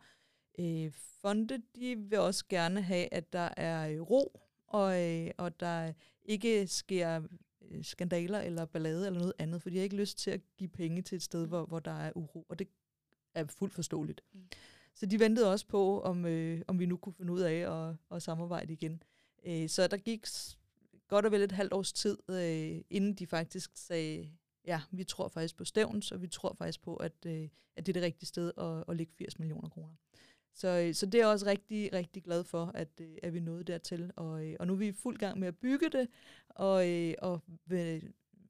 Øh, 0.58 0.92
fonde, 0.92 1.62
de 1.76 1.96
vil 1.98 2.18
også 2.18 2.44
gerne 2.48 2.82
have, 2.82 3.14
at 3.14 3.32
der 3.32 3.48
er 3.56 3.88
øh, 3.88 4.00
ro, 4.00 4.40
og, 4.66 5.02
øh, 5.02 5.30
og 5.38 5.60
der 5.60 5.92
ikke 6.24 6.66
sker 6.66 7.22
øh, 7.70 7.84
skandaler 7.84 8.40
eller 8.40 8.64
ballade 8.64 9.06
eller 9.06 9.20
noget 9.20 9.34
andet, 9.38 9.62
for 9.62 9.70
de 9.70 9.76
har 9.76 9.82
ikke 9.82 9.96
lyst 9.96 10.18
til 10.18 10.30
at 10.30 10.40
give 10.56 10.70
penge 10.70 11.02
til 11.02 11.16
et 11.16 11.22
sted, 11.22 11.46
hvor, 11.46 11.64
hvor 11.64 11.78
der 11.78 11.98
er 11.98 12.12
uro, 12.14 12.46
og 12.48 12.58
det 12.58 12.68
er 13.34 13.44
fuldt 13.44 13.74
forståeligt. 13.74 14.20
Mm. 14.32 14.40
Så 14.94 15.06
de 15.06 15.20
ventede 15.20 15.50
også 15.50 15.66
på, 15.66 16.00
om, 16.00 16.24
øh, 16.26 16.62
om 16.68 16.78
vi 16.78 16.86
nu 16.86 16.96
kunne 16.96 17.12
finde 17.12 17.32
ud 17.32 17.40
af 17.40 17.88
at, 17.88 17.96
at 18.10 18.22
samarbejde 18.22 18.72
igen. 18.72 19.02
Øh, 19.46 19.68
så 19.68 19.86
der 19.86 19.96
gik 19.96 20.26
godt 21.08 21.24
og 21.24 21.32
vel 21.32 21.42
et 21.42 21.52
halvt 21.52 21.72
års 21.72 21.92
tid, 21.92 22.18
øh, 22.30 22.80
inden 22.90 23.14
de 23.14 23.26
faktisk 23.26 23.70
sagde, 23.74 24.30
ja, 24.66 24.80
vi 24.90 25.04
tror 25.04 25.28
faktisk 25.28 25.56
på 25.56 25.64
stævns, 25.64 26.12
og 26.12 26.22
vi 26.22 26.28
tror 26.28 26.54
faktisk 26.58 26.82
på, 26.82 26.96
at, 26.96 27.26
øh, 27.26 27.48
at 27.76 27.86
det 27.86 27.88
er 27.88 27.92
det 27.92 28.02
rigtige 28.02 28.26
sted 28.26 28.52
at, 28.58 28.84
at 28.88 28.96
lægge 28.96 29.12
80 29.18 29.38
millioner 29.38 29.68
kroner. 29.68 29.94
Så, 30.54 30.68
øh, 30.68 30.94
så 30.94 31.06
det 31.06 31.14
er 31.14 31.18
jeg 31.18 31.28
også 31.28 31.46
rigtig, 31.46 31.92
rigtig 31.92 32.22
glad 32.22 32.44
for, 32.44 32.70
at, 32.74 32.88
øh, 33.00 33.16
at 33.22 33.34
vi 33.34 33.40
nåede 33.40 33.64
dertil. 33.64 34.12
Og, 34.16 34.46
øh, 34.46 34.56
og 34.60 34.66
nu 34.66 34.72
er 34.72 34.76
vi 34.76 34.88
i 34.88 34.92
fuld 34.92 35.18
gang 35.18 35.38
med 35.38 35.48
at 35.48 35.56
bygge 35.56 35.88
det, 35.90 36.08
og, 36.48 36.86
og 37.18 37.40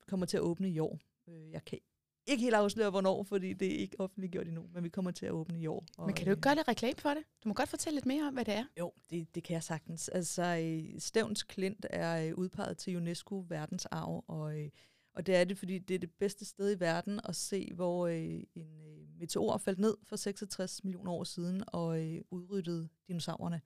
kommer 0.06 0.26
til 0.26 0.37
at 0.37 0.42
åbne 0.42 0.70
i 0.70 0.78
år. 0.78 0.99
Jeg 1.26 1.64
kan 1.64 1.78
ikke 2.26 2.43
helt 2.43 2.55
afsløre, 2.55 2.91
hvornår, 2.91 3.23
fordi 3.23 3.52
det 3.52 3.75
er 3.75 3.79
ikke 3.79 4.00
offentliggjort 4.00 4.47
endnu, 4.47 4.67
men 4.75 4.85
vi 4.85 4.88
kommer 4.88 5.11
til 5.11 5.26
at 5.26 5.33
åbne 5.33 5.61
i 5.61 5.67
år. 5.67 5.85
Og, 5.99 6.07
men 6.07 6.14
kan 6.14 6.25
du 6.25 6.31
ikke 6.31 6.41
gøre 6.41 6.55
lidt 6.55 6.69
reklame 6.69 6.99
for 6.99 7.11
det? 7.11 7.23
Du 7.45 7.49
må 7.49 7.55
godt 7.55 7.69
fortælle 7.69 7.97
lidt 7.97 8.07
mere 8.07 8.26
om, 8.26 8.35
hvad 8.35 8.45
det 8.45 8.55
er. 8.55 8.64
Jo, 8.79 8.93
det, 9.11 9.35
det 9.35 9.45
kan 9.45 9.55
jeg 9.55 9.62
sagtens. 9.62 10.09
Altså, 10.09 10.75
Stævns 10.99 11.43
Klint 11.43 11.87
er 11.91 12.33
udpeget 12.35 12.79
til 12.79 12.97
UNESCO 12.97 13.45
verdensarv, 13.49 14.25
og, 14.29 14.55
og 15.14 15.26
det 15.26 15.37
er 15.37 15.45
det, 15.45 15.59
fordi 15.59 15.79
det 15.79 15.95
er 15.95 15.99
det 15.99 16.11
bedste 16.11 16.45
sted 16.45 16.76
i 16.76 16.81
verden 16.81 17.21
at 17.25 17.37
se, 17.37 17.71
hvor 17.75 18.09
en 18.09 18.47
meteor 19.19 19.57
faldt 19.57 19.79
ned 19.79 19.97
for 20.05 20.17
66 20.17 20.85
millioner 20.85 21.12
år 21.12 21.25
siden 21.25 21.62
og 21.67 22.05
øh, 22.05 22.21
udryddede 22.31 22.88
dinosaurerne. 23.09 23.61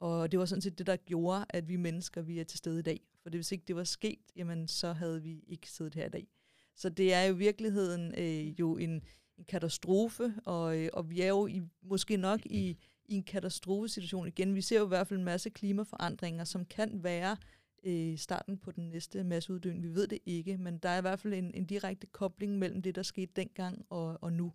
Og 0.00 0.32
det 0.32 0.38
var 0.38 0.44
sådan 0.44 0.62
set 0.62 0.78
det, 0.78 0.86
der 0.86 0.96
gjorde, 0.96 1.44
at 1.48 1.68
vi 1.68 1.76
mennesker 1.76 2.22
vi 2.22 2.40
er 2.40 2.44
til 2.44 2.58
stede 2.58 2.78
i 2.78 2.82
dag. 2.82 3.00
For 3.22 3.30
det, 3.30 3.38
hvis 3.38 3.52
ikke 3.52 3.64
det 3.68 3.76
var 3.76 3.84
sket, 3.84 4.20
jamen, 4.36 4.68
så 4.68 4.92
havde 4.92 5.22
vi 5.22 5.44
ikke 5.46 5.70
siddet 5.70 5.94
her 5.94 6.06
i 6.06 6.08
dag. 6.08 6.28
Så 6.76 6.88
det 6.88 7.12
er 7.12 7.22
jo 7.22 7.34
i 7.34 7.38
virkeligheden 7.38 8.14
øh, 8.18 8.60
jo 8.60 8.76
en, 8.76 9.02
en 9.38 9.44
katastrofe, 9.48 10.34
og, 10.44 10.78
øh, 10.78 10.88
og 10.92 11.10
vi 11.10 11.20
er 11.20 11.28
jo 11.28 11.46
i, 11.46 11.62
måske 11.82 12.16
nok 12.16 12.40
i, 12.46 12.76
i 13.04 13.14
en 13.14 13.22
katastrofesituation 13.22 14.26
igen. 14.26 14.54
Vi 14.54 14.60
ser 14.60 14.78
jo 14.78 14.84
i 14.84 14.88
hvert 14.88 15.06
fald 15.06 15.18
en 15.18 15.24
masse 15.24 15.50
klimaforandringer, 15.50 16.44
som 16.44 16.64
kan 16.64 17.02
være 17.02 17.36
øh, 17.84 18.18
starten 18.18 18.58
på 18.58 18.70
den 18.70 18.88
næste 18.88 19.24
masseuddøen. 19.24 19.82
Vi 19.82 19.94
ved 19.94 20.06
det 20.06 20.18
ikke, 20.26 20.56
men 20.56 20.78
der 20.78 20.88
er 20.88 20.98
i 20.98 21.00
hvert 21.00 21.20
fald 21.20 21.34
en, 21.34 21.54
en 21.54 21.64
direkte 21.64 22.06
kobling 22.06 22.58
mellem 22.58 22.82
det, 22.82 22.94
der 22.94 23.02
skete 23.02 23.32
dengang 23.36 23.86
og, 23.90 24.18
og 24.20 24.32
nu. 24.32 24.52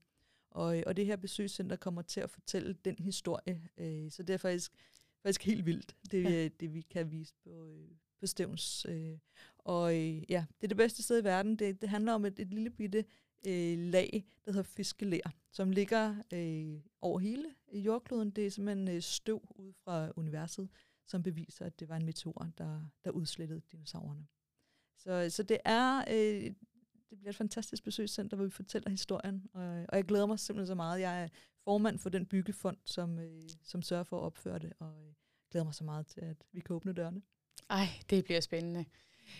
Og, 0.52 0.84
og 0.88 0.98
det 0.98 1.06
her 1.06 1.16
besøgscenter 1.16 1.76
kommer 1.76 2.02
til 2.02 2.20
at 2.22 2.30
fortælle 2.30 2.76
den 2.86 2.96
historie. 3.00 3.62
Øh, 3.78 4.12
så 4.12 4.24
det 4.24 4.34
er 4.34 4.38
faktisk, 4.38 4.72
faktisk 5.24 5.44
helt 5.44 5.66
vildt, 5.66 5.96
det, 6.12 6.24
ja. 6.24 6.48
det 6.60 6.74
vi 6.74 6.82
kan 6.82 7.12
vise 7.12 7.34
på, 7.44 7.68
øh, 7.68 7.90
på 8.20 8.28
Stævns. 8.28 8.86
Øh. 8.90 9.18
Og 9.64 9.96
øh, 9.96 10.32
ja, 10.32 10.46
det 10.58 10.64
er 10.64 10.68
det 10.68 10.78
bedste 10.78 11.04
sted 11.04 11.22
i 11.22 11.24
verden. 11.24 11.56
Det, 11.56 11.82
det 11.82 11.90
handler 11.90 12.14
om 12.14 12.26
et, 12.26 12.40
et 12.40 12.54
lille 12.54 12.70
bitte 12.70 13.06
øh, 13.48 13.78
lag, 13.78 14.26
der 14.46 14.52
hedder 14.52 14.64
fiskelær, 14.64 15.34
som 15.52 15.72
ligger 15.72 16.16
øh, 16.34 16.82
over 17.02 17.20
hele 17.20 17.46
øh, 17.74 17.86
jordkloden. 17.86 18.32
Det 18.32 18.46
er 18.46 18.52
simpelthen 18.52 18.96
øh, 18.96 19.02
støv 19.02 19.56
ud 19.56 19.74
fra 19.84 20.12
universet, 20.16 20.70
som 21.06 21.24
beviser, 21.24 21.66
at 21.66 21.80
det 21.80 21.90
var 21.90 21.96
en 21.96 22.06
meteor, 22.06 22.52
der, 22.58 22.82
der 23.06 23.12
udslettede 23.12 23.62
dinosaurerne. 23.72 24.28
Så, 24.98 25.30
så 25.30 25.44
det 25.44 25.58
er 25.66 26.04
øh, 26.10 26.54
det 27.12 27.20
bliver 27.20 27.30
et 27.30 27.36
fantastisk 27.36 27.84
besøgscenter, 27.84 28.38
hvor 28.38 28.46
vi 28.46 28.52
fortæller 28.52 28.90
historien, 28.90 29.48
og, 29.54 29.86
og 29.90 29.98
jeg 29.98 30.06
glæder 30.06 30.26
mig 30.26 30.40
simpelthen 30.40 30.68
så 30.68 30.76
meget. 30.76 31.02
Jeg 31.02 31.24
er 31.24 31.28
formand 31.64 32.00
for 32.00 32.10
den 32.10 32.26
byggefond, 32.26 32.78
som, 32.86 33.20
øh, 33.20 33.50
som 33.64 33.82
sørger 33.82 34.04
for 34.04 34.18
at 34.18 34.24
opføre 34.24 34.60
det, 34.60 34.74
og 34.80 35.06
øh, 35.06 35.14
glæder 35.52 35.66
mig 35.66 35.76
så 35.76 35.84
meget 35.84 36.08
til, 36.08 36.22
at 36.22 36.38
vi 36.52 36.60
kan 36.60 36.76
åbne 36.76 36.94
dørene. 36.94 37.22
Ej, 37.70 37.88
det 38.10 38.24
bliver 38.24 38.42
spændende. 38.42 38.86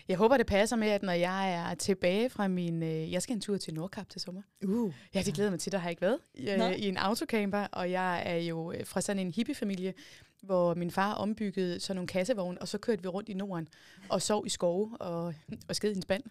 Jeg 0.08 0.16
håber, 0.16 0.36
det 0.36 0.46
passer 0.46 0.76
med, 0.76 0.88
at 0.88 1.02
når 1.02 1.12
jeg 1.12 1.54
er 1.54 1.74
tilbage 1.74 2.30
fra 2.30 2.48
min... 2.48 2.82
Øh, 2.82 3.12
jeg 3.12 3.22
skal 3.22 3.34
en 3.34 3.40
tur 3.40 3.56
til 3.56 3.74
Nordkap 3.74 4.08
til 4.08 4.20
sommer. 4.20 4.42
Uh. 4.64 4.92
Ja, 5.14 5.22
det 5.22 5.34
glæder 5.34 5.50
mig 5.50 5.60
til. 5.60 5.72
Der 5.72 5.78
har 5.78 5.88
jeg 5.88 5.90
ikke 5.90 6.02
været 6.02 6.18
øh, 6.38 6.78
i 6.78 6.88
en 6.88 6.96
autocamper, 6.96 7.66
og 7.72 7.90
jeg 7.90 8.22
er 8.26 8.36
jo 8.36 8.72
øh, 8.72 8.86
fra 8.86 9.00
sådan 9.00 9.26
en 9.26 9.32
hippiefamilie, 9.32 9.94
hvor 10.42 10.74
min 10.74 10.90
far 10.90 11.14
ombyggede 11.14 11.80
sådan 11.80 11.96
nogle 11.96 12.06
kassevogne, 12.06 12.62
og 12.62 12.68
så 12.68 12.78
kørte 12.78 13.02
vi 13.02 13.08
rundt 13.08 13.28
i 13.28 13.34
Norden 13.34 13.68
og 14.08 14.22
sov 14.22 14.46
i 14.46 14.48
skove 14.48 14.96
og, 15.00 15.34
og 15.68 15.76
sked 15.76 15.92
i 15.92 15.96
en 15.96 16.02
spand. 16.02 16.22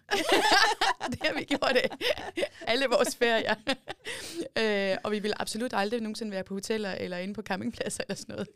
det 1.12 1.18
har 1.22 1.34
vi 1.34 1.44
gjort 1.44 1.72
det. 1.74 2.08
Alle 2.60 2.86
vores 2.86 3.16
ferier. 3.16 3.54
øh, 4.92 4.98
og 5.04 5.12
vi 5.12 5.18
vil 5.18 5.32
absolut 5.36 5.72
aldrig 5.74 6.00
nogensinde 6.00 6.32
være 6.32 6.44
på 6.44 6.54
hoteller 6.54 6.92
eller 6.92 7.18
inde 7.18 7.34
på 7.34 7.42
campingpladser 7.42 8.04
eller 8.08 8.14
sådan 8.14 8.34
noget. 8.34 8.48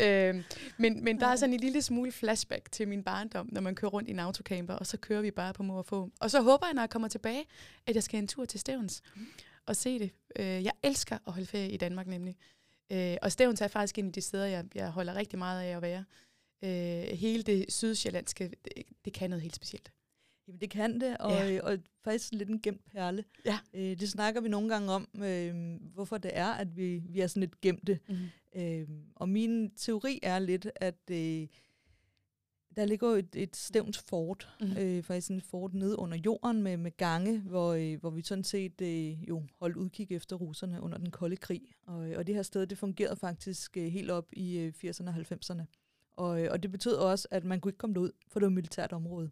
øh, 0.00 0.44
men, 0.76 1.04
men 1.04 1.20
der 1.20 1.26
er 1.26 1.36
sådan 1.36 1.54
en 1.54 1.60
lille 1.60 1.82
smule 1.82 2.12
flashback 2.12 2.72
til 2.72 2.88
min 2.88 3.02
barndom, 3.02 3.48
når 3.52 3.60
man 3.60 3.74
kører 3.74 3.90
rundt 3.90 4.08
i 4.08 4.12
en 4.12 4.18
autocamper, 4.18 4.74
og 4.74 4.86
så 4.86 4.96
kører 4.96 5.20
vi 5.22 5.30
bare 5.30 5.52
på 5.52 5.62
mor 5.62 5.78
og 5.78 5.86
få. 5.86 6.10
Og 6.20 6.30
så 6.30 6.40
håber 6.40 6.66
jeg, 6.66 6.74
når 6.74 6.82
jeg 6.82 6.90
kommer 6.90 7.08
tilbage, 7.08 7.44
at 7.86 7.94
jeg 7.94 8.02
skal 8.02 8.18
en 8.18 8.28
tur 8.28 8.44
til 8.44 8.60
Stævns 8.60 9.02
og 9.66 9.76
se 9.76 9.98
det. 9.98 10.10
Øh, 10.38 10.64
jeg 10.64 10.72
elsker 10.82 11.18
at 11.26 11.32
holde 11.32 11.46
ferie 11.46 11.70
i 11.70 11.76
Danmark 11.76 12.06
nemlig. 12.06 12.36
Øh, 12.92 13.16
og 13.22 13.32
Stævns 13.32 13.60
er 13.60 13.68
faktisk 13.68 13.98
en 13.98 14.06
af 14.06 14.12
de 14.12 14.20
steder, 14.20 14.46
jeg, 14.46 14.64
jeg 14.74 14.90
holder 14.90 15.14
rigtig 15.14 15.38
meget 15.38 15.62
af 15.62 15.76
at 15.76 15.82
være. 15.82 16.04
Øh, 16.64 17.18
hele 17.18 17.42
det 17.42 17.72
sydsjællandske, 17.72 18.50
det, 18.64 18.72
det 19.04 19.12
kan 19.12 19.30
noget 19.30 19.42
helt 19.42 19.56
specielt. 19.56 19.92
Jamen 20.48 20.60
det 20.60 20.70
kan 20.70 21.00
det, 21.00 21.16
og, 21.18 21.32
ja. 21.32 21.62
og 21.62 21.78
faktisk 22.04 22.32
lidt 22.32 22.48
en 22.48 22.62
gemt 22.62 22.84
perle. 22.92 23.24
Ja. 23.44 23.58
Øh, 23.74 24.00
det 24.00 24.08
snakker 24.08 24.40
vi 24.40 24.48
nogle 24.48 24.68
gange 24.68 24.92
om, 24.92 25.08
øh, 25.22 25.76
hvorfor 25.80 26.18
det 26.18 26.30
er, 26.34 26.52
at 26.52 26.76
vi, 26.76 27.02
vi 27.08 27.20
er 27.20 27.26
sådan 27.26 27.40
lidt 27.40 27.60
gemte. 27.60 27.98
Mm. 28.08 28.60
Øh, 28.60 28.88
og 29.14 29.28
min 29.28 29.70
teori 29.70 30.20
er 30.22 30.38
lidt, 30.38 30.70
at 30.76 31.10
øh, 31.10 31.46
der 32.76 32.84
ligger 32.84 33.08
jo 33.08 33.14
et, 33.14 33.36
et 33.36 33.56
stævnt 33.56 33.96
fort, 33.96 34.48
mm. 34.60 34.76
øh, 34.78 35.02
faktisk 35.02 35.30
en 35.30 35.40
fort 35.40 35.74
nede 35.74 35.98
under 35.98 36.16
jorden 36.16 36.62
med, 36.62 36.76
med 36.76 36.96
gange, 36.96 37.40
hvor, 37.40 37.72
øh, 37.72 38.00
hvor 38.00 38.10
vi 38.10 38.22
sådan 38.22 38.44
set 38.44 38.80
øh, 38.80 39.28
jo 39.28 39.42
holdt 39.60 39.76
udkig 39.76 40.12
efter 40.12 40.36
russerne 40.36 40.80
under 40.80 40.98
den 40.98 41.10
kolde 41.10 41.36
krig. 41.36 41.62
Og, 41.86 41.96
og 41.96 42.26
det 42.26 42.34
her 42.34 42.42
sted, 42.42 42.66
det 42.66 42.78
fungerede 42.78 43.16
faktisk 43.16 43.76
øh, 43.76 43.84
helt 43.84 44.10
op 44.10 44.28
i 44.32 44.58
øh, 44.58 44.72
80'erne 44.84 45.08
og 45.08 45.14
90'erne. 45.14 45.62
Og, 46.16 46.42
øh, 46.42 46.48
og 46.50 46.62
det 46.62 46.70
betød 46.70 46.94
også, 46.94 47.28
at 47.30 47.44
man 47.44 47.60
kunne 47.60 47.70
ikke 47.70 47.78
komme 47.78 47.94
derud, 47.94 48.10
for 48.28 48.40
det 48.40 48.44
var 48.44 48.50
et 48.50 48.54
militært 48.54 48.92
område. 48.92 49.30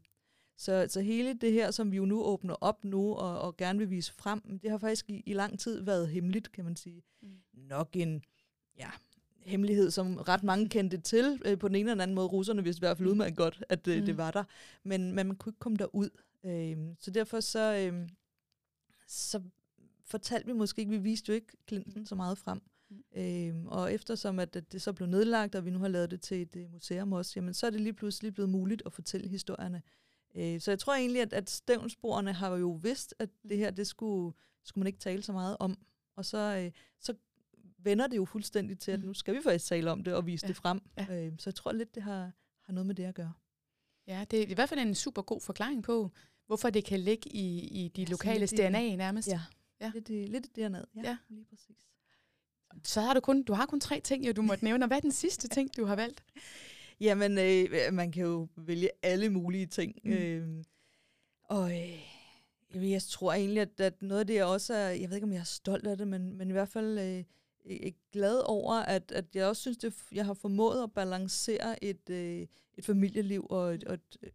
Så, 0.56 0.86
så 0.88 1.00
hele 1.00 1.34
det 1.34 1.52
her, 1.52 1.70
som 1.70 1.92
vi 1.92 1.96
jo 1.96 2.04
nu 2.04 2.22
åbner 2.22 2.54
op 2.60 2.84
nu 2.84 3.14
og, 3.14 3.40
og 3.40 3.56
gerne 3.56 3.78
vil 3.78 3.90
vise 3.90 4.12
frem, 4.12 4.58
det 4.58 4.70
har 4.70 4.78
faktisk 4.78 5.10
i, 5.10 5.22
i 5.26 5.32
lang 5.32 5.58
tid 5.58 5.82
været 5.82 6.08
hemmeligt, 6.08 6.52
kan 6.52 6.64
man 6.64 6.76
sige. 6.76 7.02
Mm. 7.22 7.28
Nok 7.52 7.88
en, 7.96 8.22
ja, 8.78 8.90
hemmelighed, 9.44 9.90
som 9.90 10.16
ret 10.16 10.42
mange 10.42 10.68
kendte 10.68 10.98
til. 10.98 11.42
Øh, 11.44 11.58
på 11.58 11.68
den 11.68 11.76
ene 11.76 11.90
eller 11.90 12.02
anden 12.02 12.14
måde, 12.14 12.26
russerne 12.26 12.64
vidste 12.64 12.78
i 12.78 12.84
hvert 12.84 12.96
fald 12.96 13.06
mm. 13.06 13.12
udmærket 13.12 13.36
godt, 13.36 13.64
at 13.68 13.88
øh, 13.88 13.98
mm. 13.98 14.06
det 14.06 14.16
var 14.16 14.30
der. 14.30 14.44
Men, 14.84 15.12
men 15.12 15.26
man 15.26 15.36
kunne 15.36 15.50
ikke 15.50 15.58
komme 15.58 15.76
derud. 15.78 16.10
Øh, 16.44 16.76
så 17.00 17.10
derfor 17.10 17.40
så, 17.40 17.74
øh, 17.74 18.08
så 19.06 19.40
fortalte 20.04 20.46
vi 20.46 20.52
måske 20.52 20.80
ikke, 20.80 20.90
vi 20.90 20.98
viste 20.98 21.28
jo 21.28 21.34
ikke 21.34 21.52
Clinton 21.68 22.06
så 22.06 22.14
meget 22.14 22.38
frem. 22.38 22.62
Mm. 22.90 23.20
Øh, 23.20 23.66
og 23.66 23.94
eftersom 23.94 24.38
at, 24.38 24.56
at 24.56 24.72
det 24.72 24.82
så 24.82 24.92
blev 24.92 25.08
nedlagt, 25.08 25.54
og 25.54 25.64
vi 25.64 25.70
nu 25.70 25.78
har 25.78 25.88
lavet 25.88 26.10
det 26.10 26.20
til 26.20 26.42
et 26.42 26.56
uh, 26.56 26.72
museum 26.72 27.12
også, 27.12 27.32
jamen 27.36 27.54
så 27.54 27.66
er 27.66 27.70
det 27.70 27.80
lige 27.80 27.92
pludselig 27.92 28.34
blevet 28.34 28.50
muligt 28.50 28.82
at 28.86 28.92
fortælle 28.92 29.28
historierne. 29.28 29.82
Øh, 30.34 30.60
så 30.60 30.70
jeg 30.70 30.78
tror 30.78 30.94
egentlig, 30.94 31.22
at, 31.22 31.32
at 31.32 31.50
stævnsborerne 31.50 32.32
har 32.32 32.56
jo 32.56 32.70
vidst, 32.82 33.14
at 33.18 33.28
det 33.48 33.58
her, 33.58 33.70
det 33.70 33.86
skulle, 33.86 34.34
skulle 34.64 34.82
man 34.82 34.86
ikke 34.86 34.98
tale 34.98 35.22
så 35.22 35.32
meget 35.32 35.56
om. 35.60 35.78
Og 36.16 36.24
så, 36.24 36.62
øh, 36.64 36.72
så 37.00 37.14
vender 37.84 38.06
det 38.06 38.16
jo 38.16 38.24
fuldstændig 38.24 38.78
til, 38.78 38.90
at 38.90 39.00
mm. 39.00 39.06
nu 39.06 39.14
skal 39.14 39.34
vi 39.34 39.40
faktisk 39.42 39.66
tale 39.66 39.90
om 39.90 40.04
det 40.04 40.14
og 40.14 40.26
vise 40.26 40.46
ja. 40.46 40.48
det 40.48 40.56
frem. 40.56 40.80
Ja. 40.98 41.26
Øh, 41.26 41.32
så 41.38 41.50
jeg 41.50 41.54
tror 41.54 41.72
lidt, 41.72 41.94
det 41.94 42.02
har, 42.02 42.32
har 42.62 42.72
noget 42.72 42.86
med 42.86 42.94
det 42.94 43.04
at 43.04 43.14
gøre. 43.14 43.32
Ja, 44.06 44.24
det 44.30 44.42
er 44.42 44.46
i 44.46 44.54
hvert 44.54 44.68
fald 44.68 44.80
en 44.80 44.94
super 44.94 45.22
god 45.22 45.40
forklaring 45.40 45.82
på, 45.82 46.10
hvorfor 46.46 46.70
det 46.70 46.84
kan 46.84 47.00
ligge 47.00 47.30
i, 47.30 47.58
i 47.58 47.88
de 47.88 48.02
ja, 48.02 48.10
lokale 48.10 48.46
DNA 48.46 48.96
nærmest. 48.96 49.28
Ja, 49.28 49.40
ja. 49.80 49.90
Lidt, 49.94 50.08
lidt 50.08 50.56
DNA. 50.56 50.78
Ja, 50.96 51.02
ja, 51.04 51.16
lige 51.28 51.44
præcis. 51.44 51.76
Så 52.84 53.00
har 53.00 53.14
du 53.14 53.20
kun, 53.20 53.42
du 53.42 53.52
har 53.52 53.66
kun 53.66 53.80
tre 53.80 54.00
ting, 54.00 54.26
jo, 54.26 54.32
du 54.32 54.42
måtte 54.42 54.64
nævne. 54.68 54.84
Og 54.84 54.86
hvad 54.86 54.96
er 54.96 55.00
den 55.00 55.12
sidste 55.12 55.48
ting, 55.48 55.76
du 55.76 55.84
har 55.84 55.96
valgt? 55.96 56.24
Jamen, 57.00 57.38
øh, 57.38 57.92
man 57.92 58.12
kan 58.12 58.22
jo 58.22 58.48
vælge 58.56 58.90
alle 59.02 59.30
mulige 59.30 59.66
ting. 59.66 59.94
Mm. 60.04 60.12
Øh, 60.12 60.64
og 61.44 61.72
øh, 61.72 62.90
jeg 62.90 63.02
tror 63.02 63.32
egentlig, 63.32 63.60
at, 63.60 63.80
at 63.80 64.02
noget 64.02 64.20
af 64.20 64.26
det, 64.26 64.34
jeg 64.34 64.44
også 64.44 64.74
er, 64.74 64.88
jeg 64.88 65.08
ved 65.08 65.16
ikke, 65.16 65.26
om 65.26 65.32
jeg 65.32 65.40
er 65.40 65.44
stolt 65.44 65.86
af 65.86 65.98
det, 65.98 66.08
men, 66.08 66.36
men 66.36 66.48
i 66.48 66.52
hvert 66.52 66.68
fald 66.68 66.98
øh, 66.98 67.24
glad 68.12 68.48
over, 68.48 68.74
at, 68.74 69.12
at 69.12 69.24
jeg 69.34 69.46
også 69.46 69.62
synes, 69.62 69.84
at 69.84 69.92
jeg 70.12 70.26
har 70.26 70.34
formået 70.34 70.82
at 70.82 70.92
balancere 70.92 71.84
et, 71.84 72.10
øh, 72.10 72.46
et 72.74 72.84
familieliv 72.84 73.46
og 73.50 73.74
et, 73.74 73.84
og 73.84 73.94
et 73.94 74.16
øh, 74.22 74.30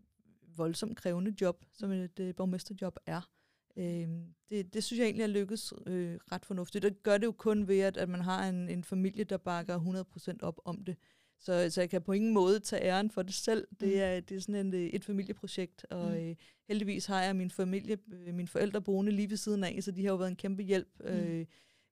voldsomt 0.57 0.97
krævende 0.97 1.35
job, 1.41 1.65
som 1.73 1.91
et 1.91 2.19
øh, 2.19 2.35
borgmesterjob 2.35 2.97
er. 3.05 3.29
Øh, 3.77 4.07
det, 4.49 4.73
det 4.73 4.83
synes 4.83 4.99
jeg 4.99 5.05
egentlig 5.05 5.23
er 5.23 5.27
lykkedes 5.27 5.73
øh, 5.87 6.19
ret 6.31 6.45
fornuftigt. 6.45 6.83
Det 6.83 7.03
gør 7.03 7.17
det 7.17 7.25
jo 7.25 7.31
kun 7.31 7.67
ved, 7.67 7.79
at, 7.79 7.97
at 7.97 8.09
man 8.09 8.21
har 8.21 8.49
en, 8.49 8.69
en 8.69 8.83
familie, 8.83 9.23
der 9.23 9.37
bakker 9.37 10.03
100% 10.29 10.37
op 10.41 10.59
om 10.65 10.83
det. 10.83 10.95
Så, 11.39 11.69
så 11.69 11.81
jeg 11.81 11.89
kan 11.89 12.01
på 12.01 12.11
ingen 12.11 12.33
måde 12.33 12.59
tage 12.59 12.83
æren 12.83 13.11
for 13.11 13.21
det 13.21 13.33
selv. 13.33 13.67
Det 13.79 13.87
mm. 13.87 13.99
er, 13.99 14.19
det 14.19 14.37
er 14.37 14.41
sådan 14.41 14.65
en, 14.65 14.73
øh, 14.73 14.81
et 14.81 15.05
familieprojekt, 15.05 15.85
og 15.89 16.11
mm. 16.11 16.17
øh, 16.17 16.35
heldigvis 16.67 17.05
har 17.05 17.23
jeg 17.23 17.35
min 17.35 17.51
familie, 17.51 17.97
mine 18.07 18.47
forældre 18.47 18.81
boende 18.81 19.11
lige 19.11 19.29
ved 19.29 19.37
siden 19.37 19.63
af, 19.63 19.83
så 19.83 19.91
de 19.91 20.05
har 20.05 20.11
jo 20.11 20.15
været 20.15 20.29
en 20.29 20.35
kæmpe 20.35 20.63
hjælp. 20.63 20.99
Mm. 20.99 21.05
Øh, 21.05 21.45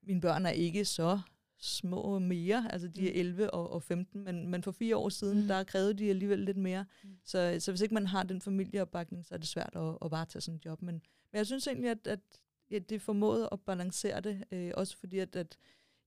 mine 0.07 0.21
børn 0.21 0.45
er 0.45 0.49
ikke 0.49 0.85
så 0.85 1.19
små 1.57 2.19
mere, 2.19 2.71
altså 2.71 2.87
de 2.87 3.07
er 3.09 3.19
11 3.19 3.43
Mm. 3.43 3.49
og, 3.53 3.69
og 3.73 3.83
15, 3.83 4.23
men, 4.23 4.47
men 4.49 4.63
for 4.63 4.71
fire 4.71 4.97
år 4.97 5.09
siden, 5.09 5.35
Mm. 5.37 5.41
mm. 5.41 5.47
der 5.47 5.63
krævede 5.63 5.93
de 5.93 6.09
alligevel 6.09 6.39
lidt 6.39 6.57
mere. 6.57 6.85
Mm. 7.03 7.09
Mm. 7.09 7.17
Så, 7.23 7.57
så 7.59 7.71
hvis 7.71 7.81
ikke 7.81 7.93
man 7.93 8.07
har 8.07 8.23
den 8.23 8.41
familieopbakning, 8.41 9.25
så 9.25 9.33
er 9.33 9.37
det 9.37 9.47
svært 9.47 9.73
at, 9.75 9.97
at 10.05 10.11
varetage 10.11 10.41
sådan 10.41 10.55
et 10.57 10.65
job. 10.65 10.81
Men, 10.81 10.95
men 11.31 11.37
jeg 11.37 11.45
synes 11.45 11.67
egentlig, 11.67 11.89
at, 11.91 12.07
at 12.07 12.19
ja, 12.71 12.79
det 12.79 13.01
formåede 13.01 13.49
at 13.51 13.59
balancere 13.61 14.21
det, 14.21 14.43
øh, 14.51 14.71
også 14.73 14.97
fordi 14.97 15.19
at, 15.19 15.35
at 15.35 15.57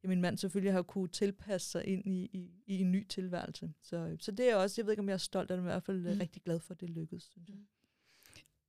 ja, 0.04 0.08
min 0.08 0.20
mand 0.20 0.38
selvfølgelig 0.38 0.72
har 0.72 0.82
kunne 0.82 1.08
tilpasse 1.08 1.70
sig 1.70 1.86
ind 1.86 2.06
i, 2.06 2.24
i, 2.32 2.50
i 2.66 2.80
en 2.80 2.92
ny 2.92 3.06
tilværelse. 3.06 3.72
Så, 3.82 4.16
så 4.20 4.32
det 4.32 4.50
er 4.50 4.56
også, 4.56 4.80
jeg 4.80 4.86
ved 4.86 4.92
ikke, 4.92 5.00
om 5.02 5.08
jeg 5.08 5.14
er 5.14 5.18
stolt 5.18 5.50
af 5.50 5.56
det, 5.56 5.62
men 5.64 5.70
i 5.70 5.72
hvert 5.72 5.82
fald 5.82 5.96
Mm. 6.02 6.12
mm. 6.12 6.18
rigtig 6.20 6.42
glad 6.42 6.60
for, 6.60 6.74
at 6.74 6.80
det 6.80 6.90
lykkedes, 6.90 7.22
synes 7.32 7.48
jeg. 7.48 7.56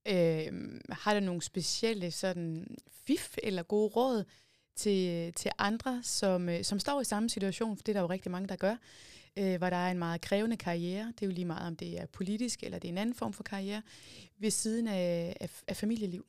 Øh, 0.07 0.79
har 0.89 1.13
du 1.19 1.25
nogle 1.25 1.41
specielle 1.41 2.11
sådan 2.11 2.77
fif 2.91 3.37
eller 3.43 3.63
gode 3.63 3.87
råd 3.87 4.23
til, 4.79 5.33
til 5.33 5.51
andre, 5.57 6.03
som, 6.03 6.49
øh, 6.49 6.63
som 6.63 6.79
står 6.79 7.01
i 7.01 7.03
samme 7.03 7.29
situation, 7.29 7.77
for 7.77 7.83
det 7.83 7.89
er 7.89 7.93
der 7.93 8.01
jo 8.01 8.09
rigtig 8.09 8.31
mange, 8.31 8.47
der 8.47 8.55
gør, 8.55 8.75
øh, 9.37 9.57
hvor 9.57 9.69
der 9.69 9.77
er 9.77 9.91
en 9.91 9.99
meget 9.99 10.21
krævende 10.21 10.57
karriere. 10.57 11.07
Det 11.07 11.21
er 11.21 11.27
jo 11.27 11.33
lige 11.33 11.45
meget, 11.45 11.67
om 11.67 11.75
det 11.75 11.99
er 11.99 12.05
politisk 12.05 12.63
eller 12.63 12.79
det 12.79 12.87
er 12.87 12.91
en 12.91 12.97
anden 12.97 13.15
form 13.15 13.33
for 13.33 13.43
karriere, 13.43 13.81
ved 14.37 14.51
siden 14.51 14.87
af, 14.87 15.37
af, 15.39 15.61
af 15.67 15.77
familieliv. 15.77 16.25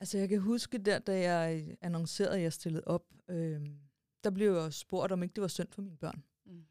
Altså 0.00 0.18
jeg 0.18 0.28
kan 0.28 0.40
huske 0.40 0.78
der, 0.78 0.98
da 0.98 1.20
jeg 1.20 1.76
annoncerede, 1.80 2.36
at 2.36 2.42
jeg 2.42 2.52
stillede 2.52 2.82
op, 2.86 3.04
øh, 3.28 3.60
der 4.24 4.30
blev 4.30 4.54
jeg 4.54 4.72
spurgt, 4.72 5.12
om 5.12 5.22
ikke 5.22 5.34
det 5.34 5.42
var 5.42 5.48
synd 5.48 5.68
for 5.70 5.82
mine 5.82 5.96
børn. 5.96 6.22
Mm. 6.46 6.64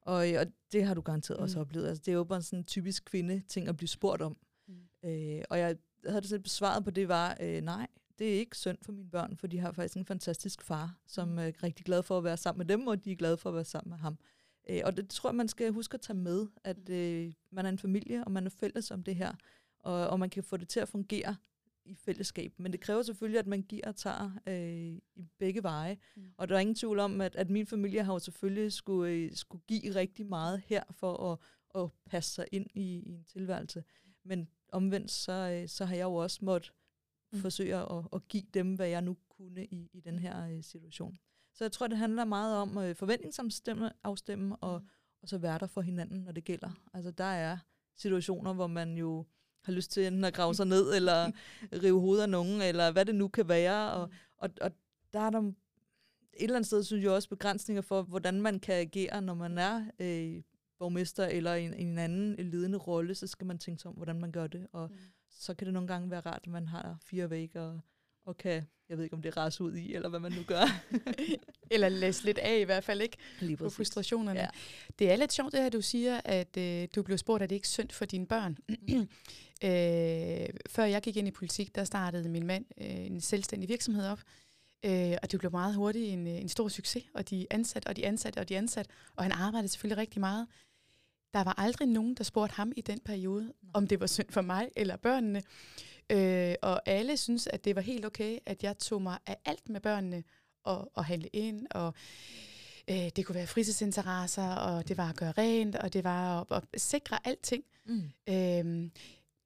Og, 0.00 0.14
og 0.14 0.46
det 0.72 0.84
har 0.84 0.94
du 0.94 1.00
garanteret 1.00 1.38
mm. 1.38 1.42
også 1.42 1.60
oplevet. 1.60 1.88
Altså, 1.88 2.02
det 2.06 2.12
er 2.12 2.16
jo 2.16 2.24
bare 2.24 2.42
sådan 2.42 2.58
en 2.58 2.64
typisk 2.64 3.04
kvinde-ting 3.04 3.68
at 3.68 3.76
blive 3.76 3.88
spurgt 3.88 4.22
om. 4.22 4.36
Mm. 4.68 5.08
Øh, 5.08 5.42
og 5.50 5.58
jeg 5.58 5.76
havde 6.06 6.20
det 6.20 6.28
selv 6.28 6.40
besvaret 6.40 6.84
på, 6.84 6.90
det 6.90 7.08
var, 7.08 7.36
øh, 7.40 7.62
nej, 7.62 7.86
det 8.18 8.34
er 8.34 8.38
ikke 8.38 8.56
synd 8.56 8.78
for 8.82 8.92
mine 8.92 9.10
børn, 9.10 9.36
for 9.36 9.46
de 9.46 9.58
har 9.58 9.72
faktisk 9.72 9.96
en 9.96 10.04
fantastisk 10.04 10.62
far, 10.62 10.98
som 11.06 11.28
Mm. 11.28 11.38
er 11.38 11.62
rigtig 11.62 11.86
glad 11.86 12.02
for 12.02 12.18
at 12.18 12.24
være 12.24 12.36
sammen 12.36 12.58
med 12.58 12.66
dem, 12.66 12.86
og 12.86 13.04
de 13.04 13.12
er 13.12 13.16
glade 13.16 13.36
for 13.36 13.48
at 13.50 13.54
være 13.54 13.64
sammen 13.64 13.90
med 13.90 13.98
ham. 13.98 14.18
Øh, 14.70 14.80
og 14.84 14.96
det 14.96 15.08
tror 15.08 15.30
jeg, 15.30 15.34
man 15.34 15.48
skal 15.48 15.72
huske 15.72 15.94
at 15.94 16.00
tage 16.00 16.16
med, 16.16 16.46
at 16.64 16.88
øh, 16.88 17.32
man 17.50 17.64
er 17.66 17.70
en 17.70 17.78
familie, 17.78 18.24
og 18.24 18.32
man 18.32 18.46
er 18.46 18.50
fælles 18.50 18.90
om 18.90 19.02
det 19.02 19.14
her, 19.16 19.32
og, 19.78 20.06
og 20.08 20.18
man 20.20 20.30
kan 20.30 20.42
få 20.42 20.56
det 20.56 20.68
til 20.68 20.80
at 20.80 20.88
fungere 20.88 21.36
i 21.84 21.94
fællesskab. 21.94 22.52
Men 22.58 22.72
det 22.72 22.80
kræver 22.80 23.02
selvfølgelig, 23.02 23.38
at 23.38 23.46
man 23.46 23.62
giver 23.62 23.86
og 23.88 23.96
tager 23.96 24.30
øh, 24.46 24.98
i 25.16 25.24
begge 25.38 25.62
veje. 25.62 25.96
Mm. 26.16 26.22
Og 26.36 26.48
der 26.48 26.54
er 26.54 26.58
ingen 26.60 26.74
tvivl 26.74 26.98
om, 26.98 27.20
at, 27.20 27.36
at 27.36 27.50
min 27.50 27.66
familie 27.66 28.04
har 28.04 28.12
jo 28.12 28.18
selvfølgelig 28.18 28.72
skulle, 28.72 29.12
øh, 29.12 29.30
skulle 29.34 29.62
give 29.68 29.94
rigtig 29.94 30.26
meget 30.26 30.62
her 30.66 30.82
for 30.90 31.32
at, 31.32 31.38
at 31.82 31.90
passe 32.06 32.34
sig 32.34 32.46
ind 32.52 32.66
i, 32.74 32.80
i 33.06 33.10
en 33.10 33.24
tilværelse. 33.24 33.84
Men 34.24 34.48
omvendt, 34.72 35.10
så, 35.10 35.32
øh, 35.32 35.68
så 35.68 35.84
har 35.84 35.94
jeg 35.96 36.04
jo 36.04 36.14
også 36.14 36.38
måttet 36.42 36.72
Mm. 37.32 37.36
mm. 37.36 37.42
forsøge 37.42 37.76
at, 37.76 38.04
at 38.12 38.28
give 38.28 38.42
dem, 38.54 38.74
hvad 38.74 38.88
jeg 38.88 39.02
nu 39.02 39.16
kunne 39.28 39.64
i, 39.64 39.90
i 39.92 40.00
den 40.00 40.18
her 40.18 40.48
øh, 40.48 40.62
situation. 40.62 41.18
Så 41.54 41.64
jeg 41.64 41.72
tror, 41.72 41.86
det 41.86 41.98
handler 41.98 42.24
meget 42.24 42.56
om 42.56 42.78
øh, 42.78 42.94
forventningsafstemme 42.94 43.92
afstemme, 44.04 44.56
og, 44.56 44.82
og 45.22 45.28
så 45.28 45.38
være 45.38 45.58
der 45.58 45.66
for 45.66 45.80
hinanden, 45.80 46.20
når 46.20 46.32
det 46.32 46.44
gælder. 46.44 46.70
Altså 46.94 47.10
der 47.10 47.24
er 47.24 47.58
situationer, 47.96 48.52
hvor 48.52 48.66
man 48.66 48.96
jo 48.96 49.26
har 49.64 49.72
lyst 49.72 49.90
til 49.90 50.06
enten 50.06 50.24
at 50.24 50.34
grave 50.34 50.54
sig 50.54 50.66
ned, 50.66 50.94
eller 50.94 51.30
rive 51.82 52.00
hovedet 52.00 52.22
af 52.22 52.28
nogen, 52.28 52.62
eller 52.62 52.92
hvad 52.92 53.04
det 53.04 53.14
nu 53.14 53.28
kan 53.28 53.48
være. 53.48 53.92
Og, 53.92 54.10
og, 54.38 54.50
og 54.60 54.72
der 55.12 55.20
er 55.20 55.30
der 55.30 55.38
et 55.38 55.54
eller 56.44 56.56
andet 56.56 56.66
sted, 56.66 56.84
synes 56.84 57.04
jeg 57.04 57.12
også, 57.12 57.28
begrænsninger 57.28 57.82
for, 57.82 58.02
hvordan 58.02 58.40
man 58.40 58.60
kan 58.60 58.74
agere, 58.74 59.22
når 59.22 59.34
man 59.34 59.58
er 59.58 59.84
øh, 59.98 60.42
borgmester 60.78 61.26
eller 61.26 61.54
en, 61.54 61.74
en 61.74 61.98
anden 61.98 62.50
ledende 62.50 62.78
rolle, 62.78 63.14
så 63.14 63.26
skal 63.26 63.46
man 63.46 63.58
tænke 63.58 63.82
sig 63.82 63.88
om, 63.88 63.94
hvordan 63.94 64.20
man 64.20 64.32
gør 64.32 64.46
det. 64.46 64.66
Og 64.72 64.90
Mm. 64.90 64.96
Så 65.38 65.54
kan 65.54 65.66
det 65.66 65.74
nogle 65.74 65.88
gange 65.88 66.10
være 66.10 66.20
rart, 66.20 66.40
at 66.42 66.50
man 66.50 66.66
har 66.66 66.96
fire 67.02 67.30
vægge 67.30 67.60
og, 67.60 67.80
og 68.24 68.36
kan, 68.36 68.66
jeg 68.88 68.96
ved 68.96 69.04
ikke, 69.04 69.16
om 69.16 69.22
det 69.22 69.36
ras 69.36 69.60
ud 69.60 69.74
i, 69.74 69.94
eller 69.94 70.08
hvad 70.08 70.20
man 70.20 70.32
nu 70.32 70.42
gør. 70.46 70.64
Eller 71.70 71.88
læse 71.88 72.24
lidt 72.24 72.38
af 72.38 72.58
i 72.58 72.62
hvert 72.62 72.84
fald, 72.84 73.00
ikke? 73.00 73.16
Lige 73.40 73.56
På 73.56 73.70
frustrationerne. 73.70 74.40
Ja. 74.40 74.48
Det 74.98 75.12
er 75.12 75.16
lidt 75.16 75.32
sjovt 75.32 75.52
det 75.52 75.62
her, 75.62 75.68
du 75.68 75.80
siger, 75.80 76.20
at 76.24 76.56
øh, 76.56 76.88
du 76.94 77.02
blev 77.02 77.18
spurgt, 77.18 77.42
at 77.42 77.50
det 77.50 77.56
ikke 77.56 77.64
er 77.64 77.68
synd 77.68 77.90
for 77.90 78.04
dine 78.04 78.26
børn. 78.26 78.58
øh, 79.64 80.48
før 80.68 80.84
jeg 80.84 81.02
gik 81.02 81.16
ind 81.16 81.28
i 81.28 81.30
politik, 81.30 81.74
der 81.74 81.84
startede 81.84 82.28
min 82.28 82.46
mand 82.46 82.64
øh, 82.80 83.06
en 83.06 83.20
selvstændig 83.20 83.68
virksomhed 83.68 84.06
op. 84.06 84.20
Øh, 84.84 85.16
og 85.22 85.32
det 85.32 85.38
blev 85.38 85.50
meget 85.50 85.74
hurtigt 85.74 86.12
en, 86.12 86.26
øh, 86.26 86.40
en 86.40 86.48
stor 86.48 86.68
succes, 86.68 87.04
og 87.14 87.30
de 87.30 87.46
ansatte, 87.50 87.86
og 87.86 87.96
de 87.96 88.06
ansatte, 88.06 88.38
og 88.38 88.48
de 88.48 88.58
ansatte. 88.58 88.90
Og 89.16 89.24
han 89.24 89.32
arbejdede 89.32 89.68
selvfølgelig 89.68 89.98
rigtig 89.98 90.20
meget. 90.20 90.46
Der 91.34 91.44
var 91.44 91.54
aldrig 91.58 91.88
nogen, 91.88 92.14
der 92.14 92.24
spurgte 92.24 92.54
ham 92.54 92.72
i 92.76 92.80
den 92.80 93.00
periode, 93.00 93.52
om 93.74 93.86
det 93.86 94.00
var 94.00 94.06
synd 94.06 94.30
for 94.30 94.42
mig 94.42 94.68
eller 94.76 94.96
børnene. 94.96 95.42
Øh, 96.10 96.54
og 96.62 96.88
alle 96.88 97.16
synes, 97.16 97.46
at 97.46 97.64
det 97.64 97.76
var 97.76 97.82
helt 97.82 98.06
okay, 98.06 98.38
at 98.46 98.62
jeg 98.62 98.78
tog 98.78 99.02
mig 99.02 99.18
af 99.26 99.36
alt 99.44 99.68
med 99.68 99.80
børnene, 99.80 100.24
og, 100.64 100.90
og 100.94 101.04
handle 101.04 101.28
ind, 101.28 101.66
og 101.70 101.94
øh, 102.90 103.08
det 103.16 103.26
kunne 103.26 103.34
være 103.34 103.46
fritidsinteresser, 103.46 104.54
og 104.54 104.88
det 104.88 104.96
var 104.96 105.08
at 105.08 105.16
gøre 105.16 105.32
rent, 105.32 105.76
og 105.76 105.92
det 105.92 106.04
var 106.04 106.40
at, 106.40 106.64
at 106.72 106.80
sikre 106.80 107.18
alting. 107.24 107.64
Mm. 107.84 108.02
Øh, 108.28 108.90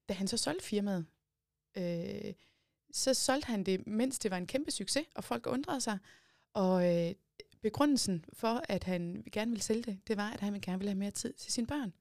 da 0.08 0.14
han 0.14 0.28
så 0.28 0.36
solgte 0.36 0.64
firmaet, 0.64 1.06
øh, 1.76 2.32
så 2.92 3.14
solgte 3.14 3.46
han 3.46 3.64
det, 3.64 3.86
mens 3.86 4.18
det 4.18 4.30
var 4.30 4.36
en 4.36 4.46
kæmpe 4.46 4.70
succes, 4.70 5.06
og 5.14 5.24
folk 5.24 5.46
undrede 5.46 5.80
sig. 5.80 5.98
Og 6.54 6.96
øh, 6.96 7.14
begrundelsen 7.62 8.25
for, 8.33 8.62
at 8.68 8.85
han 8.85 9.25
gerne 9.33 9.51
ville 9.51 9.62
sælge 9.62 9.83
det, 9.83 9.98
det 10.09 10.16
var, 10.16 10.31
at 10.31 10.40
han 10.40 10.61
gerne 10.61 10.79
ville 10.79 10.90
have 10.90 10.98
mere 10.98 11.11
tid 11.11 11.33
til 11.33 11.53
sine 11.53 11.66
børn. 11.66 11.92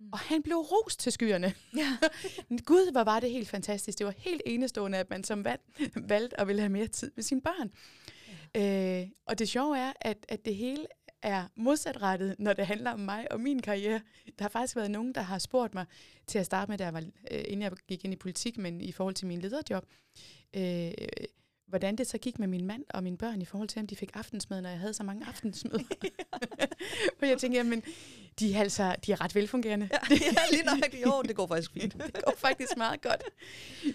Mm. 0.00 0.08
Og 0.12 0.18
han 0.18 0.42
blev 0.42 0.56
rost 0.56 1.00
til 1.00 1.12
skyerne. 1.12 1.54
Ja. 1.76 1.96
Gud, 2.70 2.92
hvor 2.92 3.04
var 3.04 3.20
det 3.20 3.30
helt 3.30 3.48
fantastisk. 3.48 3.98
Det 3.98 4.06
var 4.06 4.14
helt 4.16 4.42
enestående, 4.46 4.98
at 4.98 5.10
man 5.10 5.24
som 5.24 5.44
valg, 5.44 5.60
valgte 6.08 6.40
at 6.40 6.46
ville 6.46 6.60
have 6.60 6.72
mere 6.72 6.86
tid 6.86 7.10
med 7.16 7.24
sine 7.24 7.40
børn. 7.40 7.70
Ja. 8.54 9.02
Øh, 9.02 9.08
og 9.26 9.38
det 9.38 9.48
sjove 9.48 9.78
er, 9.78 9.92
at, 10.00 10.26
at 10.28 10.44
det 10.44 10.56
hele 10.56 10.86
er 11.22 11.44
modsatrettet, 11.54 12.36
når 12.38 12.52
det 12.52 12.66
handler 12.66 12.90
om 12.90 13.00
mig 13.00 13.32
og 13.32 13.40
min 13.40 13.62
karriere. 13.62 14.00
Der 14.38 14.44
har 14.44 14.48
faktisk 14.48 14.76
været 14.76 14.90
nogen, 14.90 15.14
der 15.14 15.20
har 15.20 15.38
spurgt 15.38 15.74
mig 15.74 15.86
til 16.26 16.38
at 16.38 16.46
starte 16.46 16.70
med, 16.70 16.78
da 16.78 16.84
jeg 16.84 16.94
var, 16.94 17.00
øh, 17.30 17.44
inden 17.46 17.62
jeg 17.62 17.72
gik 17.88 18.04
ind 18.04 18.12
i 18.12 18.16
politik, 18.16 18.58
men 18.58 18.80
i 18.80 18.92
forhold 18.92 19.14
til 19.14 19.26
min 19.26 19.40
lederjob, 19.40 19.84
øh, 20.56 20.92
hvordan 21.70 21.96
det 21.96 22.06
så 22.06 22.18
gik 22.18 22.38
med 22.38 22.48
min 22.48 22.66
mand 22.66 22.84
og 22.88 23.02
mine 23.02 23.16
børn 23.16 23.42
i 23.42 23.44
forhold 23.44 23.68
til, 23.68 23.80
om 23.80 23.86
de 23.86 23.96
fik 23.96 24.10
aftensmad, 24.14 24.60
når 24.60 24.68
jeg 24.70 24.78
havde 24.78 24.94
så 24.94 25.02
mange 25.02 25.26
aftensmøder. 25.26 25.78
For 27.18 27.26
jeg 27.26 27.38
tænker, 27.38 27.58
jamen, 27.58 27.82
de 28.38 28.54
er, 28.54 28.60
altså, 28.60 28.96
de 29.06 29.12
er 29.12 29.20
ret 29.20 29.34
velfungerende. 29.34 29.88
Ja, 29.92 29.98
ja, 30.10 30.42
lige 30.50 30.62
nok. 30.64 30.94
Jo, 31.06 31.22
det 31.22 31.36
går 31.36 31.46
faktisk 31.46 31.72
fint. 31.72 31.92
det 32.14 32.24
går 32.24 32.34
faktisk 32.36 32.76
meget 32.76 33.02
godt. 33.02 33.24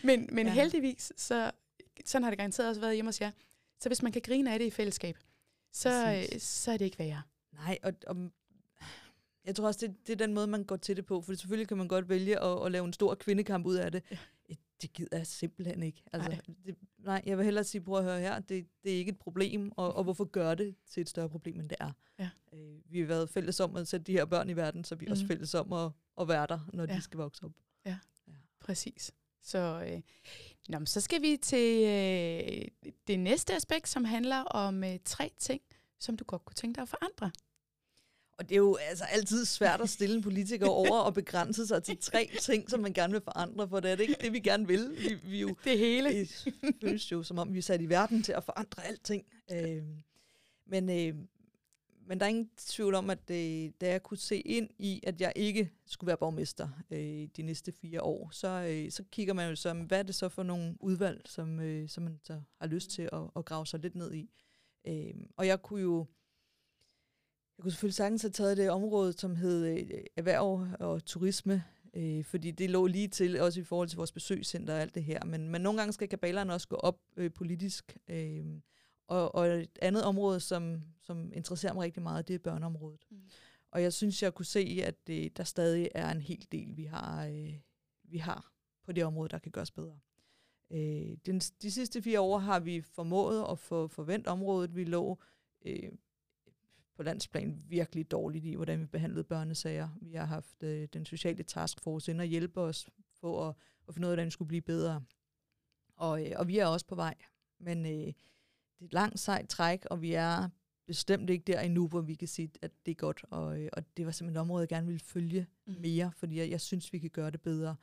Men, 0.04 0.30
men 0.32 0.48
ja. 0.48 0.54
Heldigvis, 0.54 1.12
så, 1.18 1.52
sådan 2.06 2.24
har 2.24 2.32
det 2.32 2.38
garanteret 2.38 2.70
også 2.70 2.82
været 2.82 2.94
hjemme 2.94 3.08
hos 3.08 3.22
jer, 3.22 3.32
så 3.80 3.90
hvis 3.90 4.02
man 4.02 4.12
kan 4.12 4.22
grine 4.22 4.54
af 4.54 4.60
det 4.60 4.66
i 4.66 4.72
fællesskab, 4.72 5.18
så, 5.74 5.90
Præcis. 5.90 6.34
øh, 6.34 6.40
så 6.40 6.72
er 6.72 6.78
det 6.78 6.86
ikke 6.86 7.00
værre. 7.00 7.22
Nej, 7.54 7.78
og, 7.84 7.94
og 8.08 8.16
jeg 9.46 9.56
tror 9.56 9.68
også, 9.68 9.88
det, 9.88 10.08
det 10.08 10.14
er 10.14 10.18
den 10.18 10.34
måde, 10.34 10.48
man 10.48 10.64
går 10.64 10.76
til 10.76 10.96
det 10.96 11.06
på. 11.06 11.22
For 11.22 11.34
selvfølgelig 11.34 11.68
kan 11.68 11.78
man 11.78 11.88
godt 11.88 12.10
vælge 12.10 12.44
at, 12.44 12.66
at 12.66 12.72
lave 12.72 12.86
en 12.86 12.94
stor 12.94 13.16
kvindekamp 13.16 13.66
ud 13.66 13.76
af 13.76 13.92
det. 13.92 14.04
Ja. 14.12 14.18
Ja. 14.50 14.56
Det 14.82 14.94
gider 14.94 15.18
jeg 15.18 15.28
simpelthen 15.28 15.84
ikke. 15.84 16.04
Altså, 16.14 16.30
Nej. 16.30 16.40
Det, 16.66 16.76
nej, 16.98 17.22
jeg 17.26 17.38
vil 17.38 17.46
hellere 17.46 17.64
sige, 17.64 17.82
prøv 17.82 17.98
at 17.98 18.04
høre 18.04 18.20
her, 18.20 18.40
det, 18.40 18.68
det 18.84 18.94
er 18.94 18.98
ikke 18.98 19.10
et 19.12 19.20
problem, 19.20 19.72
og, 19.78 19.94
og 19.96 20.04
hvorfor 20.04 20.26
gør 20.26 20.56
det 20.56 20.76
til 20.90 21.02
et 21.02 21.10
større 21.10 21.30
problem, 21.30 21.60
end 21.60 21.70
det 21.70 21.78
er? 21.80 21.92
Ja. 22.20 22.30
Øh, 22.54 22.78
vi 22.90 23.00
har 23.00 23.08
været 23.08 23.30
fælles 23.30 23.60
om 23.60 23.76
at 23.76 23.88
sætte 23.88 24.04
de 24.04 24.12
her 24.12 24.26
børn 24.26 24.50
i 24.50 24.56
verden, 24.56 24.84
så 24.84 24.96
vi 24.96 25.06
er 25.06 25.10
mm. 25.10 25.12
også 25.12 25.24
Mhm. 25.24 25.28
fælles 25.28 25.54
om 25.54 25.74
at, 25.74 25.92
at 26.22 26.28
være 26.28 26.48
der, 26.50 26.70
når 26.74 26.86
Ja. 26.90 26.96
de 26.96 27.02
skal 27.02 27.18
vokse 27.18 27.44
op. 27.46 27.52
Præcis. 28.60 29.12
Så, 29.42 29.88
øh, 29.92 30.02
nå, 30.70 30.86
så 30.86 31.02
skal 31.02 31.22
vi 31.22 31.38
til 31.42 31.84
øh, 31.84 32.92
det 33.08 33.20
næste 33.20 33.56
aspekt, 33.56 33.90
som 33.90 34.06
handler 34.06 34.38
om 34.42 34.84
øh, 34.84 35.00
tre 35.06 35.32
ting, 35.40 35.62
som 36.00 36.18
du 36.18 36.24
godt 36.24 36.46
kunne 36.46 36.56
tænke 36.56 36.76
dig 36.76 36.82
at 36.82 36.90
forandre. 36.90 37.32
Og 38.38 38.50
det 38.50 38.56
er 38.56 38.60
jo 38.60 38.76
altså 38.76 39.04
altid 39.04 39.46
svært 39.46 39.82
at 39.82 39.90
stille 39.90 40.16
en 40.16 40.22
politiker 40.22 40.68
over 40.84 41.00
og 41.00 41.14
begrænse 41.14 41.68
sig 41.68 41.84
til 41.84 41.98
tre 41.98 42.30
ting, 42.42 42.70
som 42.70 42.80
man 42.80 42.94
gerne 42.94 43.14
vil 43.14 43.22
forandre, 43.22 43.70
for 43.70 43.80
det 43.80 43.92
er 43.92 43.96
det 43.96 44.04
ikke 44.04 44.22
det, 44.22 44.34
vi 44.34 44.40
gerne 44.40 44.68
vil. 44.68 44.96
Vi, 44.98 45.30
vi 45.30 45.42
jo 45.42 45.56
Det 45.64 45.78
hele. 45.78 46.10
det 46.10 46.76
føles 46.82 47.12
jo, 47.12 47.24
som 47.24 47.40
om 47.40 47.54
vi 47.54 47.58
er 47.58 47.62
sat 47.62 47.82
i 47.82 47.90
verden 47.90 48.24
til 48.24 48.32
at 48.32 48.44
forandre 48.44 48.86
alting. 48.86 49.26
Øh, 49.52 49.84
men, 50.66 50.90
øh, 50.90 51.16
men 52.08 52.20
der 52.20 52.26
er 52.26 52.30
ingen 52.30 52.50
tvivl 52.58 52.96
om, 52.96 53.10
at 53.10 53.32
øh, 53.32 53.72
da 53.82 53.90
jeg 53.90 54.04
kunne 54.04 54.18
se 54.18 54.40
ind 54.40 54.70
i, 54.80 55.02
at 55.04 55.22
jeg 55.22 55.34
ikke 55.36 55.72
skulle 55.86 56.08
være 56.08 56.18
borgmester 56.18 56.70
øh, 56.92 57.28
de 57.38 57.42
næste 57.42 57.72
fire 57.72 58.02
år, 58.02 58.30
så, 58.32 58.48
øh, 58.48 58.92
så 58.92 59.04
kigger 59.12 59.34
man 59.34 59.50
jo 59.50 59.56
så, 59.56 59.74
hvad 59.74 60.00
er 60.00 60.04
det 60.04 60.16
så 60.16 60.30
for 60.30 60.44
nogle 60.44 60.76
udvalg, 60.80 61.22
som, 61.26 61.60
øh, 61.60 61.90
som 61.90 62.04
man 62.04 62.20
så 62.24 62.42
har 62.62 62.68
lyst 62.68 62.90
til 62.90 63.10
at, 63.14 63.22
at 63.36 63.46
grave 63.46 63.66
sig 63.66 63.80
lidt 63.80 63.96
ned 63.96 64.14
i. 64.14 64.30
Øh, 64.88 65.14
og 65.38 65.48
jeg 65.48 65.62
kunne 65.62 65.82
jo 65.82 66.06
jeg 67.58 67.64
kunne 67.64 67.72
selvfølgelig 67.72 67.96
sagtens 67.96 68.22
have 68.22 68.32
taget 68.32 68.58
det 68.58 68.70
område, 68.70 69.14
som 69.14 69.36
hed 69.36 69.66
øh, 69.66 70.04
erhverv 70.16 70.68
og 70.80 71.06
turisme, 71.06 71.64
øh, 71.94 72.24
fordi 72.24 72.52
det 72.52 72.70
lå 72.70 72.88
lige 72.88 73.08
til, 73.08 73.42
også 73.42 73.60
i 73.60 73.64
forhold 73.64 73.90
til 73.90 73.98
vores 73.98 74.12
besøgscenter 74.12 74.74
og 74.74 74.82
alt 74.82 74.96
det 74.96 75.04
her. 75.04 75.26
Men, 75.26 75.50
men 75.50 75.62
nogle 75.62 75.80
gange 75.80 75.94
skal 75.94 76.10
kabalerne 76.10 76.54
også 76.54 76.68
gå 76.68 76.76
op 76.76 77.00
øh, 77.18 77.34
politisk. 77.34 77.98
Øh, 78.08 78.46
og, 79.08 79.36
og 79.36 79.48
et 79.48 79.80
andet 79.82 80.04
område, 80.04 80.40
som, 80.40 80.82
som 81.02 81.34
interesserer 81.34 81.74
mig 81.74 81.84
rigtig 81.84 82.04
meget, 82.04 82.28
det 82.28 82.34
er 82.34 82.40
børneområdet. 82.40 83.06
Mm. 83.10 83.18
Og 83.72 83.82
jeg 83.82 83.94
synes, 83.94 84.24
jeg 84.24 84.34
kunne 84.34 84.46
se, 84.46 84.82
at 84.84 85.10
øh, 85.10 85.30
der 85.38 85.44
stadig 85.44 85.90
er 85.96 86.12
en 86.12 86.22
hel 86.22 86.48
del, 86.52 86.78
vi 86.78 86.84
har, 86.84 87.26
øh, 87.26 87.54
vi 88.04 88.18
har 88.18 88.52
på 88.86 88.92
det 88.92 89.06
område, 89.06 89.30
der 89.30 89.40
kan 89.40 89.52
gøres 89.52 89.72
bedre. 89.72 90.00
Øh, 90.72 91.18
den, 91.26 91.40
de 91.40 91.72
sidste 91.72 92.02
fire 92.02 92.22
år 92.22 92.38
har 92.38 92.60
vi 92.60 92.82
formået 92.82 93.46
at 93.52 93.60
få 93.60 93.88
forvent 93.88 94.28
området. 94.28 94.76
Vi 94.76 94.84
lå 94.84 95.20
øh, 95.66 95.92
på 96.96 97.04
landsplan 97.04 97.64
virkelig 97.68 98.12
dårligt 98.12 98.46
i, 98.46 98.54
hvordan 98.56 98.82
vi 98.82 98.86
behandlede 98.86 99.24
børnesager. 99.24 99.90
Vi 100.02 100.14
har 100.14 100.26
haft 100.26 100.64
øh, 100.64 100.88
den 100.94 101.06
sociale 101.06 101.44
taskforce 101.44 102.12
ind 102.12 102.22
og 102.22 102.26
hjælpe 102.26 102.62
os 102.62 102.90
for 103.20 103.50
at, 103.50 103.56
at 103.88 103.94
finde 103.94 104.08
ud 104.08 104.12
af, 104.12 104.16
hvordan 104.16 104.26
det 104.26 104.34
skulle 104.34 104.48
blive 104.48 104.62
bedre. 104.62 105.04
Og, 105.96 106.26
øh, 106.26 106.32
og 106.36 106.48
vi 106.48 106.58
er 106.58 106.66
også 106.66 106.88
på 106.88 106.96
vej. 106.96 107.16
Men 107.60 107.86
øh, 107.86 107.92
det 107.92 108.82
er 108.82 108.86
et 108.86 108.94
langt 108.94 109.20
sejt 109.20 109.50
træk, 109.50 109.86
og 109.86 110.02
vi 110.02 110.14
er 110.14 110.50
bestemt 110.88 111.30
ikke 111.30 111.44
der 111.44 111.60
endnu, 111.60 111.88
hvor 111.88 112.02
vi 112.02 112.16
kan 112.16 112.28
sige, 112.28 112.52
at 112.62 112.72
det 112.86 112.92
er 112.92 112.96
godt. 112.96 113.26
Og, 113.30 113.62
øh, 113.62 113.70
og 113.74 113.98
det 113.98 114.06
var 114.06 114.12
simpelthen 114.12 114.38
et 114.38 114.42
område, 114.42 114.62
jeg 114.62 114.70
gerne 114.70 114.88
ville 114.88 115.00
følge 115.00 115.48
mm. 115.68 115.74
mere, 115.82 116.12
fordi 116.16 116.40
jeg, 116.40 116.50
jeg 116.50 116.62
synes, 116.62 116.94
vi 116.94 117.00
kan 117.00 117.10
gøre 117.10 117.32
det 117.32 117.42
bedre. 117.42 117.76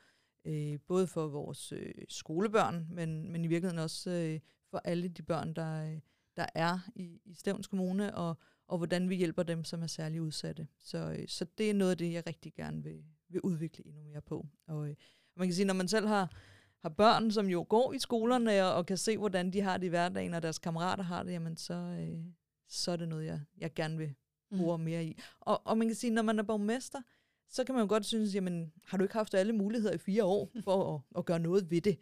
Øh, 0.45 0.79
både 0.87 1.07
for 1.07 1.27
vores 1.27 1.73
øh, 1.73 1.95
skolebørn, 2.09 2.87
men, 2.91 3.33
men 3.33 3.45
i 3.45 3.49
virkeligheden 3.49 3.79
også 3.79 4.11
øh, 4.11 4.41
for 4.71 4.81
alle 4.85 5.09
de 5.09 5.23
børn, 5.23 5.55
der, 5.55 5.93
øh, 5.93 6.01
der 6.37 6.47
er 6.55 6.79
i, 6.95 7.21
i 7.25 7.35
Stævns 7.35 7.67
Kommune, 7.67 8.15
og, 8.15 8.39
og 8.73 8.79
hvordan 8.79 9.11
vi 9.11 9.15
hjælper 9.15 9.43
dem, 9.43 9.65
som 9.65 9.83
er 9.83 9.87
særlig 9.87 10.23
udsatte. 10.23 10.67
Så, 10.79 10.99
øh, 11.19 11.29
så 11.29 11.47
det 11.59 11.71
er 11.71 11.75
noget 11.75 11.91
af 11.91 11.99
det, 11.99 12.13
jeg 12.13 12.27
rigtig 12.27 12.55
gerne 12.55 12.83
vil, 12.83 13.05
vil 13.29 13.41
udvikle 13.41 13.87
endnu 13.87 14.03
mere 14.03 14.21
på. 14.21 14.47
Og 14.67 14.89
øh, 14.89 14.95
man 15.37 15.49
kan 15.49 15.55
sige, 15.55 15.65
når 15.65 15.75
man 15.75 15.89
selv 15.89 16.07
har, 16.07 16.33
har 16.79 16.89
børn, 16.89 17.31
som 17.31 17.47
jo 17.47 17.67
går 17.69 17.93
i 17.93 17.99
skolerne 17.99 18.65
og, 18.65 18.75
og 18.75 18.87
kan 18.87 18.97
se, 18.97 19.19
hvordan 19.19 19.53
de 19.53 19.61
har 19.61 19.77
det 19.77 19.87
i 19.87 19.89
hverdagen, 19.89 20.35
og 20.35 20.43
deres 20.43 20.59
kammerater 20.59 21.05
har 21.05 21.23
det, 21.23 21.33
jamen 21.33 21.57
så, 21.57 21.75
øh, 21.75 22.25
så 22.69 22.91
er 22.91 22.97
det 22.97 23.09
noget, 23.09 23.27
jeg, 23.27 23.41
jeg 23.59 23.75
gerne 23.75 23.99
vil 23.99 24.15
bruge 24.57 24.79
mm. 24.79 24.85
mere 24.85 25.05
i. 25.05 25.19
Og, 25.41 25.67
og 25.67 25.79
man 25.79 25.89
kan 25.89 25.95
sige, 25.97 26.11
når 26.11 26.23
man 26.23 26.39
er 26.39 26.43
borgmester, 26.43 27.01
så 27.49 27.65
kan 27.65 27.75
man 27.75 27.83
jo 27.83 27.89
godt 27.89 28.07
synes, 28.07 28.35
jamen, 28.35 28.73
har 28.85 28.99
du 28.99 29.05
ikke 29.05 29.15
haft 29.15 29.35
alle 29.35 29.53
muligheder 29.53 29.95
i 29.95 29.99
fire 29.99 30.25
år 30.25 30.51
for 30.65 30.95
at, 30.95 31.01
at 31.19 31.25
gøre 31.25 31.41
noget 31.41 31.71
ved 31.71 31.81
det? 31.81 31.99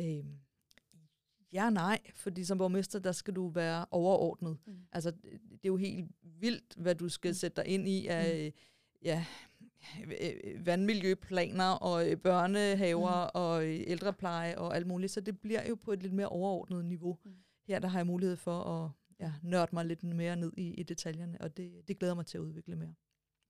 Øh, 0.00 0.24
ja 1.54 1.70
nej, 1.70 1.98
fordi 2.14 2.44
som 2.44 2.58
borgmester, 2.58 2.98
der 2.98 3.12
skal 3.12 3.34
du 3.34 3.48
være 3.48 3.86
overordnet. 3.90 4.58
Mm. 4.66 4.72
Altså, 4.92 5.10
det 5.10 5.64
er 5.64 5.68
jo 5.68 5.76
helt 5.76 6.10
vildt, 6.22 6.74
hvad 6.76 6.94
du 6.94 7.08
skal 7.08 7.28
mm. 7.28 7.34
sætte 7.34 7.62
dig 7.62 7.66
ind 7.70 7.88
i 7.88 8.06
af, 8.06 8.52
mm. 8.54 8.60
ja, 9.02 9.26
vandmiljøplaner 10.64 11.70
og 11.70 12.10
øh, 12.10 12.16
børnehaver 12.16 13.24
mm. 13.24 13.30
og 13.34 13.66
øh, 13.66 13.80
ældrepleje 13.86 14.58
og 14.58 14.76
alt 14.76 14.86
muligt. 14.86 15.12
Så 15.12 15.20
det 15.20 15.40
bliver 15.40 15.68
jo 15.68 15.74
på 15.74 15.92
et 15.92 16.02
lidt 16.02 16.12
mere 16.12 16.28
overordnet 16.28 16.84
niveau. 16.84 17.18
Mm. 17.24 17.32
Her 17.66 17.78
der 17.78 17.88
har 17.88 17.98
jeg 17.98 18.06
mulighed 18.06 18.36
for 18.36 18.62
at 18.62 18.90
ja, 19.20 19.32
nørde 19.42 19.70
mig 19.72 19.86
lidt 19.86 20.02
mere 20.02 20.36
ned 20.36 20.52
i, 20.56 20.74
i 20.74 20.82
detaljerne, 20.82 21.40
og 21.40 21.56
det, 21.56 21.88
det 21.88 21.98
glæder 21.98 22.14
mig 22.14 22.26
til 22.26 22.38
at 22.38 22.42
udvikle 22.42 22.76
mere. 22.76 22.94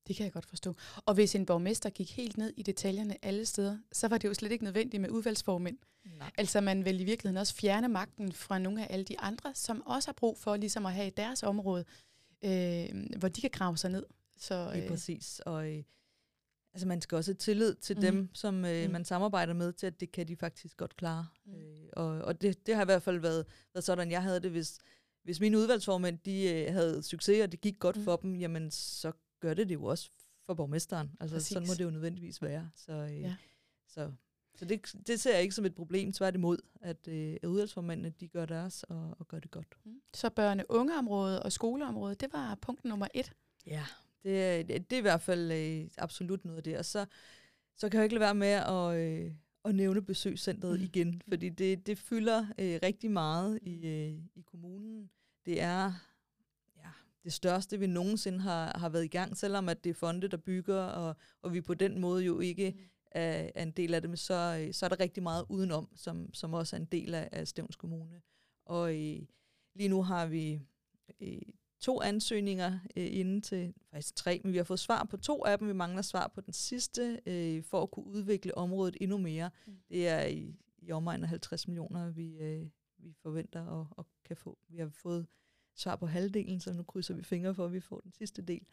Det 0.07 0.17
kan 0.17 0.25
jeg 0.25 0.33
godt 0.33 0.47
forstå. 0.47 0.75
Og 1.07 1.15
hvis 1.15 1.35
en 1.35 1.47
borgmester 1.47 1.91
gik 1.91 2.17
helt 2.17 2.37
ned 2.39 2.53
i 2.57 2.63
detaljerne 2.63 3.25
alle 3.25 3.47
steder, 3.47 3.79
så 3.93 4.09
var 4.09 4.19
det 4.19 4.29
jo 4.29 4.35
slet 4.35 4.53
ikke 4.53 4.65
nødvendigt 4.65 5.01
med 5.01 5.11
udvalgsformænd. 5.11 5.79
Nej. 6.19 6.31
Altså 6.39 6.61
man 6.61 6.85
vil 6.85 7.01
i 7.01 7.05
virkeligheden 7.05 7.41
også 7.41 7.55
fjerne 7.55 7.89
magten 7.89 8.33
fra 8.33 8.59
nogle 8.59 8.83
af 8.83 8.95
alle 8.95 9.05
de 9.05 9.21
andre, 9.21 9.55
som 9.55 9.83
også 9.87 10.09
har 10.09 10.13
brug 10.13 10.39
for 10.39 10.57
ligesom 10.57 10.87
at 10.87 10.93
have 10.93 11.11
deres 11.17 11.43
område, 11.43 11.85
øh, 12.45 12.89
hvor 13.19 13.29
de 13.29 13.41
kan 13.41 13.51
grave 13.51 13.77
sig 13.77 13.91
ned. 13.91 14.07
Så, 14.37 14.73
øh, 14.75 14.79
ja, 14.79 14.89
præcis. 14.89 15.41
Og 15.47 15.73
øh, 15.73 15.83
altså 16.75 16.89
man 16.89 17.01
skal 17.01 17.17
også 17.17 17.31
have 17.31 17.37
tillid 17.37 17.75
til 17.75 17.97
mm. 17.97 18.03
dem, 18.03 18.29
som 18.35 18.65
øh, 18.65 18.87
mm. 18.87 18.93
man 18.93 19.05
samarbejder 19.05 19.55
med, 19.55 19.73
til 19.73 19.87
at 19.87 20.01
det 20.01 20.13
kan 20.13 20.29
de 20.29 20.37
faktisk 20.37 20.77
godt 20.77 20.97
klare. 20.97 21.27
Mm. 21.47 21.55
Øh, 21.55 21.89
og 21.93 22.07
og 22.07 22.41
det, 22.41 22.67
det 22.67 22.75
har 22.75 22.83
i 22.83 22.85
hvert 22.85 23.03
fald 23.03 23.19
været, 23.19 23.47
været 23.75 23.85
sådan, 23.85 24.11
jeg 24.11 24.23
havde 24.23 24.41
det, 24.41 24.51
hvis, 24.51 24.79
hvis 25.25 25.41
mine 25.41 25.59
udvalgsformænd 25.59 26.19
de, 26.25 26.53
øh, 26.53 26.73
havde 26.73 27.03
succes, 27.03 27.43
og 27.43 27.53
det 27.53 27.61
gik 27.61 27.79
godt 27.79 27.97
mm. 27.97 28.05
for 28.05 28.17
dem, 28.17 28.37
jamen 28.37 28.71
så 28.71 29.13
gør 29.45 29.55
det 29.55 29.69
det 29.69 29.75
jo 29.75 29.85
også 29.85 30.11
for 30.47 30.55
borgmesteren. 30.55 31.11
Altså 31.21 31.37
Præcis. 31.37 31.49
sådan 31.49 31.69
må 31.69 31.75
det 31.75 31.85
jo 31.85 31.91
nødvendigvis 31.91 32.43
være. 32.43 32.71
Så, 32.75 32.93
øh, 32.93 33.21
ja. 33.21 33.37
så, 33.89 34.13
så 34.55 34.65
det, 34.65 34.95
det 35.07 35.21
ser 35.21 35.33
jeg 35.33 35.43
ikke 35.43 35.55
som 35.55 35.65
et 35.65 35.75
problem, 35.75 36.13
tværtimod, 36.13 36.59
at 36.81 37.09
øh, 37.09 37.37
udvalgsformændene 37.47 38.11
de 38.21 38.29
gør 38.29 38.47
deres 38.47 38.83
og, 38.83 39.17
og 39.19 39.29
gør 39.29 39.39
det 39.39 39.51
godt. 39.51 39.67
Mm. 39.85 40.01
Så 40.15 40.27
børne- 40.41 40.65
ungeområdet 40.69 41.43
og 41.43 41.53
skoleområdet, 41.53 42.21
det 42.21 42.33
var 42.33 42.55
punkt 42.55 42.85
nummer 42.85 43.07
et? 43.15 43.33
Ja, 43.67 43.85
det, 44.23 44.69
det, 44.69 44.91
det 44.91 44.97
er 44.97 45.01
i 45.01 45.03
hvert 45.03 45.23
fald 45.23 45.53
øh, 45.53 45.91
absolut 45.99 46.45
noget 46.45 46.57
af 46.57 46.63
det. 46.65 46.79
Og 46.79 46.85
så, 46.85 47.07
så 47.77 47.89
kan 47.89 47.99
jeg 47.99 48.05
ikke 48.05 48.15
lade 48.15 48.25
være 48.25 48.35
med 48.35 48.49
at, 48.49 48.97
øh, 48.99 49.33
at 49.65 49.75
nævne 49.75 50.03
besøgscentret 50.03 50.79
mm. 50.79 50.85
igen, 50.85 51.23
fordi 51.29 51.49
det, 51.49 51.87
det 51.87 51.99
fylder 51.99 52.47
øh, 52.59 52.79
rigtig 52.83 53.11
meget 53.11 53.59
i, 53.63 53.87
øh, 53.87 54.19
i 54.35 54.43
kommunen. 54.47 55.11
Det 55.45 55.61
er 55.61 55.93
det 57.25 57.33
største, 57.33 57.79
vi 57.79 57.87
nogensinde 57.87 58.41
har, 58.41 58.79
har 58.79 58.89
været 58.89 59.05
i 59.05 59.09
gang, 59.09 59.37
selvom 59.37 59.69
at 59.69 59.85
det 59.85 59.91
er 59.91 59.95
fonde, 59.95 60.29
der 60.29 60.37
bygger, 60.37 60.83
og, 60.83 61.17
og 61.43 61.55
vi 61.55 61.61
på 61.61 61.75
den 61.75 62.01
måde 62.01 62.25
jo 62.25 62.41
ikke 62.41 62.71
mm. 62.71 62.81
er, 63.11 63.51
er 63.55 63.63
en 63.63 63.71
del 63.71 63.95
af 63.95 64.03
det, 64.03 64.19
så, 64.19 64.65
øh, 64.67 64.75
så 64.75 64.87
er 64.87 64.89
der 64.89 65.01
rigtig 65.01 65.23
meget 65.23 65.47
udenom, 65.49 65.89
som, 65.95 66.35
som 66.35 66.55
også 66.55 66.77
er 66.77 66.81
en 66.81 66.89
del 66.93 67.15
af, 67.15 67.29
af 67.33 67.49
Stævns 67.49 67.77
Kommune. 67.77 68.23
Og 68.67 68.91
øh, 68.91 69.23
lige 69.75 69.89
nu 69.89 70.03
har 70.03 70.27
vi 70.27 70.61
øh, 71.21 71.43
to 71.81 72.03
ansøgninger 72.03 72.79
øh, 72.97 73.07
inden 73.11 73.43
til, 73.43 73.75
faktisk 73.91 74.17
tre, 74.17 74.41
men 74.45 74.53
vi 74.53 74.57
har 74.57 74.65
fået 74.65 74.81
svar 74.81 75.05
på 75.05 75.17
to 75.17 75.45
af 75.45 75.59
dem. 75.59 75.69
Vi 75.69 75.73
mangler 75.73 76.03
svar 76.03 76.29
på 76.35 76.41
den 76.41 76.53
sidste, 76.53 77.21
øh, 77.27 77.63
for 77.63 77.83
at 77.83 77.91
kunne 77.91 78.07
udvikle 78.07 78.59
området 78.59 78.97
endnu 79.01 79.19
mere. 79.19 79.51
Mm. 79.67 79.77
Det 79.89 80.09
er 80.09 80.27
i, 80.27 80.57
i 80.79 80.93
omegn 80.93 81.23
af 81.23 81.29
50 81.29 81.69
millioner, 81.69 82.11
vi, 82.11 82.37
øh, 82.37 82.67
vi 82.99 83.13
forventer 83.23 83.81
at, 83.81 83.87
at 83.99 84.05
kan 84.25 84.37
få. 84.37 84.59
Vi 84.69 84.79
har 84.79 84.89
fået 84.89 85.27
svar 85.75 85.97
på 85.97 86.07
halvdelen, 86.07 86.61
så 86.61 86.73
nu 86.73 86.83
krydser 86.83 87.15
vi 87.15 87.23
fingre 87.23 87.55
for, 87.55 87.65
at 87.65 87.73
vi 87.73 87.81
får 87.81 88.01
den 88.01 88.13
sidste 88.13 88.43
del. 88.43 88.67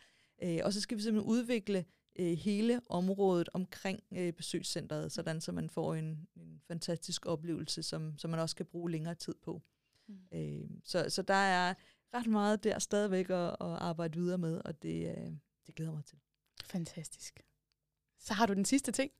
Øh, 0.44 0.60
og 0.64 0.74
så 0.74 0.82
skal 0.82 0.98
vi 0.98 1.04
simpelthen 1.04 1.32
udvikle 1.32 1.86
øh, 2.20 2.38
hele 2.38 2.82
området 2.90 3.50
omkring 3.54 4.04
øh, 4.12 4.34
besøgscentret, 4.34 5.12
sådan 5.12 5.42
så 5.42 5.52
man 5.52 5.70
får 5.70 5.96
en, 5.96 6.28
en 6.36 6.62
fantastisk 6.68 7.26
oplevelse, 7.26 7.84
som, 7.84 8.18
som 8.18 8.30
man 8.30 8.40
også 8.40 8.56
kan 8.56 8.66
bruge 8.66 8.92
længere 8.92 9.16
tid 9.16 9.36
på. 9.44 9.62
Mm. 10.08 10.20
Øh, 10.34 10.70
så, 10.84 11.10
så 11.10 11.22
der 11.22 11.34
er 11.34 11.74
ret 12.14 12.28
meget 12.28 12.64
der 12.64 12.80
stadigvæk 12.80 13.30
at, 13.30 13.50
at 13.50 13.56
arbejde 13.60 14.20
videre 14.20 14.38
med, 14.38 14.62
og 14.66 14.82
det, 14.82 15.18
øh, 15.18 15.32
det 15.68 15.76
glæder 15.76 15.92
mig 15.92 16.06
til. 16.06 16.18
Fantastisk. 16.64 17.44
Så 18.20 18.34
har 18.34 18.46
du 18.46 18.54
den 18.54 18.66
sidste 18.66 18.92
ting? 18.92 19.12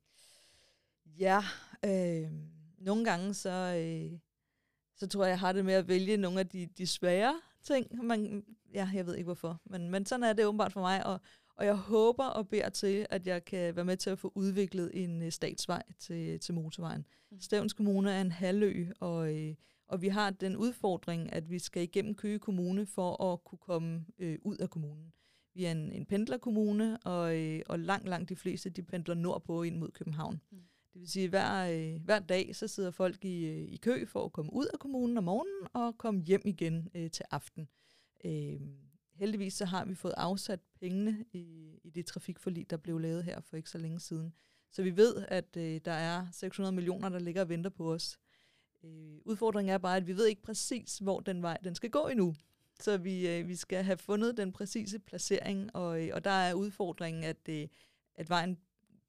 Ja, 1.06 1.44
øh, 1.86 2.32
nogle 2.78 3.06
gange 3.06 3.34
så, 3.34 3.50
øh, 3.50 4.20
så 4.96 5.08
tror 5.08 5.24
jeg, 5.24 5.30
jeg 5.30 5.40
har 5.40 5.52
det 5.52 5.66
med 5.66 5.74
at 5.74 5.88
vælge 5.88 6.18
nogle 6.18 6.40
af 6.40 6.50
de, 6.50 6.66
de 6.66 6.88
svære 6.88 7.42
ting. 7.64 8.06
Man, 8.06 8.44
ja, 8.74 8.90
jeg 8.94 9.06
ved 9.06 9.16
ikke 9.16 9.28
hvorfor, 9.28 9.62
men, 9.66 9.90
men 9.90 10.06
sådan 10.06 10.24
er 10.24 10.34
det 10.34 10.46
åbenbart 10.46 10.74
for 10.74 10.82
mig, 10.82 11.06
og, 11.06 11.22
og 11.56 11.66
jeg 11.66 11.76
håber 11.76 12.26
og 12.26 12.48
beder 12.48 12.70
til, 12.70 13.06
at 13.10 13.28
jeg 13.28 13.46
kan 13.46 13.76
være 13.76 13.86
med 13.86 13.98
til 13.98 14.10
at 14.10 14.20
få 14.20 14.32
udviklet 14.36 14.92
en 14.94 15.22
øh, 15.22 15.32
statsvej 15.32 15.84
til, 16.00 16.40
til 16.40 16.54
motorvejen. 16.54 17.06
Mm. 17.32 17.40
Stævns 17.40 17.74
Kommune 17.74 18.12
er 18.12 18.22
en 18.22 18.32
halvø, 18.32 18.88
og 19.00 19.36
øh, 19.36 19.56
og 19.92 20.02
vi 20.02 20.08
har 20.08 20.30
den 20.30 20.58
udfordring, 20.58 21.34
at 21.34 21.50
vi 21.50 21.60
skal 21.60 21.84
igennem 21.84 22.16
Køge 22.16 22.40
Kommune 22.40 22.86
for 22.86 23.24
at 23.24 23.44
kunne 23.44 23.60
komme 23.60 24.06
øh, 24.20 24.40
ud 24.42 24.58
af 24.58 24.70
kommunen. 24.70 25.14
Vi 25.54 25.66
er 25.66 25.72
en, 25.72 25.92
en 25.92 26.06
pendlerkommune, 26.06 26.98
og, 26.98 27.38
øh, 27.38 27.62
og 27.70 27.80
langt, 27.80 28.10
langt 28.10 28.30
de 28.30 28.36
fleste 28.36 28.70
de 28.70 28.84
pendler 28.84 29.16
nordpå 29.16 29.64
ind 29.64 29.78
mod 29.78 29.92
København. 29.92 30.42
Mm. 30.52 30.58
Det 30.94 31.02
vil 31.02 31.10
sige, 31.10 31.24
at 31.24 31.30
hver, 31.30 31.72
øh, 31.72 32.02
hver 32.02 32.20
dag 32.20 32.56
så 32.56 32.68
sidder 32.68 32.92
folk 32.92 33.26
i, 33.26 33.46
øh, 33.46 33.74
i 33.74 33.78
kø 33.78 34.06
for 34.06 34.26
at 34.26 34.32
komme 34.32 34.54
ud 34.54 34.66
af 34.74 34.80
kommunen 34.80 35.18
om 35.18 35.24
morgenen 35.24 35.68
og 35.74 35.98
komme 35.98 36.22
hjem 36.22 36.42
igen 36.46 36.90
øh, 36.96 37.12
til 37.12 37.26
aften. 37.32 37.68
Øh, 38.26 38.62
heldigvis 39.14 39.54
så 39.54 39.66
har 39.66 39.86
vi 39.86 39.96
fået 39.96 40.14
afsat 40.18 40.60
pengene 40.80 41.26
i, 41.34 41.80
i 41.84 41.90
det 41.90 42.06
trafikforlig, 42.06 42.70
der 42.70 42.78
blev 42.78 43.00
lavet 43.00 43.24
her 43.24 43.42
for 43.42 43.58
ikke 43.58 43.70
så 43.70 43.78
længe 43.78 44.00
siden. 44.00 44.34
Så 44.72 44.84
vi 44.84 44.98
ved, 44.98 45.26
at 45.28 45.58
øh, 45.58 45.82
der 45.86 45.92
er 45.92 46.28
600 46.32 46.76
millioner, 46.76 47.10
der 47.10 47.20
ligger 47.20 47.42
og 47.42 47.50
venter 47.50 47.70
på 47.70 47.94
os. 47.94 48.20
Øh, 48.84 49.18
udfordringen 49.26 49.74
er 49.74 49.78
bare, 49.78 49.98
at 49.98 50.08
vi 50.08 50.16
ved 50.16 50.28
ikke 50.28 50.42
præcis, 50.42 50.98
hvor 50.98 51.20
den 51.20 51.42
vej 51.42 51.58
den 51.64 51.76
skal 51.76 51.90
gå 51.90 52.08
endnu. 52.08 52.36
Så 52.80 52.98
vi, 52.98 53.28
øh, 53.28 53.48
vi 53.48 53.56
skal 53.56 53.84
have 53.84 53.98
fundet 53.98 54.38
den 54.38 54.52
præcise 54.52 55.00
placering, 55.00 55.76
og, 55.76 56.04
øh, 56.04 56.10
og 56.14 56.24
der 56.24 56.32
er 56.32 56.54
udfordringen, 56.54 57.24
at, 57.24 57.50
øh, 57.50 57.68
at 58.16 58.30
vejen 58.30 58.58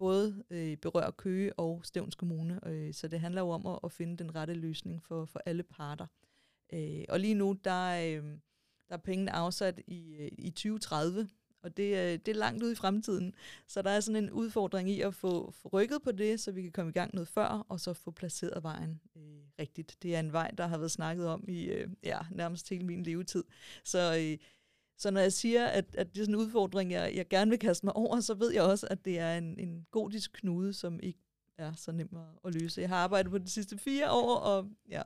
både 0.02 0.44
øh, 0.50 0.76
berører 0.76 1.10
Køge 1.10 1.58
og 1.58 1.80
Stævns 1.84 2.14
Kommune, 2.14 2.60
øh, 2.66 2.94
så 2.94 3.08
det 3.08 3.20
handler 3.20 3.40
jo 3.40 3.48
om 3.48 3.66
at, 3.66 3.78
at 3.84 3.92
finde 3.92 4.16
den 4.16 4.34
rette 4.34 4.54
løsning 4.54 5.02
for, 5.02 5.24
for 5.24 5.40
alle 5.46 5.62
parter. 5.62 6.06
Øh, 6.72 7.04
og 7.08 7.20
lige 7.20 7.34
nu, 7.34 7.58
der, 7.64 7.88
øh, 7.88 8.24
der 8.88 8.94
er 8.94 8.96
pengene 8.96 9.32
afsat 9.32 9.80
i, 9.86 10.14
øh, 10.14 10.28
i 10.38 10.50
2030, 10.50 11.28
og 11.62 11.76
det, 11.76 11.96
øh, 11.96 12.18
det 12.26 12.28
er 12.28 12.34
langt 12.34 12.62
ude 12.62 12.72
i 12.72 12.74
fremtiden. 12.74 13.34
Så 13.66 13.82
der 13.82 13.90
er 13.90 14.00
sådan 14.00 14.24
en 14.24 14.30
udfordring 14.30 14.90
i 14.90 15.00
at 15.00 15.14
få, 15.14 15.50
få 15.50 15.68
rykket 15.68 16.02
på 16.02 16.12
det, 16.12 16.40
så 16.40 16.52
vi 16.52 16.62
kan 16.62 16.72
komme 16.72 16.90
i 16.90 16.92
gang 16.92 17.14
noget 17.14 17.28
før, 17.28 17.66
og 17.68 17.80
så 17.80 17.92
få 17.92 18.10
placeret 18.10 18.62
vejen 18.62 19.00
øh, 19.16 19.42
rigtigt. 19.58 19.96
Det 20.02 20.14
er 20.14 20.20
en 20.20 20.32
vej, 20.32 20.50
der 20.50 20.66
har 20.66 20.78
været 20.78 20.90
snakket 20.90 21.28
om 21.28 21.44
i 21.48 21.64
øh, 21.64 21.90
ja, 22.02 22.18
nærmest 22.30 22.68
hele 22.68 22.86
min 22.86 23.02
levetid. 23.02 23.44
Så, 23.84 24.16
øh, 24.20 24.38
så 25.02 25.10
når 25.10 25.20
jeg 25.20 25.32
siger, 25.32 25.66
at, 25.66 25.84
at 25.94 26.14
det 26.14 26.20
er 26.20 26.24
sådan 26.24 26.34
en 26.34 26.40
udfordring, 26.40 26.92
jeg, 26.92 27.12
jeg 27.14 27.28
gerne 27.28 27.50
vil 27.50 27.58
kaste 27.58 27.86
mig 27.86 27.96
over, 27.96 28.20
så 28.20 28.34
ved 28.34 28.52
jeg 28.52 28.62
også, 28.62 28.86
at 28.90 29.04
det 29.04 29.18
er 29.18 29.38
en, 29.38 29.58
en 29.58 29.86
godisk 29.90 30.32
knude, 30.32 30.72
som 30.72 31.00
ikke 31.02 31.18
er 31.58 31.72
så 31.76 31.92
nem 31.92 32.08
at, 32.44 32.54
løse. 32.54 32.80
Jeg 32.80 32.88
har 32.88 32.96
arbejdet 32.96 33.30
på 33.30 33.38
de 33.38 33.50
sidste 33.50 33.78
fire 33.78 34.10
år, 34.10 34.36
og 34.36 34.66
ja, 34.90 35.02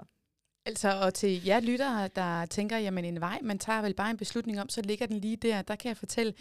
Altså, 0.67 1.01
og 1.01 1.15
til 1.15 1.45
jer 1.45 1.61
lyttere, 1.61 2.09
der 2.09 2.47
tænker, 2.47 2.79
jamen 2.79 3.05
en 3.05 3.21
vej, 3.21 3.39
man 3.43 3.59
tager 3.59 3.83
vel 3.83 3.95
bare 3.95 4.11
en 4.11 4.17
beslutning 4.17 4.61
om, 4.61 4.69
så 4.69 4.83
ligger 4.83 5.07
den 5.07 5.21
lige 5.21 5.37
der. 5.37 5.63
Der 5.63 5.77
kan 5.77 5.89
jeg 5.89 5.97
fortælle, 5.97 6.35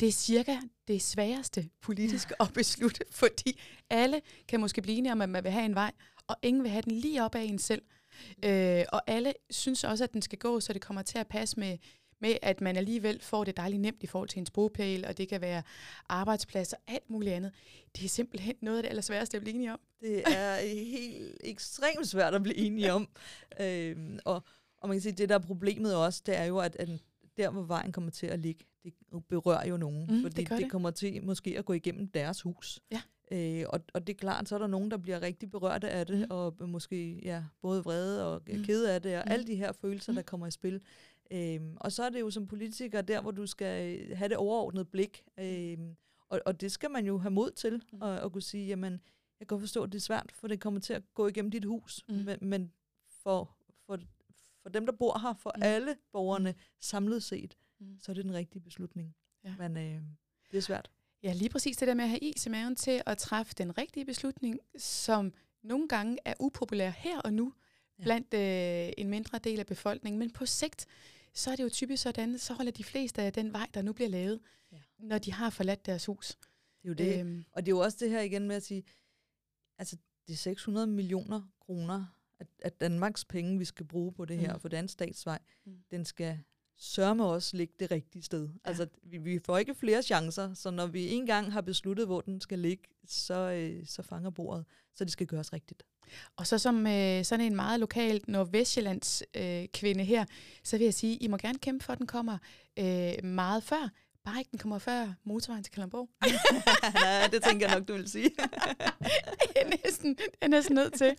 det 0.00 0.08
er 0.08 0.12
cirka 0.12 0.56
det 0.88 1.02
sværeste 1.02 1.68
politisk 1.82 2.32
at 2.40 2.52
beslutte, 2.54 3.04
fordi 3.22 3.60
alle 3.90 4.20
kan 4.48 4.60
måske 4.60 4.82
blive 4.82 4.98
enige 4.98 5.12
om, 5.12 5.22
at 5.22 5.28
man 5.28 5.44
vil 5.44 5.52
have 5.52 5.64
en 5.64 5.74
vej, 5.74 5.92
og 6.26 6.36
ingen 6.42 6.62
vil 6.62 6.70
have 6.70 6.82
den 6.82 6.92
lige 6.92 7.24
op 7.24 7.34
af 7.34 7.42
en 7.42 7.58
selv. 7.58 7.82
Øh, 8.44 8.84
og 8.92 9.02
alle 9.06 9.32
synes 9.50 9.84
også, 9.84 10.04
at 10.04 10.12
den 10.12 10.22
skal 10.22 10.38
gå, 10.38 10.60
så 10.60 10.72
det 10.72 10.82
kommer 10.82 11.02
til 11.02 11.18
at 11.18 11.26
passe 11.26 11.60
med, 11.60 11.78
med 12.20 12.36
at 12.42 12.60
man 12.60 12.76
alligevel 12.76 13.20
får 13.22 13.44
det 13.44 13.56
dejligt 13.56 13.80
nemt 13.82 14.02
i 14.02 14.06
forhold 14.06 14.28
til 14.28 14.38
en 14.40 14.46
bogpæl, 14.54 15.04
og 15.04 15.18
det 15.18 15.28
kan 15.28 15.40
være 15.40 15.62
arbejdspladser 16.08 16.76
og 16.76 16.92
alt 16.94 17.10
muligt 17.10 17.34
andet. 17.34 17.52
Det 17.96 18.04
er 18.04 18.08
simpelthen 18.08 18.54
noget 18.62 18.76
af 18.78 18.82
det 18.82 18.90
allersværeste 18.90 19.36
at 19.36 19.42
blive 19.42 19.54
enige 19.54 19.72
om. 19.72 19.80
Det 20.00 20.22
er 20.26 20.56
helt 20.84 21.36
ekstremt 21.44 22.06
svært 22.08 22.34
at 22.34 22.42
blive 22.42 22.56
enige 22.56 22.92
om. 22.92 23.08
øhm, 23.60 24.18
og, 24.24 24.42
og 24.78 24.88
man 24.88 24.96
kan 24.96 25.02
sige, 25.02 25.12
at 25.12 25.18
det 25.18 25.28
der 25.28 25.34
er 25.34 25.38
problemet 25.38 25.96
også, 25.96 26.22
det 26.26 26.36
er 26.38 26.44
jo, 26.44 26.58
at, 26.58 26.76
at 26.78 26.88
der, 27.36 27.50
hvor 27.50 27.62
vejen 27.62 27.92
kommer 27.92 28.10
til 28.10 28.26
at 28.26 28.38
ligge, 28.38 28.64
det 28.84 28.92
berører 29.28 29.66
jo 29.68 29.76
nogen, 29.76 30.06
Mm, 30.10 30.22
fordi 30.22 30.42
det 30.42 30.50
det 30.50 30.58
det. 30.58 30.70
kommer 30.70 30.90
til 30.90 31.24
måske 31.24 31.58
at 31.58 31.64
gå 31.64 31.72
igennem 31.72 32.08
deres 32.08 32.42
hus. 32.42 32.80
Ja. 32.90 33.00
Øh, 33.32 33.64
og, 33.68 33.80
og 33.94 34.06
det 34.06 34.12
er 34.12 34.16
klart, 34.18 34.48
så 34.48 34.54
er 34.54 34.58
der 34.58 34.66
nogen, 34.66 34.90
der 34.90 34.96
bliver 34.96 35.22
rigtig 35.22 35.50
berørte 35.50 35.88
af 35.90 36.06
det, 36.06 36.18
Mm. 36.18 36.26
og 36.30 36.54
måske 36.68 37.20
ja, 37.24 37.42
både 37.62 37.84
vrede 37.84 38.26
og 38.34 38.42
Mm. 38.48 38.56
mm. 38.58 38.64
kede 38.64 38.94
af 38.94 39.02
det, 39.02 39.16
og 39.18 39.22
Mm. 39.26 39.32
alle 39.32 39.46
de 39.46 39.54
her 39.56 39.72
følelser, 39.72 40.12
Mm. 40.12 40.16
der 40.16 40.22
kommer 40.22 40.46
i 40.46 40.50
spil. 40.50 40.80
Øhm, 41.30 41.76
og 41.80 41.92
så 41.92 42.02
er 42.02 42.08
det 42.10 42.20
jo 42.20 42.30
som 42.30 42.46
politiker 42.46 43.00
der, 43.02 43.20
hvor 43.20 43.30
du 43.30 43.46
skal 43.46 44.06
have 44.14 44.28
det 44.28 44.36
overordnede 44.36 44.84
blik. 44.84 45.22
Øhm, 45.38 45.96
og, 46.28 46.40
og 46.46 46.60
det 46.60 46.72
skal 46.72 46.90
man 46.90 47.06
jo 47.06 47.18
have 47.18 47.30
mod 47.30 47.50
til, 47.50 47.82
Mm. 47.92 48.02
at, 48.02 48.18
at 48.24 48.32
kunne 48.32 48.42
sige, 48.42 48.66
jamen, 48.66 48.92
jeg 49.40 49.46
kan 49.48 49.56
godt 49.56 49.60
forstå, 49.62 49.82
at 49.82 49.92
det 49.92 49.98
er 49.98 50.02
svært, 50.02 50.32
for 50.32 50.48
det 50.48 50.60
kommer 50.60 50.80
til 50.80 50.92
at 50.92 51.02
gå 51.14 51.26
igennem 51.28 51.50
dit 51.50 51.64
hus. 51.64 52.04
Mm. 52.08 52.14
Men, 52.14 52.38
men 52.42 52.72
for, 53.08 53.56
for, 53.86 53.98
for 54.62 54.68
dem, 54.68 54.86
der 54.86 54.92
bor 54.92 55.18
her, 55.18 55.34
for 55.34 55.52
Mm. 55.56 55.58
mm. 55.58 55.62
alle 55.62 55.96
borgerne 56.12 56.54
samlet 56.80 57.22
set, 57.22 57.56
Mm. 57.80 57.98
så 58.00 58.12
er 58.12 58.14
det 58.14 58.24
den 58.24 58.34
rigtige 58.34 58.62
beslutning. 58.62 59.14
Ja. 59.44 59.54
Men 59.58 59.76
øh, 59.76 60.00
det 60.50 60.56
er 60.58 60.60
svært. 60.62 60.90
Ja, 61.22 61.32
lige 61.32 61.48
præcis 61.48 61.76
det 61.76 61.88
der 61.88 61.94
med 61.94 62.04
at 62.04 62.10
have 62.10 62.18
is 62.20 62.46
i 62.46 62.48
maven 62.48 62.76
til 62.76 63.02
at 63.06 63.18
træffe 63.18 63.54
den 63.58 63.78
rigtige 63.78 64.04
beslutning, 64.06 64.58
som 64.78 65.32
nogle 65.62 65.88
gange 65.88 66.18
er 66.24 66.34
upopulær 66.40 66.90
her 66.90 67.20
og 67.20 67.32
nu 67.32 67.52
Ja. 67.98 68.02
ja. 68.02 68.04
blandt 68.04 68.34
øh, 68.34 68.92
en 68.98 69.08
mindre 69.10 69.38
del 69.38 69.60
af 69.60 69.66
befolkningen. 69.66 70.18
Men 70.18 70.30
på 70.30 70.46
sigt, 70.46 70.86
så 71.36 71.50
er 71.50 71.56
det 71.56 71.62
jo 71.62 71.68
typisk 71.68 72.02
sådan, 72.02 72.38
så 72.38 72.54
holder 72.54 72.72
de 72.72 72.84
fleste 72.84 73.22
af 73.22 73.32
den 73.32 73.52
vej, 73.52 73.66
der 73.74 73.82
nu 73.82 73.92
bliver 73.92 74.08
lavet, 74.08 74.40
Ja. 74.72 74.78
når 74.98 75.18
de 75.18 75.32
har 75.32 75.50
forladt 75.50 75.86
deres 75.86 76.06
hus. 76.06 76.28
Det 76.82 76.84
er 76.84 76.88
jo 76.88 76.94
det. 76.94 77.20
Øhm, 77.20 77.44
Og 77.52 77.66
det 77.66 77.72
er 77.72 77.76
jo 77.76 77.82
også 77.82 77.98
det 78.00 78.10
her 78.10 78.20
igen 78.20 78.48
med 78.48 78.56
at 78.56 78.62
sige, 78.62 78.84
altså 79.78 79.96
det 80.26 80.32
er 80.32 80.36
600 80.36 80.86
millioner 80.86 81.42
kroner 81.60 82.06
af, 82.38 82.46
af 82.62 82.72
Danmarks 82.72 83.24
penge, 83.24 83.58
vi 83.58 83.64
skal 83.64 83.86
bruge 83.86 84.12
på 84.12 84.24
det 84.24 84.38
her, 84.38 84.52
Mm. 84.54 84.60
for 84.60 84.68
det 84.68 84.76
er 84.76 84.80
en 84.80 84.88
statsvej. 84.88 85.38
Mm. 85.64 85.78
Den 85.90 86.04
skal 86.04 86.38
sørme 86.78 87.24
også 87.24 87.56
ligge 87.56 87.74
det 87.80 87.90
rigtige 87.90 88.22
sted. 88.22 88.48
Ja. 88.48 88.68
Altså, 88.68 88.86
vi, 89.02 89.18
vi 89.18 89.40
får 89.46 89.58
ikke 89.58 89.74
flere 89.74 90.02
chancer, 90.02 90.54
så 90.54 90.70
når 90.70 90.86
vi 90.86 91.08
engang 91.08 91.52
har 91.52 91.60
besluttet, 91.60 92.06
hvor 92.06 92.20
den 92.20 92.40
skal 92.40 92.58
ligge, 92.58 92.84
så, 93.08 93.34
øh, 93.34 93.86
så 93.86 94.02
fanger 94.02 94.30
bordet. 94.30 94.64
Så 94.94 95.04
det 95.04 95.12
skal 95.12 95.26
gøres 95.26 95.52
rigtigt. 95.52 95.82
Og 96.36 96.46
så 96.46 96.58
som 96.58 96.86
øh, 96.86 97.24
sådan 97.24 97.44
en 97.44 97.56
meget 97.56 97.80
lokal 97.80 98.24
Nordvestjyllands 98.28 99.22
øh, 99.34 99.68
kvinde 99.74 100.04
her, 100.04 100.24
så 100.64 100.78
vil 100.78 100.84
jeg 100.84 100.94
sige, 100.94 101.16
I 101.16 101.28
må 101.28 101.36
gerne 101.36 101.58
kæmpe 101.58 101.84
for, 101.84 101.92
at 101.92 101.98
den 101.98 102.06
kommer 102.06 102.38
øh, 102.78 103.24
meget 103.24 103.62
før. 103.62 103.90
Bare 104.24 104.38
ikke 104.38 104.50
den 104.50 104.58
kommer 104.58 104.78
før 104.78 105.12
motorvejen 105.24 105.64
til 105.64 105.72
Kalamborg. 105.72 106.08
Nej, 106.94 107.28
det 107.32 107.42
tænker 107.42 107.66
jeg 107.66 107.78
nok, 107.78 107.88
du 107.88 107.92
vil 107.92 108.10
sige. 108.10 108.30
det 109.48 109.56
er 109.56 109.70
næsten, 109.84 110.14
det 110.14 110.26
er 110.40 110.48
næsten 110.48 110.74
nødt 110.74 110.92
til. 110.92 111.16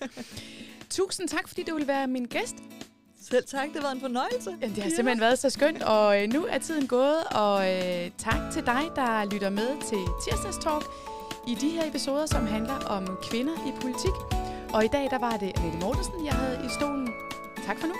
Tusind 0.90 1.28
tak, 1.28 1.48
fordi 1.48 1.64
du 1.64 1.76
vil 1.76 1.88
være 1.88 2.08
min 2.08 2.26
gæst. 2.26 2.56
Selv 3.32 3.46
tak, 3.48 3.68
det 3.68 3.76
har 3.76 3.82
været 3.82 3.96
en 3.96 4.02
fornøjelse. 4.02 4.50
Jamen, 4.62 4.76
det 4.76 4.84
har 4.84 4.90
simpelthen 4.90 5.20
været 5.20 5.40
så 5.40 5.50
skønt, 5.50 5.84
og 5.84 6.24
øh, 6.24 6.30
nu 6.30 6.46
er 6.50 6.58
tiden 6.58 6.88
gået, 6.88 7.24
og 7.32 7.74
øh, 7.74 8.12
tak 8.18 8.52
til 8.52 8.66
dig, 8.66 8.82
der 8.96 9.26
lytter 9.34 9.50
med 9.50 9.70
til 9.90 9.98
Tirsdagstalk 10.24 10.86
i 11.48 11.56
de 11.56 11.70
her 11.70 11.88
episoder, 11.90 12.26
som 12.26 12.48
handler 12.48 12.76
om 12.76 13.18
kvinder 13.32 13.54
i 13.54 13.72
politik. 13.82 14.16
Og 14.74 14.86
i 14.86 14.88
dag, 14.88 15.10
der 15.10 15.20
var 15.20 15.38
det 15.38 15.52
Annette 15.58 15.80
Mortensen, 15.80 16.26
jeg 16.26 16.34
havde 16.34 16.66
i 16.66 16.70
stolen. 16.80 17.10
Tak 17.66 17.80
for 17.80 17.88
nu. 17.88 17.94